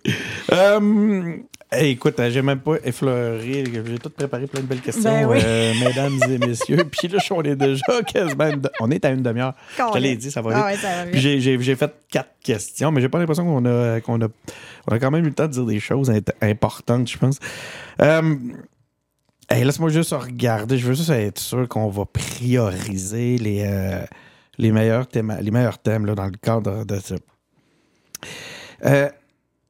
Euh, 0.52 1.38
Hey, 1.76 1.92
écoute, 1.92 2.16
j'ai 2.30 2.42
même 2.42 2.60
pas 2.60 2.76
effleuré. 2.84 3.64
J'ai 3.74 3.98
tout 4.00 4.10
préparé 4.10 4.48
plein 4.48 4.62
de 4.62 4.66
belles 4.68 4.82
questions, 4.82 5.04
Ben 5.12 5.26
oui. 5.28 5.40
euh, 5.44 5.74
mesdames 5.84 6.20
et 6.30 6.38
messieurs. 6.38 6.84
Puis 6.92 7.08
là, 7.08 7.20
on 7.32 7.42
est 7.44 7.56
déjà 7.56 8.02
quasiment. 8.06 8.56
de- 8.56 8.70
On 8.80 8.92
est 8.92 9.04
à 9.06 9.10
une 9.10 9.24
demi-heure. 9.24 9.54
Je 9.96 10.00
l'ai 10.00 10.16
dit, 10.16 10.30
ça 10.32 10.42
va 10.42 10.50
vite. 10.52 10.60
Ah 10.62 10.66
ouais, 10.68 11.12
vite. 11.12 11.62
j'ai- 11.62 11.76
fait 11.76 11.92
quatre 12.12 12.30
questions, 12.44 12.92
mais 12.92 13.02
j'ai 13.02 13.10
pas 13.10 13.18
l'impression 13.20 13.46
qu'on 13.46 13.66
a, 13.66 14.00
qu'on 14.02 14.22
a, 14.22 14.28
on 14.88 14.92
a 14.96 15.00
quand 15.00 15.10
même 15.12 15.24
eu 15.26 15.30
le 15.30 15.34
temps 15.34 15.48
de 15.48 15.52
dire 15.52 15.66
des 15.66 15.80
choses 15.80 16.12
importantes, 16.42 17.10
je 17.10 17.18
pense. 17.18 17.40
Euh, 18.02 18.36
hey, 19.50 19.64
Laisse-moi 19.64 19.90
juste 19.90 20.12
regarder. 20.12 20.78
Je 20.78 20.86
veux 20.88 20.94
juste 20.94 21.10
être 21.10 21.40
sûr 21.40 21.68
qu'on 21.68 21.90
va 21.90 22.06
prioriser 22.06 23.38
les, 23.38 23.64
euh, 23.66 24.02
les, 24.58 24.72
meilleurs, 24.72 25.08
thèmes, 25.08 25.36
les 25.42 25.52
meilleurs 25.52 25.80
thèmes 25.80 26.06
là, 26.06 26.14
dans 26.14 26.26
le 26.26 26.38
cadre 26.42 26.86
de 26.86 27.00
ça. 27.00 27.16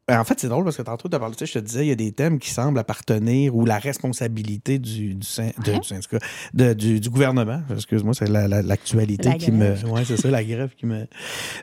Ben, 0.08 0.20
en 0.20 0.24
fait, 0.26 0.38
c'est 0.38 0.50
drôle 0.50 0.66
parce 0.66 0.76
que 0.76 0.82
tantôt, 0.82 1.08
tu 1.08 1.16
as 1.16 1.20
parlé, 1.20 1.34
je 1.39 1.46
te 1.54 1.60
disais, 1.60 1.86
il 1.86 1.88
y 1.88 1.92
a 1.92 1.96
des 1.96 2.12
thèmes 2.12 2.38
qui 2.38 2.50
semblent 2.50 2.78
appartenir 2.78 3.56
ou 3.56 3.66
la 3.66 3.80
responsabilité 3.80 4.78
du, 4.78 5.13
du, 5.16 5.26
syn- 5.26 5.54
de- 5.63 5.72
Ouais. 5.72 5.80
du 5.80 5.88
syndicat, 5.88 6.18
de- 6.54 6.74
du, 6.74 7.00
du 7.00 7.10
gouvernement. 7.10 7.62
Excuse-moi, 7.74 8.13
c'est 8.13 8.28
la- 8.30 8.50
la- 8.50 8.62
l'actualité 8.62 9.30
La 9.30 9.36
qui 9.36 9.52
me. 9.54 9.72
Ouais, 9.88 10.04
c'est 10.06 10.18
ça, 10.18 10.30
la 10.30 10.44
grève 10.44 10.74
qui 10.76 10.86
me. 10.86 11.08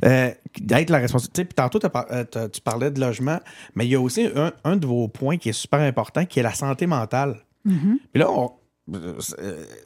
Euh, 0.07 0.31
D'être 0.61 0.89
la 0.91 0.99
responsabilité. 0.99 1.45
Puis 1.45 1.55
tantôt, 1.55 1.79
euh, 2.13 2.49
tu 2.49 2.61
parlais 2.63 2.91
de 2.91 2.99
logement, 2.99 3.39
mais 3.75 3.87
il 3.87 3.91
y 3.91 3.95
a 3.95 4.01
aussi 4.01 4.27
un, 4.35 4.53
un 4.65 4.77
de 4.77 4.87
vos 4.87 5.07
points 5.09 5.37
qui 5.37 5.51
est 5.51 5.53
super 5.53 5.81
important, 5.81 6.25
qui 6.25 6.41
est 6.41 6.43
la 6.43 6.55
santé 6.55 6.87
mentale. 6.87 7.37
Mhm. 7.67 7.99
Puis 8.13 8.21
là, 8.23 8.31
on- 8.31 8.53
euh, 8.95 9.15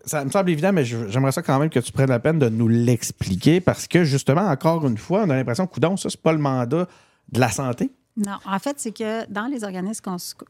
ça 0.07 0.25
me 0.25 0.31
semble 0.31 0.51
évident, 0.51 0.73
mais 0.73 0.85
j'aimerais 0.85 1.33
ça 1.33 1.43
quand 1.43 1.59
même 1.59 1.71
que 1.71 1.81
tu 1.81 1.91
prennes 1.91 2.09
la 2.09 2.21
peine 2.21 2.39
de 2.39 2.49
nous 2.49 2.69
l'expliquer 2.69 3.61
parce 3.61 3.89
que 3.89 4.05
justement, 4.05 4.43
encore 4.49 4.87
une 4.87 4.97
fois, 4.97 5.25
on 5.27 5.31
a 5.31 5.35
l'impression 5.35 5.67
que, 5.67 5.79
ça, 5.97 6.09
c'est 6.09 6.23
pas 6.23 6.33
le 6.33 6.39
mandat 6.39 6.87
de 7.33 7.41
la 7.41 7.51
santé. 7.51 7.91
Non, 8.17 8.37
en 8.47 8.59
fait, 8.61 8.79
c'est 8.79 8.93
que 8.93 9.29
dans 9.29 9.47
les 9.47 9.65
organismes 9.65 10.03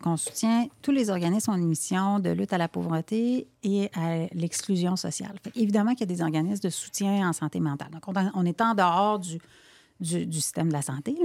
qu'on 0.03 0.17
soutient, 0.19 0.67
tous 0.83 0.91
les 0.93 1.09
organismes 1.09 1.53
ont 1.53 1.57
une 1.57 1.67
mission 1.69 2.19
de 2.19 2.29
lutte 2.31 2.53
à 2.53 2.59
la 2.59 2.69
pauvreté 2.69 3.47
et 3.63 3.91
à 3.95 4.27
l'exclusion 4.35 4.97
sociale. 4.97 5.35
Fait 5.43 5.53
évidemment 5.57 5.93
qu'il 5.95 6.01
y 6.01 6.13
a 6.13 6.15
des 6.15 6.21
organismes 6.23 6.61
de 6.63 6.69
soutien 6.69 7.27
en 7.27 7.33
santé 7.33 7.61
mentale. 7.61 7.89
Donc, 7.91 8.03
on, 8.07 8.13
on 8.35 8.45
est 8.45 8.61
en 8.61 8.75
dehors 8.75 9.19
du, 9.19 9.39
du, 9.99 10.27
du 10.27 10.41
système 10.43 10.69
de 10.69 10.75
la 10.75 10.83
santé. 10.83 11.17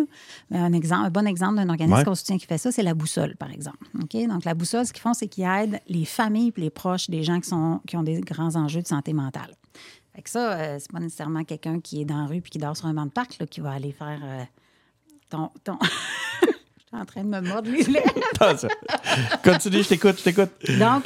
là. 0.52 0.64
Un, 0.66 0.72
exemple, 0.72 1.06
un 1.08 1.10
bon 1.10 1.28
exemple 1.28 1.56
d'un 1.56 1.68
organisme 1.68 1.98
Ouais. 1.98 2.06
qu'on 2.06 2.16
soutient 2.16 2.38
qui 2.38 2.46
fait 2.46 2.58
ça, 2.58 2.72
c'est 2.72 2.84
la 2.84 2.94
boussole, 2.94 3.36
par 3.36 3.52
exemple. 3.52 3.78
Donc, 3.94 4.46
la 4.46 4.54
boussole, 4.54 4.86
ce 4.86 4.94
qu'ils 4.94 5.02
font, 5.02 5.14
c'est 5.14 5.28
qu'ils 5.28 5.44
aident 5.44 5.82
les 5.90 6.06
familles 6.06 6.54
et 6.56 6.62
les 6.62 6.70
proches 6.70 7.10
des 7.10 7.24
gens 7.24 7.42
qui, 7.42 7.50
sont, 7.50 7.82
qui 7.86 7.98
ont 7.98 8.04
des 8.04 8.22
grands 8.22 8.56
enjeux 8.56 8.82
de 8.82 8.88
santé 8.88 9.12
mentale. 9.12 9.56
Fait 10.16 10.22
que 10.22 10.30
ça, 10.30 10.54
euh, 10.54 10.78
c'est 10.80 10.90
pas 10.92 11.00
nécessairement 11.02 11.44
quelqu'un 11.44 11.82
qui 11.82 12.00
est 12.02 12.06
dans 12.06 12.18
la 12.22 12.28
rue 12.28 12.40
puis 12.40 12.52
qui 12.52 12.60
dort 12.60 12.78
sur 12.78 12.86
un 12.88 12.94
banc 12.94 13.06
de 13.08 13.12
parc 13.12 13.38
là, 13.40 13.46
qui 13.46 13.60
va 13.60 13.72
aller 13.72 13.92
faire 13.92 14.20
euh, 14.24 14.44
ton. 15.30 15.50
ton... 15.64 15.78
Je 16.92 16.98
suis 16.98 17.04
en 17.04 17.06
train 17.06 17.24
de 17.24 17.30
me 17.30 17.40
mordre 17.42 17.70
les 17.70 17.84
lèvres. 17.84 18.14
Continue, 19.44 19.84
je 19.84 19.90
t'écoute, 19.90 20.18
je 20.18 20.24
t'écoute. 20.24 20.50
Donc, 20.80 21.04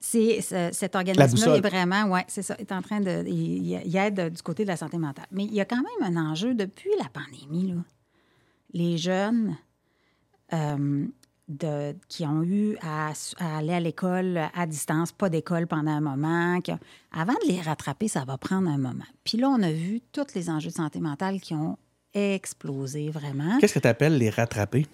c'est, 0.00 0.40
c'est- 0.40 0.72
cet 0.72 0.94
organisme-là 0.96 1.56
est 1.56 1.60
vraiment, 1.68 2.04
ouais, 2.04 2.24
c'est 2.28 2.42
ça, 2.42 2.54
est 2.58 2.72
en 2.72 2.80
train 2.80 3.00
de. 3.00 3.24
Il, 3.26 3.66
il 3.84 3.96
aide 3.96 4.32
du 4.34 4.42
côté 4.42 4.62
de 4.62 4.68
la 4.68 4.76
santé 4.76 4.96
mentale. 4.98 5.26
Mais 5.32 5.44
il 5.44 5.52
y 5.52 5.60
a 5.60 5.64
quand 5.66 5.82
même 6.00 6.16
un 6.16 6.30
enjeu 6.30 6.54
depuis 6.54 6.88
la 6.98 7.08
pandémie, 7.10 7.72
là. 7.72 7.82
Les 8.72 8.96
jeunes 8.98 9.56
euh, 10.52 11.06
de, 11.48 11.94
qui 12.08 12.24
ont 12.26 12.42
eu 12.42 12.76
à, 12.82 13.12
à 13.38 13.58
aller 13.58 13.72
à 13.74 13.80
l'école 13.80 14.40
à 14.54 14.66
distance, 14.66 15.12
pas 15.12 15.28
d'école 15.28 15.66
pendant 15.66 15.90
un 15.92 16.00
moment, 16.00 16.60
qui 16.60 16.72
avant 17.12 17.34
de 17.34 17.48
les 17.48 17.60
rattraper, 17.60 18.08
ça 18.08 18.24
va 18.24 18.38
prendre 18.38 18.68
un 18.70 18.78
moment. 18.78 19.04
Puis 19.24 19.38
là, 19.38 19.48
on 19.50 19.62
a 19.62 19.72
vu 19.72 20.00
tous 20.12 20.34
les 20.34 20.48
enjeux 20.50 20.70
de 20.70 20.74
santé 20.74 21.00
mentale 21.00 21.40
qui 21.40 21.54
ont 21.54 21.76
explosé 22.16 23.10
vraiment. 23.10 23.58
Qu'est-ce 23.58 23.74
que 23.74 23.78
tu 23.78 23.88
appelles 23.88 24.16
les 24.18 24.30
rattraper? 24.30 24.86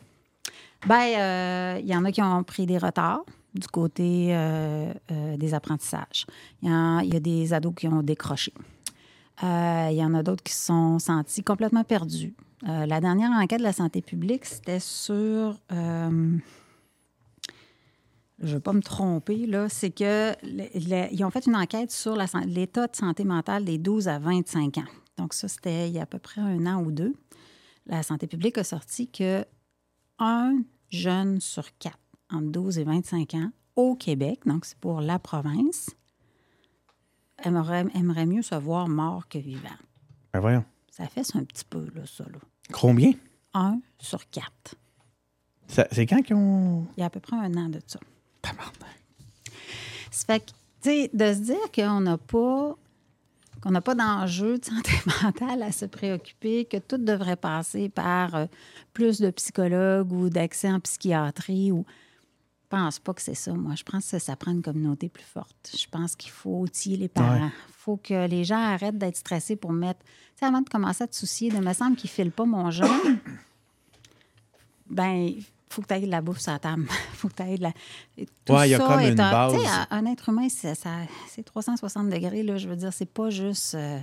Ben, 0.86 1.14
euh, 1.16 1.80
il 1.80 1.86
y 1.86 1.94
en 1.96 2.04
a 2.04 2.10
qui 2.12 2.20
ont 2.22 2.42
pris 2.42 2.66
des 2.66 2.78
retards 2.78 3.24
du 3.54 3.66
côté 3.68 4.34
euh, 4.34 4.92
euh, 5.12 5.36
des 5.36 5.54
apprentissages. 5.54 6.26
Il 6.62 6.68
y, 6.68 7.06
il 7.06 7.12
y 7.14 7.16
a 7.16 7.20
des 7.20 7.52
ados 7.52 7.74
qui 7.76 7.86
ont 7.86 8.02
décroché. 8.02 8.52
Euh, 9.44 9.88
il 9.90 9.96
y 9.96 10.04
en 10.04 10.14
a 10.14 10.22
d'autres 10.22 10.42
qui 10.42 10.52
se 10.52 10.66
sont 10.66 10.98
sentis 10.98 11.42
complètement 11.42 11.84
perdus. 11.84 12.34
Euh, 12.68 12.86
la 12.86 13.00
dernière 13.00 13.30
enquête 13.30 13.58
de 13.58 13.64
la 13.64 13.72
santé 13.72 14.02
publique, 14.02 14.44
c'était 14.44 14.80
sur. 14.80 15.56
euh, 15.72 16.36
je 18.40 18.48
ne 18.48 18.52
veux 18.54 18.60
pas 18.60 18.72
me 18.72 18.82
tromper, 18.82 19.46
là, 19.46 19.68
c'est 19.68 19.90
que 19.90 20.32
le- 20.42 20.64
le- 20.74 21.08
ils 21.12 21.24
ont 21.24 21.30
fait 21.30 21.46
une 21.46 21.54
enquête 21.56 21.92
sur 21.92 22.16
l'état 22.46 22.86
de 22.88 22.96
santé 22.96 23.22
mentale 23.24 23.64
des 23.64 23.78
12 23.78 24.08
à 24.08 24.18
25 24.18 24.78
ans. 24.78 24.84
Donc, 25.18 25.34
ça, 25.34 25.48
c'était 25.48 25.88
il 25.88 25.94
y 25.94 25.98
a 25.98 26.02
à 26.02 26.06
peu 26.06 26.18
près 26.18 26.40
un 26.40 26.66
an 26.66 26.82
ou 26.82 26.90
deux. 26.90 27.14
La 27.86 28.02
santé 28.02 28.26
publique 28.26 28.58
a 28.58 28.64
sorti 28.64 29.08
que 29.08 29.44
un 30.18 30.62
jeune 30.90 31.40
sur 31.40 31.66
quatre 31.78 31.98
entre 32.30 32.50
12 32.50 32.78
et 32.78 32.84
25 32.84 33.34
ans 33.34 33.50
au 33.76 33.94
Québec, 33.94 34.40
donc 34.46 34.64
c'est 34.64 34.78
pour 34.78 35.00
la 35.00 35.18
province, 35.18 35.90
aimerait, 37.42 37.86
aimerait 37.94 38.26
mieux 38.26 38.42
se 38.42 38.54
voir 38.54 38.88
mort 38.88 39.28
que 39.28 39.38
vivant. 39.38 39.68
Ben 40.32 40.40
voyons. 40.40 40.64
Ça 40.90 41.06
fait 41.06 41.34
un 41.34 41.44
petit 41.44 41.64
peu, 41.64 41.86
là, 41.94 42.02
ça. 42.06 42.24
Là. 42.24 42.38
Combien? 42.72 43.12
Un 43.54 43.80
sur 43.98 44.28
quatre. 44.30 44.74
C'est 45.66 46.06
quand 46.06 46.22
qu'ils 46.22 46.36
ont. 46.36 46.86
Il 46.96 47.00
y 47.00 47.02
a 47.02 47.06
à 47.06 47.10
peu 47.10 47.20
près 47.20 47.36
un 47.36 47.54
an 47.56 47.68
de 47.68 47.80
ça. 47.86 47.98
Tabarnak. 48.42 48.72
Ça 50.10 50.24
fait 50.26 50.40
que, 50.40 50.50
tu 50.82 50.90
sais, 50.90 51.10
de 51.12 51.32
se 51.32 51.38
dire 51.40 51.72
qu'on 51.74 52.00
n'a 52.02 52.18
pas 52.18 52.76
qu'on 53.62 53.70
n'a 53.70 53.80
pas 53.80 53.94
d'enjeu 53.94 54.58
de 54.58 54.64
santé 54.64 54.92
mentale 55.22 55.62
à 55.62 55.72
se 55.72 55.84
préoccuper, 55.86 56.64
que 56.64 56.78
tout 56.78 56.98
devrait 56.98 57.36
passer 57.36 57.88
par 57.88 58.34
euh, 58.34 58.46
plus 58.92 59.20
de 59.20 59.30
psychologues 59.30 60.12
ou 60.12 60.28
d'accès 60.28 60.70
en 60.70 60.80
psychiatrie 60.80 61.72
ou 61.72 61.84
je 62.64 62.78
pense 62.78 62.98
pas 62.98 63.12
que 63.12 63.20
c'est 63.20 63.34
ça. 63.34 63.52
Moi, 63.52 63.74
je 63.76 63.82
pense 63.82 64.10
que 64.10 64.18
ça 64.18 64.34
prend 64.34 64.50
une 64.50 64.62
communauté 64.62 65.10
plus 65.10 65.24
forte. 65.24 65.70
Je 65.76 65.86
pense 65.90 66.16
qu'il 66.16 66.30
faut 66.30 66.60
outiller 66.60 66.96
les 66.96 67.08
parents. 67.08 67.36
Il 67.36 67.42
Ouais. 67.44 67.50
faut 67.70 67.96
que 67.98 68.26
les 68.26 68.44
gens 68.44 68.56
arrêtent 68.56 68.96
d'être 68.96 69.18
stressés 69.18 69.56
pour 69.56 69.72
mettre. 69.72 70.00
Tu 70.00 70.38
sais, 70.40 70.46
avant 70.46 70.62
de 70.62 70.68
commencer 70.70 71.04
à 71.04 71.06
te 71.06 71.14
soucier 71.14 71.50
de 71.50 71.58
me 71.58 71.74
semble 71.74 71.96
qu'il 71.96 72.08
ne 72.08 72.14
file 72.14 72.30
pas 72.32 72.46
mon 72.46 72.70
jeune, 72.70 72.88
ben, 74.90 75.34
faut 75.72 75.82
que 75.82 75.88
tu 75.88 75.94
aies 75.94 76.00
de 76.00 76.06
la 76.10 76.20
bouffe 76.20 76.38
sur 76.40 76.52
la 76.52 76.58
table. 76.58 76.86
faut 77.14 77.28
que 77.28 77.34
tu 77.42 77.56
de 77.58 77.62
la. 77.62 77.72
Tout 78.44 78.52
Ouais, 78.52 78.68
il 78.68 78.72
y 78.72 78.74
a 78.74 78.78
comme 78.78 79.00
une 79.00 79.20
un- 79.20 79.30
base. 79.30 79.52
tu 79.54 79.60
sais, 79.60 79.66
un- 79.66 79.86
un 79.90 80.06
être 80.06 80.28
humain, 80.28 80.48
c'est 80.48 80.74
ça- 80.74 81.06
c'est 81.28 81.42
360 81.42 82.08
degrés. 82.08 82.42
Là, 82.42 82.56
je 82.56 82.68
veux 82.68 82.76
dire, 82.76 82.92
c'est 82.92 83.06
pas 83.12 83.30
juste. 83.30 83.74
euh, 83.74 83.98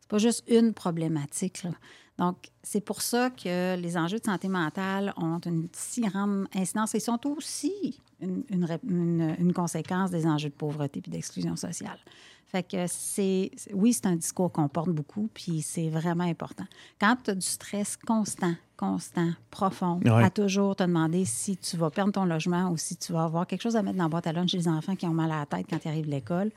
c'est 0.00 0.08
pas 0.08 0.18
juste 0.18 0.44
une 0.48 0.72
problématique. 0.72 1.62
là. 1.64 1.70
Donc, 2.18 2.36
c'est 2.64 2.80
pour 2.80 3.00
ça 3.02 3.30
que 3.30 3.76
les 3.76 3.96
enjeux 3.96 4.18
de 4.18 4.24
santé 4.24 4.48
mentale 4.48 5.12
ont 5.16 5.38
une 5.46 5.68
si 5.72 6.00
grande 6.00 6.46
incidence 6.54 6.94
et 6.96 7.00
sont 7.00 7.20
aussi 7.28 8.00
une, 8.20 8.42
une 8.50 8.64
ré- 8.64 8.80
une- 8.88 9.36
une 9.38 9.52
conséquence 9.52 10.10
des 10.10 10.26
enjeux 10.26 10.48
de 10.48 10.54
pauvreté 10.54 11.00
et 11.06 11.10
d'exclusion 11.10 11.54
sociale. 11.54 11.98
Fait 12.46 12.64
que 12.64 12.86
c'est- 12.88 13.50
Oui, 13.72 13.92
c'est 13.92 14.06
un 14.06 14.16
discours 14.16 14.50
qu'on 14.50 14.68
porte 14.68 14.88
beaucoup, 14.90 15.28
puis 15.32 15.62
c'est 15.62 15.90
vraiment 15.90 16.24
important. 16.24 16.64
Quand 17.00 17.16
tu 17.22 17.30
as 17.30 17.34
du 17.36 17.46
stress 17.46 17.96
constant, 17.96 18.54
constant, 18.78 19.32
profond, 19.50 20.00
Ouais. 20.04 20.24
à 20.24 20.30
toujours 20.30 20.74
te 20.76 20.84
demander 20.84 21.26
si 21.26 21.56
tu 21.58 21.76
vas 21.76 21.90
perdre 21.90 22.12
ton 22.12 22.24
logement 22.24 22.70
ou 22.70 22.78
si 22.78 22.96
tu 22.96 23.12
vas 23.12 23.24
avoir 23.24 23.46
quelque 23.46 23.60
chose 23.60 23.76
à 23.76 23.82
mettre 23.82 23.98
dans 23.98 24.04
la 24.04 24.08
boîte 24.08 24.26
à 24.26 24.32
lunch 24.32 24.50
chez 24.52 24.56
les 24.56 24.68
enfants 24.68 24.96
qui 24.96 25.04
ont 25.06 25.12
mal 25.12 25.30
à 25.32 25.40
la 25.40 25.46
tête 25.46 25.66
quand 25.68 25.84
ils 25.84 25.88
arrivent 25.88 26.06
de 26.06 26.10
l'école, 26.10 26.50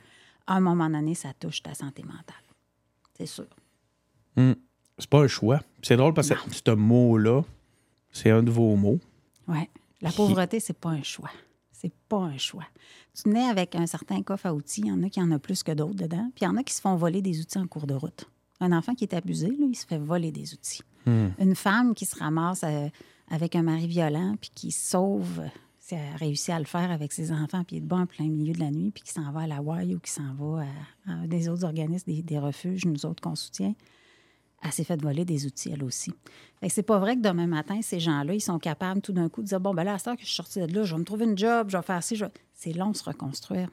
à 0.48 0.56
un 0.56 0.60
moment 0.62 0.90
donné, 0.90 1.16
ça 1.16 1.34
touche 1.38 1.62
ta 1.62 1.74
santé 1.74 2.04
mentale. 2.04 2.36
C'est 3.18 3.26
sûr. 3.26 3.48
C'est 4.38 5.10
pas 5.10 5.20
un 5.24 5.28
choix. 5.28 5.60
C'est 5.82 5.98
drôle 5.98 6.14
parce 6.14 6.30
que 6.30 6.36
ce 6.52 6.72
mot-là, 6.72 7.42
c'est 8.12 8.30
un 8.30 8.44
de 8.44 8.52
vos 8.52 8.76
mots. 8.76 9.00
Oui. 9.48 9.68
La 10.02 10.12
pauvreté, 10.12 10.60
c'est 10.60 10.78
pas 10.78 10.90
un 10.90 11.04
choix. 11.04 11.30
C'est 11.72 11.92
pas 12.08 12.18
un 12.18 12.38
choix. 12.38 12.66
Tu 13.22 13.30
nais 13.30 13.46
avec 13.46 13.76
un 13.76 13.88
certain 13.88 14.22
coffre 14.22 14.46
à 14.46 14.54
outils. 14.54 14.82
Il 14.82 14.88
y 14.88 14.92
en 14.92 15.02
a 15.04 15.10
qui 15.10 15.20
en 15.22 15.32
a 15.32 15.40
plus 15.40 15.64
que 15.64 15.72
d'autres 15.72 15.96
dedans. 15.96 16.30
Puis 16.36 16.44
il 16.44 16.46
y 16.46 16.48
en 16.48 16.56
a 16.58 16.64
qui 16.64 16.74
se 16.74 16.82
font 16.82 16.96
voler 16.96 17.22
des 17.22 17.40
outils 17.42 17.58
en 17.58 17.68
cours 17.68 17.88
de 17.88 17.94
route. 17.96 18.26
Un 18.62 18.72
enfant 18.72 18.94
qui 18.96 19.04
est 19.04 19.14
abusé, 19.14 19.48
là, 19.48 19.66
il 19.68 19.76
se 19.76 19.86
fait 19.86 19.98
voler 19.98 20.32
des 20.32 20.54
outils. 20.54 20.82
Une 21.40 21.56
femme 21.56 21.94
qui 21.96 22.06
se 22.06 22.18
ramasse 22.18 22.64
euh, 22.64 22.88
avec 23.30 23.56
un 23.56 23.64
mari 23.64 23.88
violent 23.88 24.36
puis 24.40 24.52
qui 24.54 24.72
sauve, 24.72 25.42
si 25.80 25.96
elle 25.96 26.14
a 26.14 26.18
réussi 26.18 26.52
à 26.52 26.60
le 26.60 26.66
faire 26.66 26.92
avec 26.92 27.12
ses 27.12 27.32
enfants, 27.32 27.64
puis 27.64 27.76
il 27.76 27.80
est 27.80 27.82
debout 27.82 27.96
en 27.98 28.06
plein 28.06 28.28
milieu 28.30 28.54
de 28.54 28.60
la 28.60 28.70
nuit, 28.72 28.92
puis 28.92 29.04
qui 29.04 29.12
s'en 29.12 29.32
va 29.32 29.42
à 29.42 29.48
la 29.48 29.58
Hawaï 29.58 29.96
ou 29.96 30.00
qui 30.00 30.12
s'en 30.12 30.34
va 30.36 30.64
à, 31.08 31.24
à 31.24 31.28
des 31.28 31.50
autres 31.50 31.66
organismes, 31.66 32.12
des, 32.12 32.22
des 32.22 32.38
refuges, 32.40 32.86
nous 32.86 33.06
autres 33.06 33.22
qu'on 33.22 33.36
soutient, 33.36 33.74
elle 34.64 34.72
s'est 34.72 34.84
fait 34.84 35.02
voler 35.02 35.26
des 35.26 35.48
outils, 35.48 35.72
elle 35.74 35.84
aussi. 35.84 36.14
Fait 36.60 36.68
que 36.68 36.74
c'est 36.74 36.84
pas 36.84 37.00
vrai 37.00 37.16
que 37.16 37.22
demain 37.22 37.48
matin, 37.48 37.82
ces 37.82 38.00
gens-là, 38.00 38.36
ils 38.36 38.42
sont 38.42 38.60
capables 38.60 39.02
tout 39.02 39.12
d'un 39.12 39.28
coup 39.28 39.42
de 39.42 39.48
dire 39.48 39.60
Bon, 39.60 39.74
ben 39.74 39.84
là, 39.84 39.94
à 39.96 40.10
heure 40.10 40.16
que 40.16 40.22
je 40.22 40.28
suis 40.28 40.36
sortie 40.36 40.60
de 40.60 40.72
là, 40.72 40.84
je 40.84 40.94
vais 40.94 41.00
me 41.00 41.04
trouver 41.06 41.26
une 41.26 41.36
job, 41.36 41.70
je 41.72 41.78
vais 41.78 41.84
faire 41.84 42.04
ci. 42.04 42.16
Je... 42.16 42.26
vais- 42.26 42.32
C'est 42.54 42.74
long 42.74 42.92
de 42.92 42.96
se 42.96 43.04
reconstruire. 43.04 43.70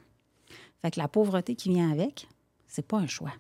Fait 0.81 0.91
que 0.91 0.99
la 0.99 1.09
pauvreté 1.09 1.57
qui 1.57 1.69
vient 1.69 1.91
avec, 1.93 2.27
c'est 2.69 2.87
pas 2.87 2.97
un 2.99 3.07
choix. 3.07 3.33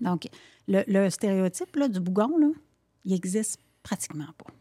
Donc, 0.00 0.28
le, 0.68 0.82
le 0.86 1.10
stéréotype 1.10 1.76
là, 1.76 1.88
du 1.88 2.00
bougon, 2.00 2.36
là, 2.38 2.48
il 3.04 3.12
existe 3.12 3.58
pratiquement 3.82 4.28
pas. 4.38 4.52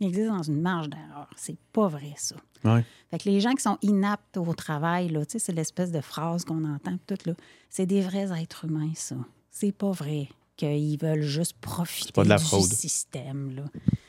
Il 0.00 0.08
existe 0.08 0.28
dans 0.28 0.42
une 0.42 0.60
marge 0.60 0.88
d'erreur. 0.88 1.28
C'est 1.36 1.58
pas 1.72 1.88
vrai, 1.88 2.14
ça. 2.16 2.36
Ouais. 2.64 2.84
Fait 3.10 3.18
que 3.18 3.28
les 3.28 3.40
gens 3.40 3.52
qui 3.52 3.62
sont 3.62 3.78
inaptes 3.82 4.36
au 4.36 4.52
travail, 4.54 5.08
là, 5.08 5.22
c'est 5.26 5.52
l'espèce 5.52 5.90
de 5.90 6.00
phrase 6.00 6.44
qu'on 6.44 6.64
entend, 6.64 6.98
tout, 7.06 7.16
là. 7.26 7.34
C'est 7.70 7.86
des 7.86 8.00
vrais 8.00 8.30
êtres 8.40 8.66
humains, 8.66 8.92
ça. 8.94 9.16
C'est 9.50 9.72
pas 9.72 9.90
vrai 9.90 10.28
qu'ils 10.56 10.98
veulent 11.00 11.22
juste 11.22 11.56
profiter 11.60 12.12
pas 12.12 12.24
de 12.24 12.28
la 12.28 12.36
du 12.36 12.44
fraude. 12.44 12.62
système, 12.72 13.54
là. 13.54 13.64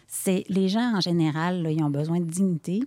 C'est 0.07 0.43
les 0.49 0.67
gens, 0.69 0.95
en 0.97 1.01
général, 1.01 1.61
là, 1.63 1.71
ils 1.71 1.83
ont 1.83 1.89
besoin 1.89 2.19
de 2.19 2.25
dignité. 2.25 2.81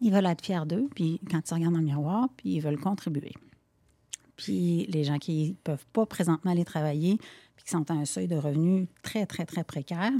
Ils 0.00 0.12
veulent 0.12 0.26
être 0.26 0.44
fiers 0.44 0.66
d'eux, 0.66 0.88
puis 0.94 1.20
quand 1.30 1.40
ils 1.44 1.48
se 1.48 1.54
regardent 1.54 1.74
dans 1.74 1.80
le 1.80 1.86
miroir, 1.86 2.28
puis 2.36 2.54
ils 2.54 2.60
veulent 2.60 2.80
contribuer. 2.80 3.32
Puis 4.36 4.86
les 4.86 5.04
gens 5.04 5.18
qui 5.18 5.50
ne 5.50 5.54
peuvent 5.54 5.86
pas 5.92 6.06
présentement 6.06 6.50
aller 6.50 6.64
travailler, 6.64 7.18
puis 7.56 7.64
qui 7.64 7.70
sont 7.70 7.90
à 7.90 7.94
un 7.94 8.04
seuil 8.04 8.28
de 8.28 8.36
revenus 8.36 8.88
très, 9.02 9.26
très, 9.26 9.44
très 9.44 9.64
précaire, 9.64 10.12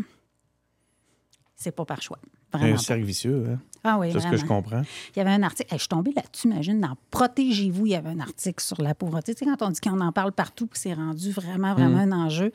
c'est 1.56 1.72
pas 1.72 1.84
par 1.84 2.02
choix. 2.02 2.18
C'est 2.52 2.58
Vraiment. 2.58 2.74
un 2.74 2.78
cercle 2.78 3.04
vicieux, 3.04 3.46
hein? 3.50 3.60
Ah 3.84 3.98
oui, 3.98 4.12
C'est 4.12 4.20
ce 4.20 4.28
que 4.28 4.36
je 4.36 4.44
comprends. 4.44 4.82
Il 5.14 5.18
y 5.18 5.20
avait 5.20 5.30
un 5.30 5.42
article, 5.42 5.72
hey, 5.72 5.78
je 5.78 5.82
suis 5.82 5.88
tombée 5.88 6.12
là-dessus, 6.14 6.46
imagine, 6.46 6.80
dans 6.80 6.96
Protégez-vous, 7.10 7.86
il 7.86 7.92
y 7.92 7.94
avait 7.94 8.10
un 8.10 8.20
article 8.20 8.62
sur 8.62 8.80
la 8.80 8.94
pauvreté. 8.94 9.34
Tu 9.34 9.40
sais, 9.40 9.44
quand 9.44 9.66
on 9.66 9.70
dit 9.70 9.80
qu'on 9.80 10.00
en 10.00 10.12
parle 10.12 10.32
partout, 10.32 10.66
puis 10.66 10.78
c'est 10.78 10.92
rendu 10.92 11.30
vraiment, 11.30 11.74
vraiment 11.74 11.98
un 11.98 12.12
enjeu. 12.12 12.52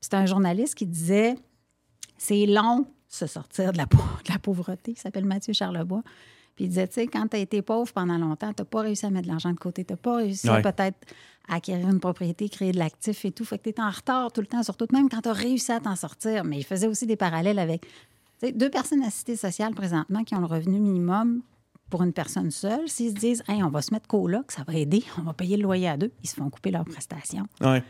C'était 0.00 0.16
un 0.16 0.26
journaliste 0.26 0.74
qui 0.74 0.86
disait 0.86 1.36
c'est 2.16 2.46
long 2.46 2.86
se 3.08 3.26
sortir 3.26 3.72
de 3.72 3.78
la, 3.78 3.84
de 3.84 4.32
la 4.32 4.38
pauvreté. 4.38 4.92
Il 4.92 4.98
s'appelle 4.98 5.24
Mathieu 5.24 5.52
Charlebois. 5.52 6.02
Puis 6.56 6.66
il 6.66 6.68
disait, 6.68 6.86
tu 6.86 6.94
sais, 6.94 7.06
quand 7.06 7.26
tu 7.28 7.36
as 7.36 7.40
été 7.40 7.62
pauvre 7.62 7.92
pendant 7.92 8.16
longtemps, 8.16 8.52
tu 8.52 8.62
n'as 8.62 8.66
pas 8.66 8.82
réussi 8.82 9.06
à 9.06 9.10
mettre 9.10 9.26
de 9.26 9.32
l'argent 9.32 9.50
de 9.50 9.58
côté, 9.58 9.84
tu 9.84 9.92
n'as 9.92 9.96
pas 9.96 10.16
réussi 10.16 10.48
à 10.48 10.60
peut-être 10.60 10.98
acquérir 11.48 11.88
une 11.88 12.00
propriété, 12.00 12.48
créer 12.48 12.72
de 12.72 12.78
l'actif 12.78 13.24
et 13.24 13.32
tout. 13.32 13.44
Fait 13.44 13.58
que 13.58 13.64
tu 13.64 13.70
es 13.70 13.80
en 13.80 13.90
retard 13.90 14.32
tout 14.32 14.40
le 14.40 14.46
temps, 14.46 14.62
surtout 14.62 14.86
même 14.92 15.08
quand 15.08 15.22
tu 15.22 15.28
as 15.28 15.32
réussi 15.32 15.72
à 15.72 15.80
t'en 15.80 15.96
sortir. 15.96 16.44
Mais 16.44 16.58
il 16.58 16.64
faisait 16.64 16.86
aussi 16.86 17.06
des 17.06 17.16
parallèles 17.16 17.58
avec 17.58 17.86
deux 18.42 18.70
personnes 18.70 19.02
assistées 19.02 19.36
sociales 19.36 19.74
présentement 19.74 20.22
qui 20.24 20.34
ont 20.34 20.40
le 20.40 20.46
revenu 20.46 20.78
minimum 20.78 21.42
pour 21.90 22.02
une 22.02 22.12
personne 22.12 22.50
seule. 22.50 22.88
S'ils 22.88 23.10
se 23.10 23.14
disent, 23.14 23.42
hey, 23.48 23.62
on 23.62 23.70
va 23.70 23.82
se 23.82 23.92
mettre 23.92 24.06
coloc, 24.06 24.52
ça 24.52 24.62
va 24.64 24.74
aider, 24.74 25.04
on 25.18 25.22
va 25.22 25.32
payer 25.32 25.56
le 25.56 25.62
loyer 25.64 25.88
à 25.88 25.96
deux, 25.96 26.12
ils 26.22 26.28
se 26.28 26.36
font 26.36 26.48
couper 26.50 26.70
leurs 26.70 26.84
prestations. 26.84 27.46
Ouais. 27.60 27.82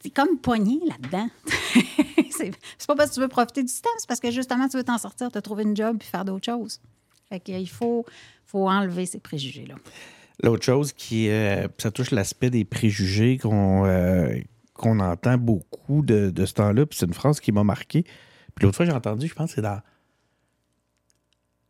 C'est 0.00 0.10
comme 0.10 0.38
pogné 0.38 0.80
là-dedans. 0.86 1.28
c'est 2.30 2.86
pas 2.86 2.94
parce 2.94 3.10
que 3.10 3.14
tu 3.14 3.20
veux 3.20 3.28
profiter 3.28 3.62
du 3.62 3.68
système, 3.68 3.92
c'est 3.98 4.08
parce 4.08 4.20
que 4.20 4.30
justement, 4.30 4.68
tu 4.68 4.76
veux 4.76 4.84
t'en 4.84 4.98
sortir, 4.98 5.30
te 5.30 5.38
trouver 5.38 5.62
une 5.62 5.76
job 5.76 5.96
puis 5.98 6.08
faire 6.08 6.24
d'autres 6.24 6.44
choses. 6.44 6.80
Fait 7.34 7.40
qu'il 7.40 7.68
faut, 7.68 8.04
faut 8.46 8.68
enlever 8.68 9.06
ces 9.06 9.18
préjugés-là. 9.18 9.74
L'autre 10.44 10.64
chose 10.64 10.92
qui 10.92 11.28
euh, 11.30 11.66
ça 11.78 11.90
touche 11.90 12.12
l'aspect 12.12 12.48
des 12.48 12.64
préjugés 12.64 13.38
qu'on 13.38 13.84
euh, 13.86 14.38
qu'on 14.72 15.00
entend 15.00 15.36
beaucoup 15.36 16.02
de, 16.02 16.30
de 16.30 16.46
ce 16.46 16.54
temps-là. 16.54 16.86
Puis 16.86 16.96
c'est 16.96 17.06
une 17.06 17.14
phrase 17.14 17.40
qui 17.40 17.50
m'a 17.50 17.64
marqué. 17.64 18.04
Puis 18.54 18.64
l'autre 18.64 18.76
fois, 18.76 18.86
j'ai 18.86 18.92
entendu, 18.92 19.26
je 19.26 19.34
pense 19.34 19.50
que 19.50 19.56
c'est 19.56 19.62
dans. 19.62 19.80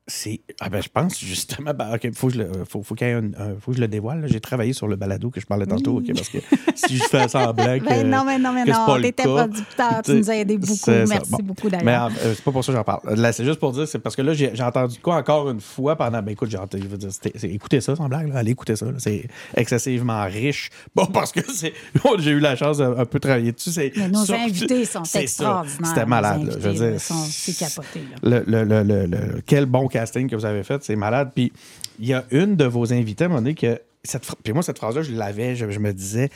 C'est. 0.07 0.43
Ah 0.61 0.69
ben, 0.69 0.83
je 0.83 0.89
pense 0.91 1.19
justement. 1.19 1.73
ben, 1.73 1.97
faut 2.15 2.27
que 2.29 2.35
je 2.35 2.39
le, 2.41 2.51
faut, 2.69 2.83
un- 3.01 3.07
un- 3.39 3.57
faut 3.59 3.71
que 3.71 3.77
je 3.79 3.81
le 3.81 3.89
dévoile. 3.89 4.27
J'ai 4.27 4.39
travaillé 4.41 4.75
sur 4.75 4.87
le 4.87 4.97
balado 4.97 5.31
que 5.31 5.41
je 5.41 5.47
parlais 5.47 5.65
tantôt. 5.65 6.03
Parce 6.15 6.29
que 6.29 6.39
si 6.75 6.99
je 6.99 7.05
fais 7.05 7.27
semblant 7.27 7.79
que. 7.79 7.85
Ben 7.89 8.07
non, 8.11 8.23
mais 8.27 8.39
non, 8.39 8.53
mais 8.53 8.65
non, 8.67 9.01
t'étais 9.01 9.23
producteur, 9.23 10.03
tu 10.05 10.13
nous 10.17 10.31
as 10.31 10.37
aidé 10.37 10.59
beaucoup. 10.59 10.91
Merci 10.91 11.31
Bon. 11.31 11.39
beaucoup 11.43 11.69
Mais 11.71 11.79
d'ailleurs. 11.85 12.11
euh, 12.23 12.35
c'est 12.35 12.45
pas 12.45 12.53
pour 12.53 12.63
ça 12.63 12.73
que 12.73 12.77
j'en 12.79 12.85
parle. 12.85 13.15
Là, 13.15 13.33
c'est 13.33 13.47
juste 13.47 13.59
pour 13.59 13.73
dire, 13.73 13.89
c'est 13.89 13.99
parce 13.99 14.15
que 14.15 14.21
là, 14.21 14.35
j'ai 14.35 14.51
j'ai 14.55 14.63
entendu 14.63 14.99
quoi 15.01 15.17
encore 15.17 15.49
une 15.49 15.61
fois 15.63 15.97
pendant. 15.97 16.21
Ben 16.23 16.33
écoute, 16.33 16.51
j'ai 16.51 16.59
entendu- 16.59 16.87
écoutez 17.43 17.81
ça 17.81 17.97
sans 17.97 18.09
blague, 18.09 18.29
là. 18.29 18.41
allez 18.41 18.51
écouter 18.51 18.77
ça. 18.77 18.87
C'est 18.99 19.27
excessivement 19.57 20.23
riche. 20.25 20.69
Bon, 20.95 21.07
parce 21.07 21.33
que 21.33 21.41
c'est. 21.51 21.73
bon, 22.05 22.11
j'ai 22.19 22.31
eu 22.33 22.41
la 22.41 22.57
chance 22.57 22.77
de 22.79 22.85
un 22.85 23.05
peu 23.07 23.19
travailler 23.19 23.53
dessus. 23.53 23.71
c'est- 23.71 23.93
Mais 23.97 24.09
nos 24.09 24.31
invités 24.31 24.85
sont 24.85 25.03
extraordinaires. 25.15 25.79
C'était 25.87 26.07
malade, 26.07 26.45
là. 26.45 26.53
Je 26.61 26.69
veux 26.69 26.75
dire. 26.91 27.01
C'est 27.01 27.57
capoté. 27.57 28.01
Là. 28.23 28.43
Le- 28.47 28.65
le- 28.65 29.07
le- 29.07 29.43
quel 29.47 29.65
bon 29.67 29.89
casting 29.95 30.29
que 30.29 30.37
vous 30.37 30.45
avez 30.45 30.63
fait, 30.63 30.83
c'est 30.83 30.97
malade. 30.97 31.31
Puis 31.35 31.53
il 31.99 32.07
y 32.07 32.15
a 32.15 32.25
une 32.31 32.57
de 32.57 32.65
vos 32.65 32.93
invités 32.93 33.25
à 33.25 33.27
un 33.27 33.31
moment 33.31 33.41
donné 33.41 33.55
que. 33.55 33.81
Cette, 34.07 34.27
puis 34.43 34.53
moi, 34.53 34.63
cette 34.63 34.77
phrase-là, 34.77 35.01
je 35.01 35.13
l'avais, 35.13 35.57
je, 35.57 35.71
je 35.71 35.79
me 35.79 35.95
disais, 35.95 36.29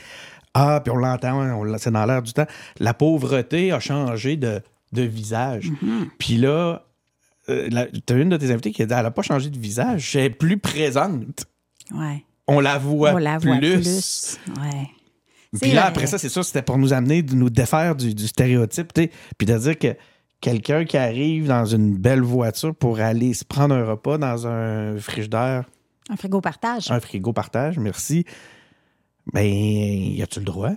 ah, 0.55 0.81
puis 0.83 0.91
on 0.91 0.95
l'entend, 0.95 1.39
hein, 1.39 1.77
c'est 1.77 1.91
dans 1.91 2.05
l'air 2.05 2.23
du 2.23 2.33
temps. 2.33 2.47
La 2.79 2.95
pauvreté 2.95 3.71
a 3.71 3.79
changé 3.79 4.37
de, 4.37 4.61
de 4.91 5.03
visage. 5.03 5.71
Puis 6.17 6.37
là, 6.37 6.83
tu 7.47 7.53
as 7.53 8.15
une 8.15 8.29
de 8.29 8.37
tes 8.37 8.51
invités 8.51 8.71
qui 8.71 8.81
a 8.81 8.85
dit, 8.87 8.93
elle 8.95 9.03
n'a 9.03 9.11
pas 9.11 9.21
changé 9.21 9.51
de 9.51 9.59
visage, 9.59 10.15
elle 10.15 10.25
est 10.25 10.29
plus 10.31 10.57
présente. 10.57 11.45
Ouais. 11.93 12.23
On 12.47 12.59
la 12.59 12.79
voit, 12.79 13.13
On 13.13 13.17
la 13.17 13.37
voit 13.37 13.57
plus. 13.57 13.81
plus. 13.81 14.39
Ouais. 14.59 14.89
Puis 15.61 15.71
là, 15.71 15.81
vrai. 15.81 15.89
après 15.89 16.07
ça, 16.07 16.17
c'est 16.17 16.29
sûr, 16.29 16.43
c'était 16.43 16.63
pour 16.63 16.77
nous 16.79 16.93
amener, 16.93 17.21
de 17.21 17.35
nous 17.35 17.49
défaire 17.51 17.95
du, 17.95 18.15
du 18.15 18.27
stéréotype, 18.27 18.93
puis 18.93 19.45
de 19.45 19.57
dire 19.57 19.77
que 19.77 19.95
quelqu'un 20.41 20.85
qui 20.85 20.97
arrive 20.97 21.47
dans 21.47 21.65
une 21.65 21.97
belle 21.97 22.21
voiture 22.21 22.73
pour 22.75 22.99
aller 22.99 23.33
se 23.33 23.43
prendre 23.45 23.75
un 23.75 23.85
repas 23.85 24.17
dans 24.17 24.47
un 24.47 24.97
frigidaire, 24.97 25.69
Un 26.09 26.15
frigo 26.17 26.41
partage. 26.41 26.89
un 26.91 26.99
frigo 26.99 27.33
partage, 27.33 27.77
merci, 27.79 28.25
ben, 29.33 29.45
y 29.45 30.21
a-tu 30.21 30.39
le 30.39 30.45
droit? 30.45 30.71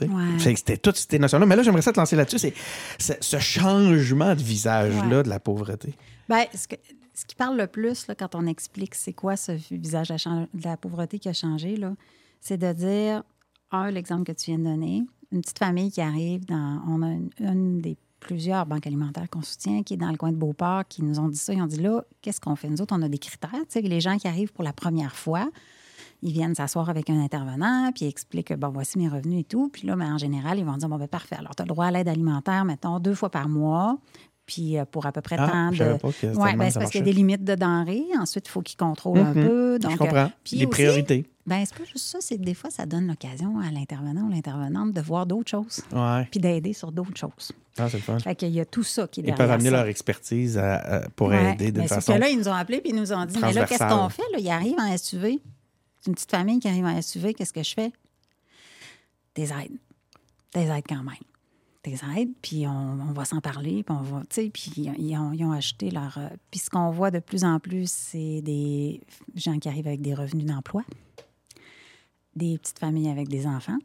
Ouais. 0.00 0.38
C'était 0.38 0.76
toutes 0.76 0.96
ces 0.96 1.18
notions-là. 1.18 1.44
Mais 1.44 1.56
là, 1.56 1.62
j'aimerais 1.64 1.82
ça 1.82 1.92
te 1.92 1.98
lancer 1.98 2.14
là-dessus. 2.14 2.38
C'est 2.38 2.54
c'est 2.98 3.22
ce 3.22 3.38
changement 3.40 4.36
de 4.36 4.40
visage-là 4.42 5.16
Ouais. 5.18 5.22
de 5.24 5.28
la 5.28 5.40
pauvreté. 5.40 5.94
Ben, 6.28 6.44
ce, 6.54 6.68
que- 6.68 6.76
ce 7.14 7.24
qui 7.26 7.34
parle 7.34 7.56
le 7.56 7.66
plus 7.66 8.06
là, 8.06 8.14
quand 8.14 8.36
on 8.36 8.46
explique 8.46 8.94
c'est 8.94 9.12
quoi 9.12 9.36
ce 9.36 9.50
visage 9.74 10.08
de 10.10 10.46
la 10.64 10.76
pauvreté 10.76 11.18
qui 11.18 11.28
a 11.28 11.32
changé, 11.32 11.76
là, 11.76 11.94
c'est 12.40 12.58
de 12.58 12.72
dire, 12.72 13.24
un, 13.72 13.90
l'exemple 13.90 14.22
que 14.22 14.30
tu 14.30 14.52
viens 14.52 14.60
de 14.60 14.64
donner, 14.64 15.02
une 15.32 15.40
petite 15.40 15.58
famille 15.58 15.90
qui 15.90 16.00
arrive 16.00 16.44
dans. 16.46 16.80
On 16.86 17.02
a 17.02 17.08
une, 17.10 17.30
une 17.40 17.80
des 17.80 17.96
plusieurs 18.20 18.66
banques 18.66 18.86
alimentaires 18.86 19.28
qu'on 19.30 19.42
soutient 19.42 19.82
qui 19.82 19.94
est 19.94 19.98
dans 19.98 20.10
le 20.10 20.16
coin 20.16 20.32
de 20.32 20.36
Beauport, 20.36 20.84
qui 20.88 21.02
nous 21.02 21.18
ont 21.18 21.28
dit 21.28 21.38
ça. 21.38 21.52
Ils 21.52 21.62
ont 21.62 21.66
dit 21.66 21.80
là, 21.80 22.02
qu'est-ce 22.22 22.40
qu'on 22.40 22.56
fait? 22.56 22.68
Nous 22.68 22.80
autres, 22.80 22.94
on 22.96 23.02
a 23.02 23.08
des 23.08 23.18
critères. 23.18 23.50
Tu 23.68 23.80
les 23.80 24.00
gens 24.00 24.16
qui 24.18 24.28
arrivent 24.28 24.52
pour 24.52 24.64
la 24.64 24.72
première 24.72 25.14
fois, 25.14 25.48
ils 26.22 26.32
viennent 26.32 26.54
s'asseoir 26.54 26.90
avec 26.90 27.10
un 27.10 27.20
intervenant, 27.20 27.90
puis 27.94 28.04
ils 28.04 28.08
expliquent, 28.08 28.52
bon, 28.54 28.70
voici 28.70 28.98
mes 28.98 29.08
revenus 29.08 29.40
et 29.40 29.44
tout. 29.44 29.68
Puis 29.68 29.86
là, 29.86 29.94
ben, 29.94 30.14
en 30.14 30.18
général, 30.18 30.58
ils 30.58 30.64
vont 30.64 30.76
dire, 30.76 30.88
bon, 30.88 30.96
ben, 30.96 31.06
parfait. 31.06 31.36
Alors, 31.36 31.54
tu 31.54 31.62
as 31.62 31.64
le 31.64 31.68
droit 31.68 31.86
à 31.86 31.90
l'aide 31.90 32.08
alimentaire, 32.08 32.64
mettons, 32.64 32.98
deux 32.98 33.14
fois 33.14 33.30
par 33.30 33.48
mois, 33.48 33.98
puis 34.48 34.76
euh, 34.78 34.84
pour 34.84 35.06
à 35.06 35.12
peu 35.12 35.20
près 35.20 35.36
Ah, 35.38 35.46
tant 35.46 35.70
de. 35.70 35.98
Oui, 36.02 36.56
ben, 36.56 36.70
c'est 36.70 36.78
parce 36.80 36.90
qu'il 36.90 36.98
y 37.00 37.02
a 37.02 37.04
des 37.04 37.12
limites 37.12 37.44
de 37.44 37.54
denrées. 37.54 38.02
Ensuite, 38.18 38.48
il 38.48 38.50
faut 38.50 38.62
qu'ils 38.62 38.78
contrôlent 38.78 39.18
un 39.18 39.34
Mhm. 39.34 39.46
peu. 39.46 39.78
Donc, 39.78 39.92
je 39.92 39.96
comprends. 39.98 40.16
euh, 40.16 40.26
puis 40.42 40.56
Les 40.56 40.64
aussi, 40.64 40.70
priorités. 40.70 41.26
Ben, 41.46 41.64
c'est 41.64 41.76
pas 41.78 41.84
juste 41.84 42.06
ça, 42.06 42.18
c'est 42.20 42.36
que 42.36 42.42
des 42.42 42.54
fois, 42.54 42.70
ça 42.70 42.84
donne 42.86 43.06
l'occasion 43.06 43.58
à 43.60 43.70
l'intervenant 43.70 44.22
ou 44.22 44.30
l'intervenante 44.30 44.92
de 44.92 45.00
voir 45.00 45.24
d'autres 45.26 45.50
choses, 45.50 45.80
Ouais. 45.92 46.26
puis 46.30 46.40
d'aider 46.40 46.72
sur 46.72 46.90
d'autres 46.92 47.16
choses. 47.16 47.52
Ah, 47.78 47.88
c'est 47.88 47.98
le 47.98 48.02
fun. 48.02 48.18
Fait 48.18 48.34
qu'il 48.34 48.50
y 48.50 48.60
a 48.60 48.64
tout 48.64 48.82
ça 48.82 49.06
qui 49.06 49.20
est 49.20 49.22
Ils 49.22 49.26
derrière 49.26 49.36
peuvent 49.46 49.50
amener 49.52 49.70
ça. 49.70 49.76
leur 49.76 49.86
expertise 49.86 50.58
à- 50.58 50.76
à- 50.76 51.08
pour 51.10 51.28
Ouais, 51.28 51.52
aider 51.52 51.70
d'une 51.70 51.82
mais 51.82 51.88
façon. 51.88 52.14
que 52.14 52.18
là, 52.18 52.28
ils 52.28 52.36
nous 52.38 52.48
ont 52.48 52.52
appelés 52.54 52.80
puis 52.80 52.90
ils 52.90 52.96
nous 52.96 53.12
ont 53.12 53.24
dit 53.24 53.38
Mais 53.40 53.52
là, 53.52 53.66
qu'est-ce 53.66 53.84
qu'on 53.84 54.08
fait? 54.08 54.22
Là? 54.32 54.38
Ils 54.40 54.48
arrivent 54.50 54.78
en 54.80 54.96
SUV. 54.96 55.40
C'est 56.00 56.08
une 56.08 56.14
petite 56.14 56.30
famille 56.30 56.58
qui 56.58 56.68
arrive 56.68 56.84
en 56.86 56.96
SUV. 57.02 57.34
Qu'est-ce 57.34 57.52
que 57.52 57.62
je 57.62 57.74
fais? 57.74 57.92
Des 59.34 59.44
aides. 59.52 59.76
Des 60.54 60.62
aides 60.66 60.84
quand 60.88 60.96
même. 60.96 61.14
Des 61.88 62.00
aides, 62.16 62.32
puis 62.42 62.66
on, 62.66 63.12
va 63.12 63.24
s'en 63.24 63.40
parler, 63.40 63.82
puis 63.82 63.96
on 63.96 64.02
va. 64.02 64.20
Tu 64.28 64.42
sais, 64.42 64.50
puis 64.50 64.72
ils 64.76 65.16
ont, 65.16 65.52
acheté 65.52 65.90
leur. 65.90 66.18
euh, 66.18 66.28
Puis 66.50 66.60
ce 66.60 66.68
qu'on 66.68 66.90
voit 66.90 67.10
de 67.10 67.18
plus 67.18 67.44
en 67.44 67.58
plus, 67.60 67.90
c'est 67.90 68.42
des 68.42 69.00
gens 69.34 69.58
qui 69.58 69.68
arrivent 69.68 69.86
avec 69.86 70.02
des 70.02 70.12
revenus 70.12 70.44
d'emploi, 70.44 70.84
des 72.36 72.58
petites 72.58 72.78
familles 72.78 73.08
avec 73.08 73.28
des 73.28 73.46
enfants 73.46 73.78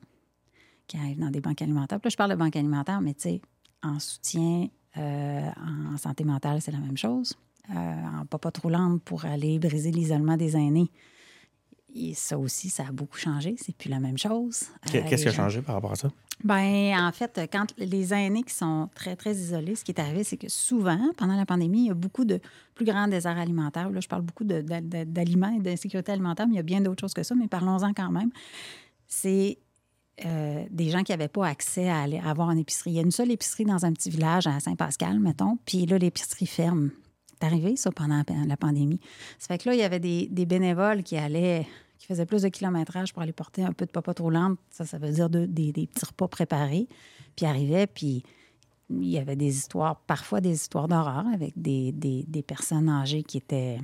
qui 0.87 0.97
arrivent 0.97 1.19
dans 1.19 1.31
des 1.31 1.39
banques 1.39 1.61
alimentaires. 1.61 1.99
Puis 1.99 2.07
là, 2.07 2.11
je 2.11 2.17
parle 2.17 2.31
de 2.31 2.35
banques 2.35 2.55
alimentaires, 2.57 2.99
mais 2.99 3.13
tu 3.13 3.21
sais, 3.21 3.41
en 3.81 3.99
soutien, 3.99 4.67
euh, 4.97 5.49
en 5.93 5.97
santé 5.97 6.23
mentale, 6.23 6.61
c'est 6.61 6.71
la 6.71 6.79
même 6.79 6.97
chose. 6.97 7.37
Euh, 7.69 7.73
en 8.19 8.25
papa 8.25 8.51
trop 8.51 8.69
lente 8.69 9.01
pour 9.03 9.23
aller 9.23 9.57
briser 9.59 9.91
l'isolement 9.91 10.35
des 10.35 10.57
aînés. 10.57 10.91
Et 11.95 12.13
ça 12.15 12.37
aussi, 12.39 12.69
ça 12.69 12.85
a 12.87 12.91
beaucoup 12.91 13.17
changé. 13.17 13.55
C'est 13.59 13.75
plus 13.75 13.89
la 13.89 13.99
même 13.99 14.17
chose. 14.17 14.63
Euh, 14.95 15.01
Qu'est-ce 15.07 15.23
qui 15.23 15.29
a 15.29 15.33
changé 15.33 15.61
par 15.61 15.75
rapport 15.75 15.91
à 15.91 15.95
ça? 15.95 16.09
ben, 16.43 16.93
en 16.99 17.11
fait, 17.11 17.39
quand 17.51 17.67
les 17.77 18.13
aînés 18.13 18.41
qui 18.43 18.53
sont 18.53 18.89
très, 18.95 19.15
très 19.15 19.33
isolés, 19.35 19.75
ce 19.75 19.83
qui 19.85 19.91
est 19.91 19.99
arrivé, 19.99 20.23
c'est 20.23 20.35
que 20.37 20.49
souvent, 20.49 20.99
pendant 21.17 21.35
la 21.35 21.45
pandémie, 21.45 21.83
il 21.83 21.87
y 21.87 21.91
a 21.91 21.93
beaucoup 21.93 22.25
de 22.25 22.39
plus 22.73 22.85
grands 22.85 23.07
déserts 23.07 23.37
alimentaires. 23.37 23.89
Là, 23.91 23.99
je 23.99 24.07
parle 24.07 24.23
beaucoup 24.23 24.43
d'aliments 24.43 25.55
et 25.55 25.59
d'insécurité 25.59 26.11
alimentaire, 26.11 26.47
mais 26.47 26.53
il 26.55 26.57
y 26.57 26.59
a 26.59 26.63
bien 26.63 26.81
d'autres 26.81 27.01
choses 27.01 27.13
que 27.13 27.23
ça, 27.23 27.35
mais 27.35 27.47
parlons-en 27.47 27.93
quand 27.93 28.11
même. 28.11 28.31
C'est 29.07 29.59
euh, 30.25 30.63
des 30.71 30.89
gens 30.89 31.03
qui 31.03 31.11
n'avaient 31.11 31.27
pas 31.27 31.47
accès 31.47 31.87
à, 31.89 32.01
aller, 32.01 32.19
avoir 32.19 32.49
une 32.51 32.59
épicerie. 32.59 32.91
Il 32.91 32.95
y 32.95 32.99
a 32.99 33.03
une 33.03 33.11
seule 33.11 33.31
épicerie 33.31 33.65
dans 33.65 33.85
un 33.85 33.93
petit 33.93 34.09
village 34.09 34.47
à 34.47 34.59
Saint-Pascal, 34.59 35.19
mettons, 35.19 35.57
puis 35.65 35.85
là, 35.85 35.97
l'épicerie 35.97 36.47
ferme. 36.47 36.89
C'est 37.39 37.45
arrivé, 37.47 37.75
ça, 37.75 37.91
pendant 37.91 38.17
la- 38.27 38.45
la 38.47 38.57
pandémie. 38.57 38.99
Ça 39.37 39.47
fait 39.47 39.57
que 39.63 39.69
là, 39.69 39.75
il 39.75 39.79
y 39.79 39.83
avait 39.83 39.99
des, 39.99 40.27
des 40.31 40.45
bénévoles 40.45 41.03
qui 41.03 41.17
allaient, 41.17 41.67
qui 42.07 42.25
plus 42.25 42.41
de 42.41 42.49
kilométrage 42.49 43.13
pour 43.13 43.21
aller 43.21 43.33
porter 43.33 43.63
un 43.63 43.73
peu 43.73 43.85
de 43.85 43.91
papa 43.91 44.13
trop. 44.13 44.31
Ça, 44.69 44.85
ça 44.85 44.97
veut 44.97 45.11
dire 45.11 45.29
de- 45.29 45.45
des, 45.45 45.71
des 45.71 45.87
petits 45.87 46.05
repas 46.05 46.27
préparés. 46.27 46.87
Puis 47.35 47.45
ils 47.45 47.49
arrivaient, 47.49 47.87
puis 47.87 48.23
il 48.89 49.09
y 49.09 49.17
avait 49.17 49.35
des 49.35 49.55
histoires, 49.57 49.95
parfois 50.01 50.41
des 50.41 50.53
histoires 50.53 50.87
d'horreur 50.87 51.25
avec 51.33 51.53
des 51.59 52.43
personnes 52.45 52.89
âgées 52.89 53.23
qui 53.23 53.37
étaient 53.37 53.79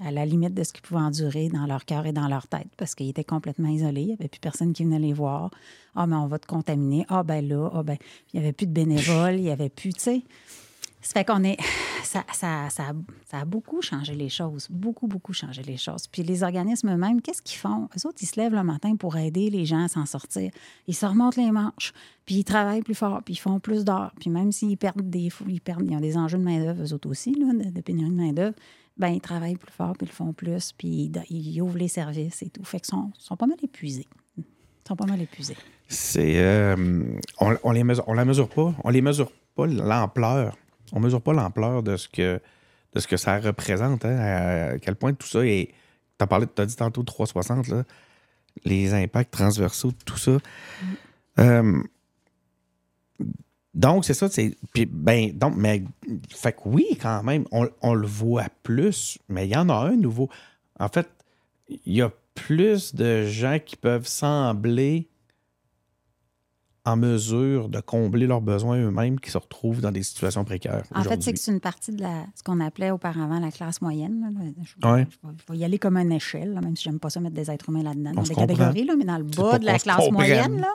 à 0.00 0.10
la 0.10 0.26
limite 0.26 0.54
de 0.54 0.62
ce 0.64 0.72
qu'ils 0.72 0.82
pouvaient 0.82 1.00
endurer 1.00 1.48
dans 1.48 1.66
leur 1.66 1.84
cœur 1.84 2.06
et 2.06 2.12
dans 2.12 2.28
leur 2.28 2.46
tête 2.46 2.68
parce 2.76 2.94
qu'ils 2.94 3.08
étaient 3.08 3.24
complètement 3.24 3.68
isolés. 3.68 4.02
Il 4.02 4.06
n'y 4.06 4.12
avait 4.14 4.28
plus 4.28 4.40
personne 4.40 4.72
qui 4.72 4.84
venait 4.84 4.98
les 4.98 5.12
voir. 5.12 5.50
Ah, 5.94 6.06
mais 6.06 6.16
on 6.16 6.26
va 6.26 6.38
te 6.38 6.46
contaminer. 6.46 7.06
Ah, 7.08 7.22
ben 7.22 7.46
là, 7.46 7.70
ah, 7.72 7.82
ben. 7.82 7.96
Il 8.32 8.40
n'y 8.40 8.44
avait 8.44 8.52
plus 8.52 8.66
de 8.66 8.72
bénévoles, 8.72 9.36
il 9.36 9.42
n'y 9.42 9.50
avait 9.50 9.68
plus, 9.68 9.92
tu 9.92 10.00
sais. 10.00 10.22
Ça 11.04 11.12
fait 11.12 11.24
qu'on 11.24 11.44
est. 11.44 11.58
Ça, 12.04 12.22
ça, 12.32 12.68
ça, 12.68 12.92
a, 13.32 13.44
beaucoup 13.44 13.80
changé 13.80 14.14
les 14.14 14.28
choses. 14.28 14.68
Beaucoup, 14.70 15.08
beaucoup 15.08 15.32
changé 15.32 15.62
les 15.62 15.78
choses. 15.78 16.06
Puis 16.06 16.22
les 16.22 16.44
organismes 16.44 16.90
eux-mêmes, 16.90 17.20
qu'est-ce 17.20 17.42
qu'ils 17.42 17.58
font? 17.58 17.88
Eux 17.96 18.06
autres, 18.06 18.18
ils 18.20 18.26
se 18.26 18.38
lèvent 18.38 18.54
le 18.54 18.62
matin 18.62 18.94
pour 18.94 19.16
aider 19.16 19.50
les 19.50 19.64
gens 19.64 19.82
à 19.84 19.88
s'en 19.88 20.06
sortir. 20.06 20.52
Ils 20.86 20.94
se 20.94 21.06
remontent 21.06 21.42
les 21.42 21.50
manches, 21.50 21.92
puis 22.24 22.36
ils 22.36 22.44
travaillent 22.44 22.82
plus 22.82 22.94
fort, 22.94 23.22
puis 23.24 23.34
ils 23.34 23.38
font 23.38 23.58
plus 23.58 23.84
d'heures. 23.84 24.12
Puis 24.20 24.30
même 24.30 24.52
s'ils 24.52 24.76
perdent 24.76 25.10
des. 25.10 25.28
Ils, 25.48 25.60
perdent, 25.60 25.88
ils 25.90 25.96
ont 25.96 26.00
des 26.00 26.16
enjeux 26.16 26.38
de 26.38 26.44
main-d'œuvre, 26.44 26.84
eux 26.84 26.92
autres 26.92 27.08
aussi, 27.08 27.34
là, 27.34 27.52
de, 27.52 27.70
de 27.70 27.80
pénurie 27.80 28.10
de 28.10 28.14
main-d'œuvre 28.14 28.54
ben 28.96 29.08
ils 29.08 29.20
travaillent 29.20 29.56
plus 29.56 29.72
fort, 29.72 29.94
puis 29.96 30.06
ils 30.06 30.12
font 30.12 30.32
plus, 30.32 30.72
puis 30.72 31.10
ils, 31.30 31.60
ouvrent 31.60 31.78
les 31.78 31.88
services 31.88 32.42
et 32.42 32.50
tout. 32.50 32.64
Fait 32.64 32.78
qu'ils 32.78 32.90
sont, 32.90 33.10
sont 33.18 33.36
pas 33.36 33.46
mal 33.46 33.58
épuisés. 33.62 34.06
Ils 34.38 34.44
sont 34.86 34.94
pas 34.94 35.06
mal 35.06 35.20
épuisés. 35.20 35.56
C'est. 35.88 36.34
Euh, 36.36 37.02
on, 37.40 37.56
on, 37.64 37.72
les 37.72 37.82
mesure, 37.82 38.04
on 38.06 38.14
la 38.14 38.24
mesure 38.24 38.48
pas. 38.48 38.72
On 38.84 38.90
les 38.90 39.02
mesure 39.02 39.32
pas 39.56 39.66
l'ampleur. 39.66 40.56
On 40.94 41.00
mesure 41.00 41.20
pas 41.20 41.34
l'ampleur 41.34 41.82
de 41.82 41.96
ce 41.96 42.08
que 42.08 42.40
de 42.94 43.00
ce 43.00 43.08
que 43.08 43.16
ça 43.16 43.38
représente, 43.40 44.04
hein, 44.04 44.16
à, 44.16 44.78
quel 44.78 44.94
point 44.94 45.12
tout 45.12 45.26
ça 45.26 45.44
est. 45.44 45.68
Tu 46.18 46.22
as 46.22 46.26
parlé, 46.28 46.46
as 46.56 46.66
dit 46.66 46.76
tantôt 46.76 47.02
360, 47.02 47.66
là, 47.68 47.82
les 48.64 48.94
impacts 48.94 49.32
transversaux, 49.32 49.92
tout 50.06 50.16
ça. 50.16 50.38
Euh, 51.40 51.82
donc, 53.74 54.04
c'est 54.04 54.14
ça, 54.14 54.28
c'est. 54.28 54.56
Puis, 54.72 54.86
ben, 54.86 55.32
donc, 55.32 55.54
mais. 55.56 55.82
Fait 56.30 56.52
que 56.52 56.60
oui, 56.66 56.86
quand 57.02 57.24
même, 57.24 57.44
on, 57.50 57.68
on, 57.82 57.94
le 57.94 58.06
voit 58.06 58.46
plus, 58.62 59.18
mais 59.28 59.48
il 59.48 59.50
y 59.50 59.56
en 59.56 59.68
a 59.68 59.74
un 59.74 59.96
nouveau. 59.96 60.30
En 60.78 60.88
fait, 60.88 61.08
il 61.68 61.94
y 61.94 62.02
a 62.02 62.12
plus 62.34 62.94
de 62.94 63.26
gens 63.26 63.58
qui 63.58 63.74
peuvent 63.74 64.06
sembler 64.06 65.08
en 66.86 66.96
mesure 66.96 67.70
de 67.70 67.80
combler 67.80 68.26
leurs 68.26 68.42
besoins 68.42 68.78
eux-mêmes 68.78 69.18
qui 69.18 69.30
se 69.30 69.38
retrouvent 69.38 69.80
dans 69.80 69.90
des 69.90 70.02
situations 70.02 70.44
précaires. 70.44 70.84
En 70.94 71.02
fait, 71.02 71.22
c'est 71.22 71.32
que 71.32 71.38
c'est 71.38 71.50
une 71.50 71.60
partie 71.60 71.92
de 71.92 72.02
la, 72.02 72.26
ce 72.34 72.42
qu'on 72.42 72.60
appelait 72.60 72.90
auparavant 72.90 73.40
la 73.40 73.50
classe 73.50 73.80
moyenne. 73.80 74.54
Je, 74.62 74.88
ouais. 74.88 75.06
je, 75.22 75.52
vais 75.52 75.58
y 75.58 75.64
aller 75.64 75.78
comme 75.78 75.96
une 75.96 76.12
échelle, 76.12 76.60
même 76.62 76.76
si 76.76 76.84
j'aime 76.84 76.98
pas 76.98 77.08
ça 77.08 77.20
mettre 77.20 77.34
des 77.34 77.50
êtres 77.50 77.70
humains 77.70 77.82
là-dedans, 77.82 78.12
dans 78.12 78.22
des 78.22 78.34
catégories, 78.34 78.84
là, 78.84 78.96
mais 78.96 79.04
dans 79.04 79.16
le 79.16 79.24
bas 79.24 79.58
de 79.58 79.64
la 79.64 79.78
classe 79.78 80.10
moyenne, 80.10 80.60
là, 80.60 80.74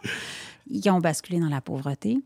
ils 0.68 0.90
ont 0.90 1.00
basculé 1.00 1.40
dans 1.40 1.50
la 1.50 1.62
pauvreté. 1.62 2.18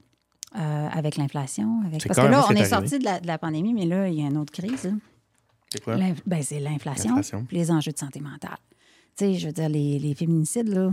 Euh, 0.55 0.88
avec 0.91 1.17
l'inflation. 1.17 1.81
Avec... 1.84 2.07
Parce 2.07 2.19
que 2.19 2.27
là, 2.27 2.45
on 2.47 2.53
est, 2.53 2.65
sorti 2.65 2.99
de 2.99 3.03
la, 3.03 3.19
de 3.19 3.25
la, 3.25 3.39
pandémie, 3.39 3.73
mais 3.73 3.88
là, 3.88 4.07
il 4.07 4.19
y 4.19 4.23
a 4.23 4.27
une 4.27 4.38
autre 4.38 4.53
crise. 4.53 4.93
C'est 5.67 5.84
quoi? 5.84 5.97
Ben, 6.27 6.43
c'est 6.43 6.59
l'inflation, 6.59 7.15
les 7.51 7.71
enjeux 7.71 7.91
de 7.91 7.97
santé 7.97 8.19
mentale. 8.19 8.59
Tu 9.17 9.25
sais, 9.25 9.34
je 9.34 9.47
veux 9.47 9.53
dire, 9.53 9.67
les, 9.67 9.97
les 9.97 10.13
féminicides, 10.13 10.67
là, 10.67 10.91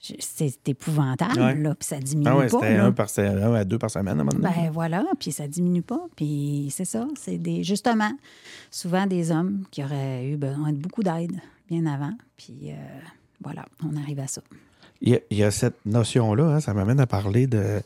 c'est 0.00 0.68
épouvantable, 0.68 1.62
là, 1.62 1.74
puis 1.74 1.86
ça 1.86 1.98
diminue 1.98 2.30
ah 2.30 2.36
ouais, 2.36 2.48
pas. 2.48 2.60
C'était 2.60 2.76
un, 2.76 2.92
par, 2.92 3.08
un 3.18 3.54
à 3.54 3.64
deux 3.64 3.78
par 3.78 3.90
semaine, 3.90 4.18
à 4.18 4.22
un 4.22 4.24
moment 4.24 4.30
donné. 4.30 4.54
Ben 4.54 4.70
voilà, 4.70 5.04
puis 5.18 5.30
ça 5.30 5.46
diminue 5.46 5.82
pas. 5.82 6.00
Puis 6.16 6.68
c'est 6.70 6.86
ça, 6.86 7.06
c'est 7.16 7.36
des, 7.36 7.62
justement, 7.62 8.10
souvent 8.70 9.06
des 9.06 9.30
hommes 9.30 9.64
qui 9.70 9.84
auraient 9.84 10.26
eu 10.26 10.36
besoin 10.36 10.72
de 10.72 10.78
beaucoup 10.78 11.02
d'aide 11.02 11.38
bien 11.68 11.84
avant. 11.84 12.14
Puis 12.36 12.70
euh, 12.70 12.74
voilà, 13.42 13.66
on 13.84 13.94
arrive 13.96 14.20
à 14.20 14.26
ça. 14.26 14.40
Il 15.02 15.10
y 15.10 15.14
a, 15.16 15.20
il 15.30 15.36
y 15.36 15.44
a 15.44 15.50
cette 15.50 15.84
notion-là, 15.84 16.44
hein, 16.44 16.60
ça 16.60 16.72
m'amène 16.72 17.00
à 17.00 17.06
parler 17.06 17.46
de, 17.46 17.80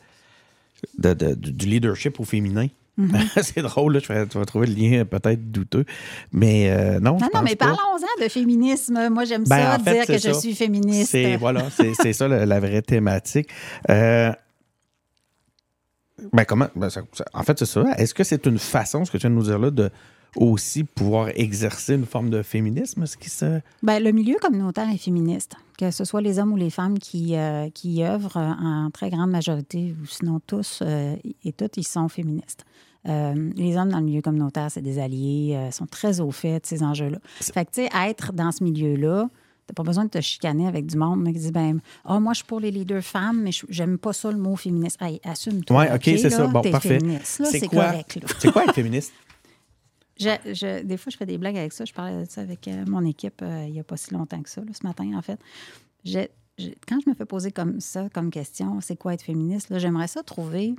de, 0.98 1.14
de, 1.14 1.34
du 1.34 1.66
leadership 1.66 2.20
au 2.20 2.24
féminin. 2.24 2.68
Mm-hmm. 2.98 3.42
c'est 3.42 3.62
drôle, 3.62 3.94
là, 3.94 4.00
tu 4.00 4.38
vas 4.38 4.44
trouver 4.44 4.66
le 4.66 4.74
lien 4.74 5.04
peut-être 5.04 5.50
douteux. 5.50 5.84
Mais 6.32 6.70
euh, 6.70 7.00
non. 7.00 7.18
Non, 7.18 7.28
non, 7.34 7.42
mais 7.42 7.56
parlons-en 7.56 8.22
de 8.22 8.28
féminisme. 8.28 9.08
Moi, 9.10 9.24
j'aime 9.24 9.44
ben, 9.44 9.78
ça, 9.84 9.92
dire 9.92 10.06
que 10.06 10.18
je 10.18 10.30
suis 10.30 10.54
féministe. 10.54 11.10
C'est, 11.10 11.36
voilà, 11.36 11.68
c'est, 11.70 12.12
ça 12.12 12.28
la, 12.28 12.60
vraie 12.60 12.82
thématique. 12.82 13.48
Euh, 13.90 14.32
ben, 16.32 16.44
comment. 16.44 16.68
Ben, 16.76 16.88
en 17.32 17.42
fait, 17.42 17.58
c'est 17.58 17.66
ça. 17.66 17.84
Est-ce 17.96 18.14
que 18.14 18.24
c'est 18.24 18.46
une 18.46 18.58
façon, 18.58 19.04
ce 19.04 19.10
que 19.10 19.18
tu 19.18 19.22
viens 19.22 19.30
de 19.30 19.36
nous 19.36 19.42
dire 19.44 19.58
là, 19.58 19.70
de 19.70 19.90
aussi 20.36 20.84
pouvoir 20.84 21.28
exercer 21.34 21.94
une 21.94 22.06
forme 22.06 22.30
de 22.30 22.42
féminisme? 22.42 23.06
Ce 23.06 23.16
qui 23.16 23.30
se... 23.30 23.60
le 23.82 24.10
milieu 24.10 24.36
communautaire 24.40 24.88
est 24.90 24.98
féministe. 24.98 25.56
Que 25.78 25.90
ce 25.90 26.04
soit 26.04 26.20
les 26.20 26.38
hommes 26.38 26.52
ou 26.52 26.56
les 26.56 26.70
femmes 26.70 26.98
qui, 26.98 27.36
euh, 27.36 27.68
qui 27.70 28.04
œuvrent 28.04 28.36
en 28.36 28.90
très 28.92 29.10
grande 29.10 29.30
majorité, 29.30 29.94
ou 30.00 30.06
sinon 30.06 30.40
tous 30.46 30.82
et 30.82 31.52
toutes, 31.52 31.76
ils 31.76 31.86
sont 31.86 32.08
féministes. 32.08 32.64
Euh, 33.06 33.50
les 33.56 33.76
hommes 33.76 33.90
dans 33.90 33.98
le 33.98 34.04
milieu 34.04 34.22
communautaire, 34.22 34.70
c'est 34.70 34.80
des 34.80 34.98
alliés, 34.98 35.54
euh, 35.56 35.70
sont 35.70 35.86
très 35.86 36.20
au 36.20 36.30
fait 36.30 36.60
de 36.60 36.66
ces 36.66 36.82
enjeux-là. 36.82 37.18
Fait 37.40 37.64
que, 37.66 37.70
tu 37.70 37.82
sais, 37.82 37.90
être 38.08 38.32
dans 38.32 38.50
ce 38.50 38.64
milieu-là, 38.64 39.28
t'as 39.66 39.74
pas 39.74 39.82
besoin 39.82 40.04
de 40.04 40.10
te 40.10 40.20
chicaner 40.20 40.66
avec 40.66 40.86
du 40.86 40.96
monde 40.96 41.26
qui 41.26 41.38
dit 41.38 41.50
ben 41.50 41.80
oh, 42.08 42.20
moi 42.20 42.34
je 42.34 42.38
suis 42.38 42.46
pour 42.46 42.60
les 42.60 42.70
leaders 42.70 43.02
femmes 43.02 43.40
mais 43.44 43.50
j'aime 43.70 43.96
pas 43.96 44.12
ça 44.12 44.30
le 44.30 44.36
mot 44.36 44.56
féministe 44.56 45.00
assume 45.24 45.64
toi 45.64 45.78
ouais 45.78 45.90
ok, 45.90 46.02
c'est 46.04 46.28
ça 46.28 46.46
bon 46.48 46.60
parfait 46.60 46.98
c'est 47.22 47.66
correct 47.68 48.18
c'est 48.38 48.52
quoi 48.52 48.64
être 48.64 48.74
féministe? 48.74 49.14
Je, 50.18 50.82
des 50.82 50.96
fois 50.96 51.10
je 51.10 51.16
fais 51.16 51.26
des 51.26 51.38
blagues 51.38 51.56
avec 51.56 51.72
ça 51.72 51.84
je 51.84 51.92
parlais 51.92 52.24
de 52.24 52.30
ça 52.30 52.40
avec 52.40 52.68
euh, 52.68 52.84
mon 52.86 53.04
équipe 53.04 53.42
il 53.42 53.74
y 53.74 53.80
a 53.80 53.84
pas 53.84 53.96
si 53.96 54.12
longtemps 54.14 54.42
que 54.42 54.50
ça 54.50 54.62
ce 54.72 54.86
matin 54.86 55.10
en 55.16 55.22
fait 55.22 55.40
quand 56.86 57.00
je 57.04 57.10
me 57.10 57.14
fais 57.14 57.24
poser 57.24 57.50
comme 57.50 57.80
ça 57.80 58.08
comme 58.10 58.30
question 58.30 58.80
c'est 58.80 58.96
quoi 58.96 59.14
être 59.14 59.22
féministe 59.22 59.76
j'aimerais 59.78 60.08
ça 60.08 60.22
trouver 60.22 60.74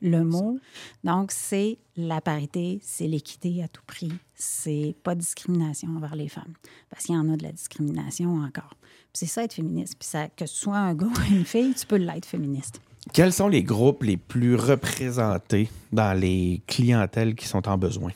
le 0.00 0.24
mot. 0.24 0.58
Donc, 1.04 1.32
c'est 1.32 1.78
la 1.96 2.20
parité, 2.20 2.78
c'est 2.82 3.06
l'équité 3.06 3.62
à 3.62 3.68
tout 3.68 3.82
prix. 3.86 4.12
C'est 4.34 4.94
pas 5.02 5.14
de 5.14 5.20
discrimination 5.20 5.88
envers 5.96 6.16
les 6.16 6.28
femmes. 6.28 6.54
Parce 6.90 7.04
qu'il 7.04 7.14
y 7.14 7.18
en 7.18 7.32
a 7.32 7.36
de 7.36 7.42
la 7.42 7.52
discrimination 7.52 8.42
encore. 8.42 8.74
c'est 9.12 9.26
ça 9.26 9.44
être 9.44 9.54
féministe. 9.54 9.96
Puis 9.98 10.08
ça, 10.08 10.28
que 10.28 10.46
ce 10.46 10.54
soit 10.54 10.76
un 10.76 10.94
gars 10.94 11.06
ou 11.30 11.34
une 11.34 11.44
fille, 11.44 11.74
tu 11.74 11.86
peux 11.86 11.96
l'être 11.96 12.26
féministe. 12.26 12.80
Quels 13.12 13.32
sont 13.32 13.48
les 13.48 13.62
groupes 13.62 14.02
les 14.02 14.16
plus 14.16 14.56
représentés 14.56 15.70
dans 15.92 16.18
les 16.18 16.60
clientèles 16.66 17.34
qui 17.34 17.46
sont 17.46 17.68
en 17.68 17.78
besoin? 17.78 18.10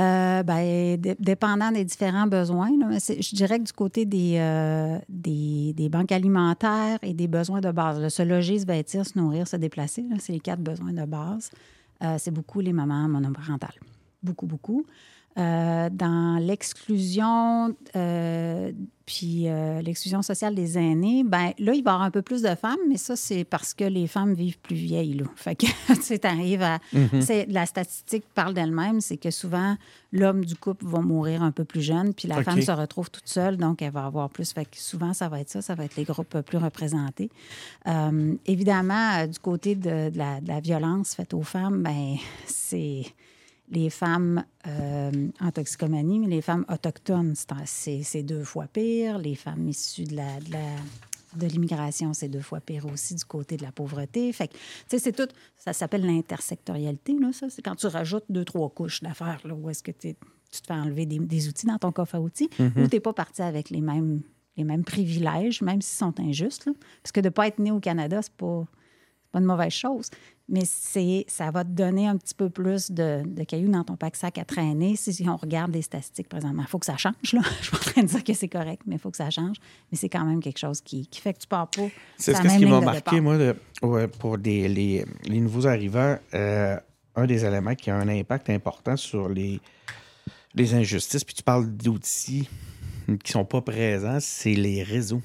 Euh, 0.00 0.42
ben, 0.42 0.96
dépendant 1.18 1.70
des 1.72 1.84
différents 1.84 2.26
besoins, 2.26 2.70
je 2.70 3.34
dirais 3.34 3.58
que 3.58 3.64
du 3.64 3.72
côté 3.72 4.08
euh, 4.08 4.98
des, 5.10 5.74
des, 5.74 5.88
banques 5.90 6.12
alimentaires 6.12 6.98
et 7.02 7.12
des 7.12 7.28
besoins 7.28 7.60
de 7.60 7.70
base, 7.70 8.08
se 8.08 8.22
loger, 8.22 8.58
se 8.58 8.64
vêtir, 8.64 9.04
se 9.04 9.18
nourrir, 9.18 9.46
se 9.46 9.56
déplacer, 9.56 10.06
c'est 10.18 10.32
les 10.32 10.40
quatre 10.40 10.60
besoins 10.60 10.94
de 10.94 11.04
base. 11.04 11.50
Euh, 12.02 12.16
c'est 12.18 12.30
beaucoup 12.30 12.60
les 12.60 12.72
mamans 12.72 13.08
monoparentales. 13.08 13.78
Beaucoup, 14.22 14.46
beaucoup. 14.46 14.86
Dans 15.36 16.38
l'exclusion, 16.40 17.74
puis 19.06 19.46
l'exclusion 19.82 20.22
sociale 20.22 20.54
des 20.54 20.78
aînés, 20.78 21.24
ben 21.24 21.52
là, 21.58 21.74
il 21.74 21.82
va 21.82 21.90
y 21.90 21.94
avoir 21.94 22.02
un 22.02 22.10
peu 22.10 22.22
plus 22.22 22.42
de 22.42 22.54
femmes, 22.54 22.78
mais 22.88 22.96
ça, 22.96 23.16
c'est 23.16 23.44
parce 23.44 23.74
que 23.74 23.84
les 23.84 24.06
femmes 24.06 24.34
vivent 24.34 24.58
plus 24.58 24.76
vieilles. 24.76 25.14
Là. 25.14 25.24
Fait 25.34 25.56
que, 25.56 25.66
tu 26.18 26.26
arrives 26.26 26.62
à... 26.62 26.78
Mm-hmm. 26.94 27.50
La 27.50 27.66
statistique 27.66 28.24
parle 28.34 28.54
d'elle-même, 28.54 29.00
c'est 29.00 29.16
que 29.16 29.30
souvent, 29.30 29.76
l'homme 30.12 30.44
du 30.44 30.54
couple 30.54 30.86
va 30.86 31.00
mourir 31.00 31.42
un 31.42 31.50
peu 31.50 31.64
plus 31.64 31.82
jeune, 31.82 32.14
puis 32.14 32.28
la 32.28 32.42
femme 32.42 32.60
se 32.62 32.72
retrouve 32.72 33.10
toute 33.10 33.28
seule, 33.28 33.56
donc 33.56 33.82
elle 33.82 33.92
va 33.92 34.06
avoir 34.06 34.30
plus. 34.30 34.52
Fait 34.52 34.64
que 34.64 34.76
souvent, 34.76 35.12
ça 35.12 35.28
va 35.28 35.40
être 35.40 35.50
ça, 35.50 35.62
ça 35.62 35.74
va 35.74 35.84
être 35.84 35.96
les 35.96 36.04
groupes 36.04 36.40
plus 36.42 36.58
représentés. 36.58 37.30
Euh, 37.86 38.34
évidemment, 38.46 39.26
du 39.26 39.38
côté 39.38 39.74
de, 39.74 40.10
la, 40.14 40.40
de, 40.40 40.48
la, 40.48 40.60
violence 40.60 41.14
faite 41.14 41.34
aux 41.34 41.42
femmes, 41.42 41.82
ben 41.82 42.16
c'est 42.46 43.04
les 43.70 43.90
femmes 43.90 44.44
euh, 44.66 45.28
en 45.40 45.50
toxicomanie, 45.52 46.18
mais 46.18 46.26
les 46.26 46.42
femmes 46.42 46.64
autochtones, 46.68 47.34
c'est 47.64 48.22
deux 48.22 48.44
fois 48.44 48.66
pire. 48.66 49.18
Les 49.18 49.34
femmes 49.34 49.68
issues 49.68 50.04
de 50.04 50.16
la, 50.16 50.38
de 51.36 51.46
l'immigration, 51.46 52.12
c'est 52.12 52.28
deux 52.28 52.40
fois 52.40 52.60
pire 52.60 52.86
aussi 52.86 53.14
du 53.14 53.24
côté 53.24 53.56
de 53.56 53.62
la 53.62 53.72
pauvreté. 53.72 54.32
Fait 54.32 54.48
que, 54.48 54.54
tu 54.54 54.60
sais, 54.88 54.98
c'est 54.98 55.12
tout, 55.12 55.28
ça 55.56 55.72
s'appelle 55.72 56.04
l'intersectorialité, 56.04 57.16
là, 57.18 57.32
ça. 57.32 57.48
C'est 57.48 57.62
quand 57.62 57.76
tu 57.76 57.86
rajoutes 57.86 58.24
deux, 58.28 58.44
trois 58.44 58.68
couches 58.70 59.02
d'affaires, 59.02 59.40
là, 59.44 59.54
où 59.54 59.70
est-ce 59.70 59.82
que 59.82 59.92
tu 59.92 60.14
te 60.14 60.66
fais 60.66 60.74
enlever 60.74 61.06
des, 61.06 61.48
outils 61.48 61.66
dans 61.66 61.78
ton 61.78 61.92
coffre 61.92 62.16
à 62.16 62.20
outils, 62.20 62.50
mm-hmm. 62.58 62.82
ou 62.82 62.88
tu 62.88 62.96
n'es 62.96 63.00
pas 63.00 63.12
parti 63.12 63.42
avec 63.42 63.70
les 63.70 63.80
mêmes, 63.80 64.20
les 64.56 64.64
mêmes 64.64 64.84
privilèges, 64.84 65.62
même 65.62 65.80
s'ils 65.80 65.98
sont 65.98 66.18
injustes, 66.18 66.68
Parce 67.02 67.12
que 67.12 67.20
de 67.20 67.26
ne 67.26 67.30
pas 67.30 67.46
être 67.46 67.60
né 67.60 67.70
au 67.70 67.80
Canada, 67.80 68.20
c'est 68.20 68.34
pas 68.34 68.66
pas 69.30 69.38
une 69.38 69.44
mauvaise 69.44 69.72
chose, 69.72 70.10
mais 70.48 70.62
c'est 70.64 71.24
ça 71.28 71.50
va 71.50 71.64
te 71.64 71.70
donner 71.70 72.08
un 72.08 72.16
petit 72.16 72.34
peu 72.34 72.50
plus 72.50 72.90
de, 72.90 73.22
cailloux 73.44 73.70
dans 73.70 73.84
ton 73.84 73.96
pack-sac 73.96 74.38
à 74.38 74.44
traîner 74.44 74.96
si 74.96 75.28
on 75.28 75.36
regarde 75.36 75.72
les 75.72 75.82
statistiques 75.82 76.28
présentement. 76.28 76.62
Il 76.62 76.68
faut 76.68 76.78
que 76.78 76.86
ça 76.86 76.96
change, 76.96 77.32
là. 77.32 77.40
Je 77.60 77.66
suis 77.66 77.70
pas 77.70 77.76
en 77.76 77.80
train 77.80 78.02
de 78.02 78.08
dire 78.08 78.24
que 78.24 78.34
c'est 78.34 78.48
correct, 78.48 78.82
mais 78.86 78.96
il 78.96 78.98
faut 78.98 79.10
que 79.10 79.16
ça 79.16 79.30
change. 79.30 79.56
Mais 79.90 79.98
c'est 79.98 80.08
quand 80.08 80.24
même 80.24 80.40
quelque 80.40 80.58
chose 80.58 80.80
qui, 80.80 81.08
fait 81.12 81.34
que 81.34 81.38
tu 81.38 81.46
pars 81.46 81.68
pas. 81.68 81.88
C'est 82.18 82.34
ce, 82.34 82.42
qui 82.58 82.66
m'a 82.66 82.80
marqué, 82.80 83.20
moi, 83.20 83.38
pour 84.18 84.38
des, 84.38 84.68
les, 84.68 85.40
nouveaux 85.40 85.66
arrivants. 85.66 86.18
Euh, 86.34 86.76
un 87.16 87.26
des 87.26 87.44
éléments 87.44 87.74
qui 87.74 87.90
a 87.90 87.96
un 87.96 88.08
impact 88.08 88.50
important 88.50 88.96
sur 88.96 89.28
les, 89.28 89.60
les 90.54 90.74
injustices, 90.74 91.24
puis 91.24 91.34
tu 91.34 91.42
parles 91.42 91.68
d'outils 91.68 92.48
qui 93.18 93.32
sont 93.32 93.44
pas 93.44 93.60
présents, 93.60 94.18
c'est 94.20 94.54
les 94.54 94.82
réseaux. 94.82 95.22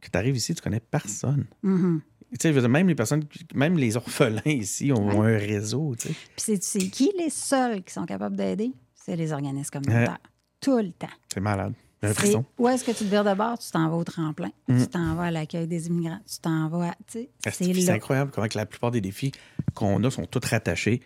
Que 0.00 0.10
tu 0.10 0.18
arrives 0.18 0.36
ici, 0.36 0.54
tu 0.54 0.62
connais 0.62 0.80
personne. 0.80 1.46
Mm-hmm. 1.64 2.00
Tu 2.38 2.52
sais, 2.52 2.68
même 2.68 2.88
les 2.88 2.94
personnes, 2.94 3.24
même 3.54 3.76
les 3.78 3.96
orphelins 3.96 4.40
ici 4.46 4.92
ont 4.92 5.22
un 5.22 5.36
réseau. 5.38 5.94
Tu 5.98 6.08
sais. 6.08 6.14
Puis 6.36 6.58
c'est 6.60 6.88
qui 6.88 7.12
les 7.18 7.30
seuls 7.30 7.82
qui 7.82 7.92
sont 7.92 8.06
capables 8.06 8.36
d'aider? 8.36 8.72
C'est 8.94 9.16
les 9.16 9.32
organismes 9.32 9.70
communautaires. 9.70 10.18
Tout 10.60 10.78
le 10.78 10.92
temps. 10.92 11.06
C'est 11.32 11.40
malade. 11.40 11.74
Où 12.58 12.68
est-ce 12.68 12.84
que 12.84 12.90
tu 12.90 13.04
te 13.04 13.10
vires 13.10 13.24
de 13.24 13.34
bord? 13.34 13.58
Tu 13.58 13.70
t'en 13.70 13.88
vas 13.88 13.96
au 13.96 14.04
tremplin. 14.04 14.50
Mm. 14.68 14.80
Tu 14.80 14.86
t'en 14.88 15.14
vas 15.14 15.24
à 15.24 15.30
l'accueil 15.30 15.66
des 15.66 15.86
immigrants. 15.86 16.20
Tu 16.26 16.38
t'en 16.38 16.68
vas 16.68 16.88
à. 16.90 16.94
C'est 17.50 17.90
incroyable 17.90 18.30
comment 18.32 18.48
que 18.48 18.58
la 18.58 18.66
plupart 18.66 18.90
des 18.90 19.00
défis 19.00 19.32
qu'on 19.74 20.02
a 20.04 20.10
sont 20.10 20.26
tous 20.26 20.46
rattachés 20.46 21.00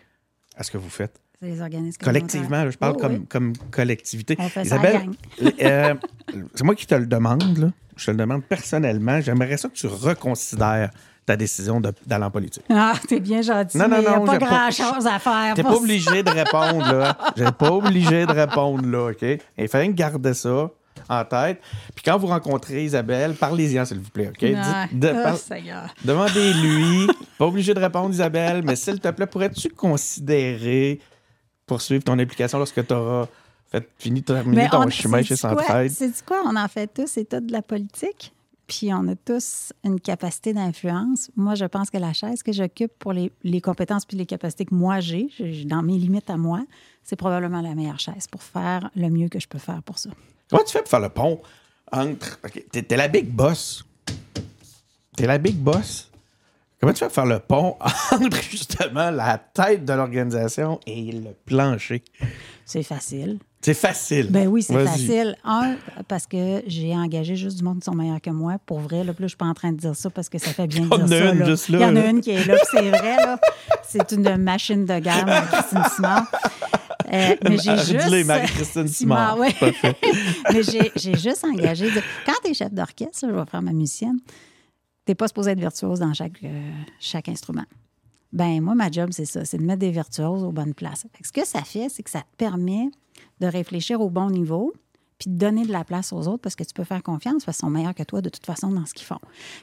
à 0.55 0.63
ce 0.63 0.71
que 0.71 0.77
vous 0.77 0.89
faites? 0.89 1.19
C'est 1.41 1.47
les 1.47 1.61
organismes 1.61 2.03
Collectivement, 2.03 2.63
là, 2.65 2.69
je 2.69 2.77
parle 2.77 2.95
Oui, 2.95 3.01
comme, 3.01 3.13
oui. 3.13 3.25
comme 3.29 3.57
collectivité. 3.71 4.35
On 4.39 4.49
fait 4.49 4.63
Isabelle, 4.63 5.09
euh, 5.61 5.95
c'est 6.53 6.63
moi 6.65 6.75
qui 6.75 6.85
te 6.85 6.95
le 6.95 7.05
demande, 7.05 7.57
là. 7.57 7.71
je 7.95 8.05
te 8.07 8.11
le 8.11 8.17
demande 8.17 8.43
personnellement. 8.43 9.21
J'aimerais 9.21 9.55
ça 9.55 9.69
que 9.69 9.75
tu 9.75 9.87
reconsidères 9.87 10.91
ta 11.29 11.37
décision 11.37 11.79
d'aller 11.79 12.23
en 12.25 12.31
politique. 12.31 12.63
Ah, 12.71 12.93
t'es 13.07 13.19
bien 13.19 13.43
gentil. 13.43 13.77
Non, 13.77 13.83
non, 13.83 13.89
mais 13.91 13.97
il 13.97 14.01
n'y 14.01 14.07
a 14.07 14.17
non, 14.17 14.25
pas 14.25 14.39
grand-chose 14.39 15.05
à 15.05 15.19
faire. 15.19 15.53
T'es 15.53 15.61
pas 15.61 15.75
obligé 15.75 16.23
de 16.23 16.29
répondre, 16.31 16.91
là. 16.91 17.15
J'ai 17.37 17.51
pas 17.51 17.69
obligé 17.71 18.25
de 18.25 18.31
répondre, 18.31 18.83
là, 18.87 19.11
OK? 19.11 19.23
Il 19.55 19.67
fallait 19.67 19.89
garder 19.89 20.33
ça 20.33 20.71
en 21.07 21.25
tête. 21.25 21.61
Puis 21.93 22.03
quand 22.03 22.17
vous 22.17 22.25
rencontrez 22.25 22.83
Isabelle, 22.83 23.35
parlez-y, 23.35 23.85
s'il 23.85 23.99
vous 23.99 24.09
plaît, 24.09 24.29
OK? 24.29 24.39
Dites- 24.43 24.99
de- 24.99 25.13
Ah. 25.15 25.85
Demandez-lui. 26.03 27.07
pas 27.37 27.45
obligé 27.45 27.75
de 27.75 27.79
répondre, 27.79 28.09
Isabelle, 28.09 28.63
mais 28.65 28.75
s'il 28.75 28.99
te 28.99 29.09
plaît, 29.09 29.27
pourrais-tu 29.27 29.69
considérer 29.69 30.99
poursuivre 31.67 32.03
ton 32.03 32.17
implication 32.17 32.57
lorsque 32.57 32.87
tu 32.87 32.91
auras 32.93 33.27
fait, 33.71 33.87
fini 33.99 34.21
de 34.21 34.25
terminer 34.25 34.67
ton 34.67 34.87
on- 34.87 34.89
chemin 34.89 35.21
chez? 35.21 35.35
Centraide? 35.35 35.91
Sais-tu 35.91 36.23
quoi? 36.25 36.41
On 36.45 36.55
en 36.55 36.67
fait 36.67 36.87
tous 36.91 37.17
et 37.17 37.25
toutes 37.25 37.45
de 37.45 37.51
la 37.51 37.61
politique. 37.61 38.33
Puis 38.69 38.93
on 38.93 39.07
a 39.07 39.15
tous 39.15 39.73
une 39.83 39.99
capacité 39.99 40.53
d'influence. 40.53 41.31
Moi, 41.35 41.55
je 41.55 41.65
pense 41.65 41.89
que 41.89 41.97
la 41.97 42.13
chaise 42.13 42.43
que 42.43 42.51
j'occupe 42.53 42.91
pour 42.99 43.13
les, 43.13 43.31
les 43.43 43.61
compétences 43.61 44.05
puis 44.05 44.15
les 44.15 44.27
capacités 44.27 44.63
que 44.63 44.75
moi 44.75 44.99
j'ai, 44.99 45.27
dans 45.65 45.81
mes 45.81 45.97
limites 45.97 46.29
à 46.29 46.37
moi, 46.37 46.63
c'est 47.03 47.15
probablement 47.15 47.61
la 47.61 47.73
meilleure 47.73 47.99
chaise 47.99 48.27
pour 48.31 48.43
faire 48.43 48.91
le 48.95 49.09
mieux 49.09 49.27
que 49.27 49.39
je 49.39 49.47
peux 49.47 49.57
faire 49.57 49.81
pour 49.81 49.97
ça. 49.97 50.11
Comment 50.49 50.63
tu 50.63 50.71
fais 50.71 50.79
pour 50.79 50.89
faire 50.89 50.99
le 50.99 51.09
pont 51.09 51.41
entre. 51.91 52.39
T'es 52.71 52.95
la 52.95 53.07
big 53.07 53.27
boss. 53.27 53.83
T'es 55.17 55.25
la 55.25 55.39
big 55.39 55.55
boss. 55.55 56.11
Comment 56.79 56.93
tu 56.93 56.99
fais 56.99 57.05
pour 57.05 57.15
faire 57.15 57.25
le 57.25 57.39
pont 57.39 57.75
entre 58.11 58.41
justement 58.43 59.09
la 59.09 59.39
tête 59.39 59.83
de 59.83 59.93
l'organisation 59.93 60.79
et 60.85 61.11
le 61.11 61.33
plancher? 61.45 62.03
C'est 62.65 62.83
facile. 62.83 63.39
C'est 63.61 63.73
facile. 63.73 64.27
Ben 64.31 64.47
oui, 64.47 64.63
c'est 64.63 64.73
facile. 64.85 65.35
Un, 65.43 65.75
parce 66.07 66.25
que 66.27 66.63
j'ai 66.65 66.95
engagé 66.95 67.35
juste 67.35 67.57
du 67.57 67.63
monde 67.63 67.79
qui 67.79 67.85
sont 67.85 67.93
meilleurs 67.95 68.21
que 68.21 68.29
moi. 68.29 68.55
Pour 68.65 68.79
vrai, 68.79 68.99
là, 69.03 69.11
là, 69.11 69.13
je 69.19 69.27
suis 69.27 69.35
pas 69.37 69.47
en 69.47 69.53
train 69.53 69.73
de 69.73 69.77
dire 69.77 69.95
ça 69.95 70.09
parce 70.09 70.29
que 70.29 70.37
ça 70.37 70.51
fait 70.51 70.65
bien 70.67 70.87
Il 70.89 70.97
y 70.99 71.01
en 71.01 71.05
dire 71.05 71.17
a 71.23 71.25
ça. 71.27 71.33
une 71.33 71.39
là. 71.39 71.45
juste 71.45 71.69
là, 71.69 71.77
Il 71.77 71.81
y 71.81 71.85
en 71.85 71.95
a 71.97 72.05
une 72.09 72.21
qui 72.21 72.31
est 72.31 72.45
là, 72.45 72.55
c'est 72.71 72.89
vrai, 72.89 73.17
là. 73.17 73.39
C'est 73.85 74.11
une 74.13 74.37
machine 74.37 74.85
de 74.85 74.99
guerre, 74.99 75.25
Marie-Christine 75.25 75.83
Simard. 75.93 76.25
Euh, 77.11 77.35
mais 77.43 77.57
j'ai 77.57 77.77
juste... 77.77 78.25
Marie-Christine 78.27 78.87
Simard. 78.87 79.37
Parfait. 79.59 79.95
mais 80.53 80.61
j'ai 80.95 81.15
juste 81.17 81.43
engagé... 81.43 81.91
de- 81.91 82.01
Quand 82.25 82.33
tu 82.43 82.51
es 82.51 82.53
chef 82.53 82.71
d'orchestre, 82.71 83.27
je 83.27 83.33
vais 83.33 83.45
faire 83.45 83.61
ma 83.61 83.73
musicienne, 83.73 84.19
tu 85.05 85.15
pas 85.15 85.27
supposé 85.27 85.51
être 85.51 85.59
virtuose 85.59 85.99
dans 85.99 86.13
chaque, 86.13 86.41
euh, 86.43 86.71
chaque 86.99 87.27
instrument. 87.29 87.65
Ben 88.31 88.61
moi, 88.61 88.75
ma 88.75 88.91
job, 88.91 89.09
c'est 89.11 89.25
ça, 89.25 89.43
c'est 89.43 89.57
de 89.57 89.63
mettre 89.63 89.79
des 89.79 89.89
virtuoses 89.89 90.43
aux 90.43 90.51
bonnes 90.51 90.75
places. 90.75 91.01
Fait 91.13 91.21
que 91.23 91.27
ce 91.27 91.33
que 91.33 91.45
ça 91.45 91.63
fait, 91.63 91.89
c'est 91.89 92.03
que 92.03 92.11
ça 92.11 92.19
te 92.19 92.35
permet 92.37 92.89
de 93.39 93.47
réfléchir 93.47 94.01
au 94.01 94.09
bon 94.09 94.29
niveau, 94.29 94.73
puis 95.17 95.29
de 95.29 95.37
donner 95.37 95.65
de 95.65 95.71
la 95.71 95.83
place 95.83 96.13
aux 96.13 96.27
autres 96.27 96.41
parce 96.41 96.55
que 96.55 96.63
tu 96.63 96.73
peux 96.73 96.83
faire 96.85 97.03
confiance 97.03 97.43
parce 97.45 97.57
qu'ils 97.57 97.65
sont 97.67 97.71
meilleurs 97.71 97.95
que 97.95 98.03
toi 98.03 98.21
de 98.21 98.29
toute 98.29 98.45
façon 98.45 98.69
dans 98.71 98.85
ce 98.85 98.93
qu'ils 98.93 99.05
font. 99.07 99.19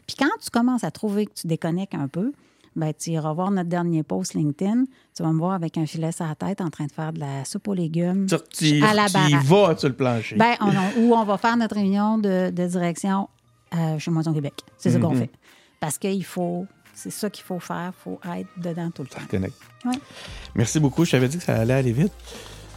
Puis 0.07 0.17
quand 0.19 0.29
tu 0.43 0.51
commences 0.51 0.85
à 0.85 0.91
trouver 0.91 1.27
que 1.27 1.33
tu 1.35 1.47
déconnectes 1.47 1.95
un 1.95 2.09
peu, 2.09 2.33
ben, 2.75 2.93
tu 2.93 3.11
iras 3.13 3.33
voir 3.33 3.51
notre 3.51 3.71
dernier 3.71 4.03
post 4.03 4.35
LinkedIn, 4.35 4.85
tu 5.17 5.23
vas 5.23 5.33
me 5.33 5.39
voir 5.39 5.53
avec 5.55 5.79
un 5.79 5.87
filet 5.87 6.13
sur 6.13 6.27
la 6.27 6.35
tête 6.35 6.61
en 6.61 6.69
train 6.69 6.85
de 6.85 6.93
faire 6.93 7.11
de 7.15 7.21
la 7.21 7.45
soupe 7.47 7.69
aux 7.69 7.75
légumes 7.75 8.27
Tu, 8.27 8.37
tu- 8.51 8.85
à 8.85 8.93
la 8.93 9.07
tu 9.07 9.13
vas 9.47 9.75
sur 9.79 9.89
le 9.89 9.95
plancher. 9.95 10.37
Ben, 10.37 10.57
on, 10.61 10.67
on- 10.69 11.01
ou 11.07 11.15
on 11.15 11.25
va 11.25 11.39
faire 11.39 11.57
notre 11.57 11.75
réunion 11.75 12.19
de, 12.19 12.51
de 12.51 12.67
direction 12.67 13.31
euh, 13.75 13.99
chez 13.99 14.11
Moison 14.11 14.35
Québec. 14.35 14.53
C'est 14.77 14.91
ça 14.91 14.99
qu'on 14.99 15.13
Mhm. 15.15 15.21
fait. 15.21 15.31
Parce 15.81 15.97
qu'il 15.97 16.23
faut, 16.25 16.67
c'est 16.93 17.11
ça 17.11 17.31
qu'il 17.31 17.45
faut 17.45 17.61
faire, 17.61 17.93
il 17.99 18.03
faut 18.03 18.21
être 18.37 18.49
dedans 18.59 18.91
tout 18.91 19.03
le 19.03 19.09
temps. 19.09 19.21
Ouais. 19.87 19.99
Merci 20.55 20.79
beaucoup. 20.79 21.07
Je 21.07 21.13
t'avais 21.13 21.29
dit 21.29 21.39
que 21.39 21.45
ça 21.45 21.57
allait 21.57 21.73
aller 21.75 21.93
vite. 21.93 22.13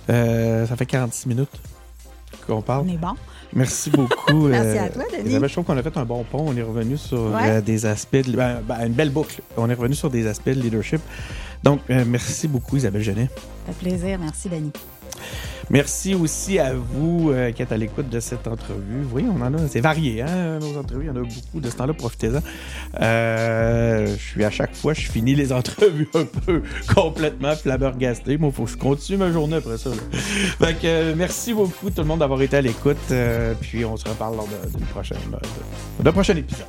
Euh, 0.10 0.66
ça 0.66 0.76
fait 0.76 0.86
46 0.86 1.28
minutes 1.28 1.50
qu'on 2.48 2.62
parle. 2.62 2.86
On 2.88 2.94
est 2.94 2.98
bon. 2.98 3.14
Merci 3.54 3.90
beaucoup. 3.90 4.48
Merci 4.48 4.78
euh, 4.78 4.84
à 4.86 4.90
toi, 4.90 5.04
Denis. 5.12 5.30
Isabelle, 5.30 5.50
je 5.50 5.54
trouve 5.54 5.66
qu'on 5.66 5.78
a 5.78 5.84
fait 5.84 5.98
un 5.98 6.06
bon 6.06 6.24
pont. 6.24 6.46
On 6.48 6.56
est 6.56 6.62
revenu 6.62 6.98
sur 6.98 7.32
Ouais. 7.32 7.50
euh, 7.50 7.62
des 7.62 7.86
aspects, 7.86 8.16
de, 8.18 8.36
ben, 8.36 8.62
ben, 8.68 8.86
une 8.88 8.94
belle 8.94 9.10
boucle. 9.12 9.42
On 9.58 9.70
est 9.70 9.74
revenu 9.74 9.96
sur 9.96 10.10
des 10.10 10.28
aspects 10.28 10.50
de 10.50 10.62
leadership. 10.62 11.02
Donc, 11.64 11.82
merci 11.90 12.48
beaucoup, 12.48 12.78
Isabelle 12.78 13.02
Genet. 13.02 13.30
Ça 13.68 13.74
fait 13.74 13.90
plaisir. 13.90 14.18
Merci, 14.20 14.50
Denis. 14.50 14.72
Merci 15.72 16.16
aussi 16.16 16.58
à 16.58 16.74
vous 16.74 17.30
euh, 17.32 17.52
qui 17.52 17.62
êtes 17.62 17.72
à 17.72 17.78
l'écoute 17.78 18.10
de 18.10 18.20
cette 18.20 18.48
entrevue. 18.48 19.06
Oui, 19.14 19.26
on 19.30 19.40
en 19.42 19.54
a, 19.54 19.68
c'est 19.68 19.82
varié, 19.82 20.24
hein, 20.24 20.58
nos 20.60 20.76
entrevues. 20.78 21.04
Il 21.04 21.08
y 21.08 21.10
en 21.12 21.16
a 21.16 21.20
beaucoup 21.20 21.60
de 21.60 21.70
ce 21.70 21.76
temps-là, 21.76 21.94
profitez-en. 21.94 22.40
Euh, 23.00 24.08
je 24.08 24.16
suis 24.22 24.44
à 24.44 24.50
chaque 24.50 24.76
fois, 24.76 24.94
je 24.94 25.10
finis 25.12 25.36
les 25.36 25.54
entrevues 25.60 26.10
un 26.16 26.26
peu 26.26 26.64
complètement 26.96 27.56
flabbergasté. 27.56 28.38
Moi, 28.38 28.50
il 28.52 28.56
faut 28.56 28.64
que 28.66 28.72
je 28.72 28.78
continue 28.78 29.18
ma 29.20 29.32
journée 29.32 29.58
après 29.58 29.78
ça. 29.78 29.92
Fait 30.12 30.74
que, 30.74 30.88
euh, 30.88 31.14
merci 31.16 31.54
beaucoup 31.54 31.90
tout 31.92 32.02
le 32.02 32.08
monde 32.08 32.20
d'avoir 32.20 32.42
été 32.42 32.58
à 32.58 32.62
l'écoute. 32.62 32.98
euh, 33.12 33.54
puis 33.62 33.86
on 33.86 33.96
se 33.96 34.10
reparle 34.10 34.38
lors 34.38 34.48
d'une 34.76 34.86
prochaine, 34.88 35.18
de- 35.32 36.04
d'un 36.04 36.12
prochain 36.12 36.36
épisode. 36.36 36.66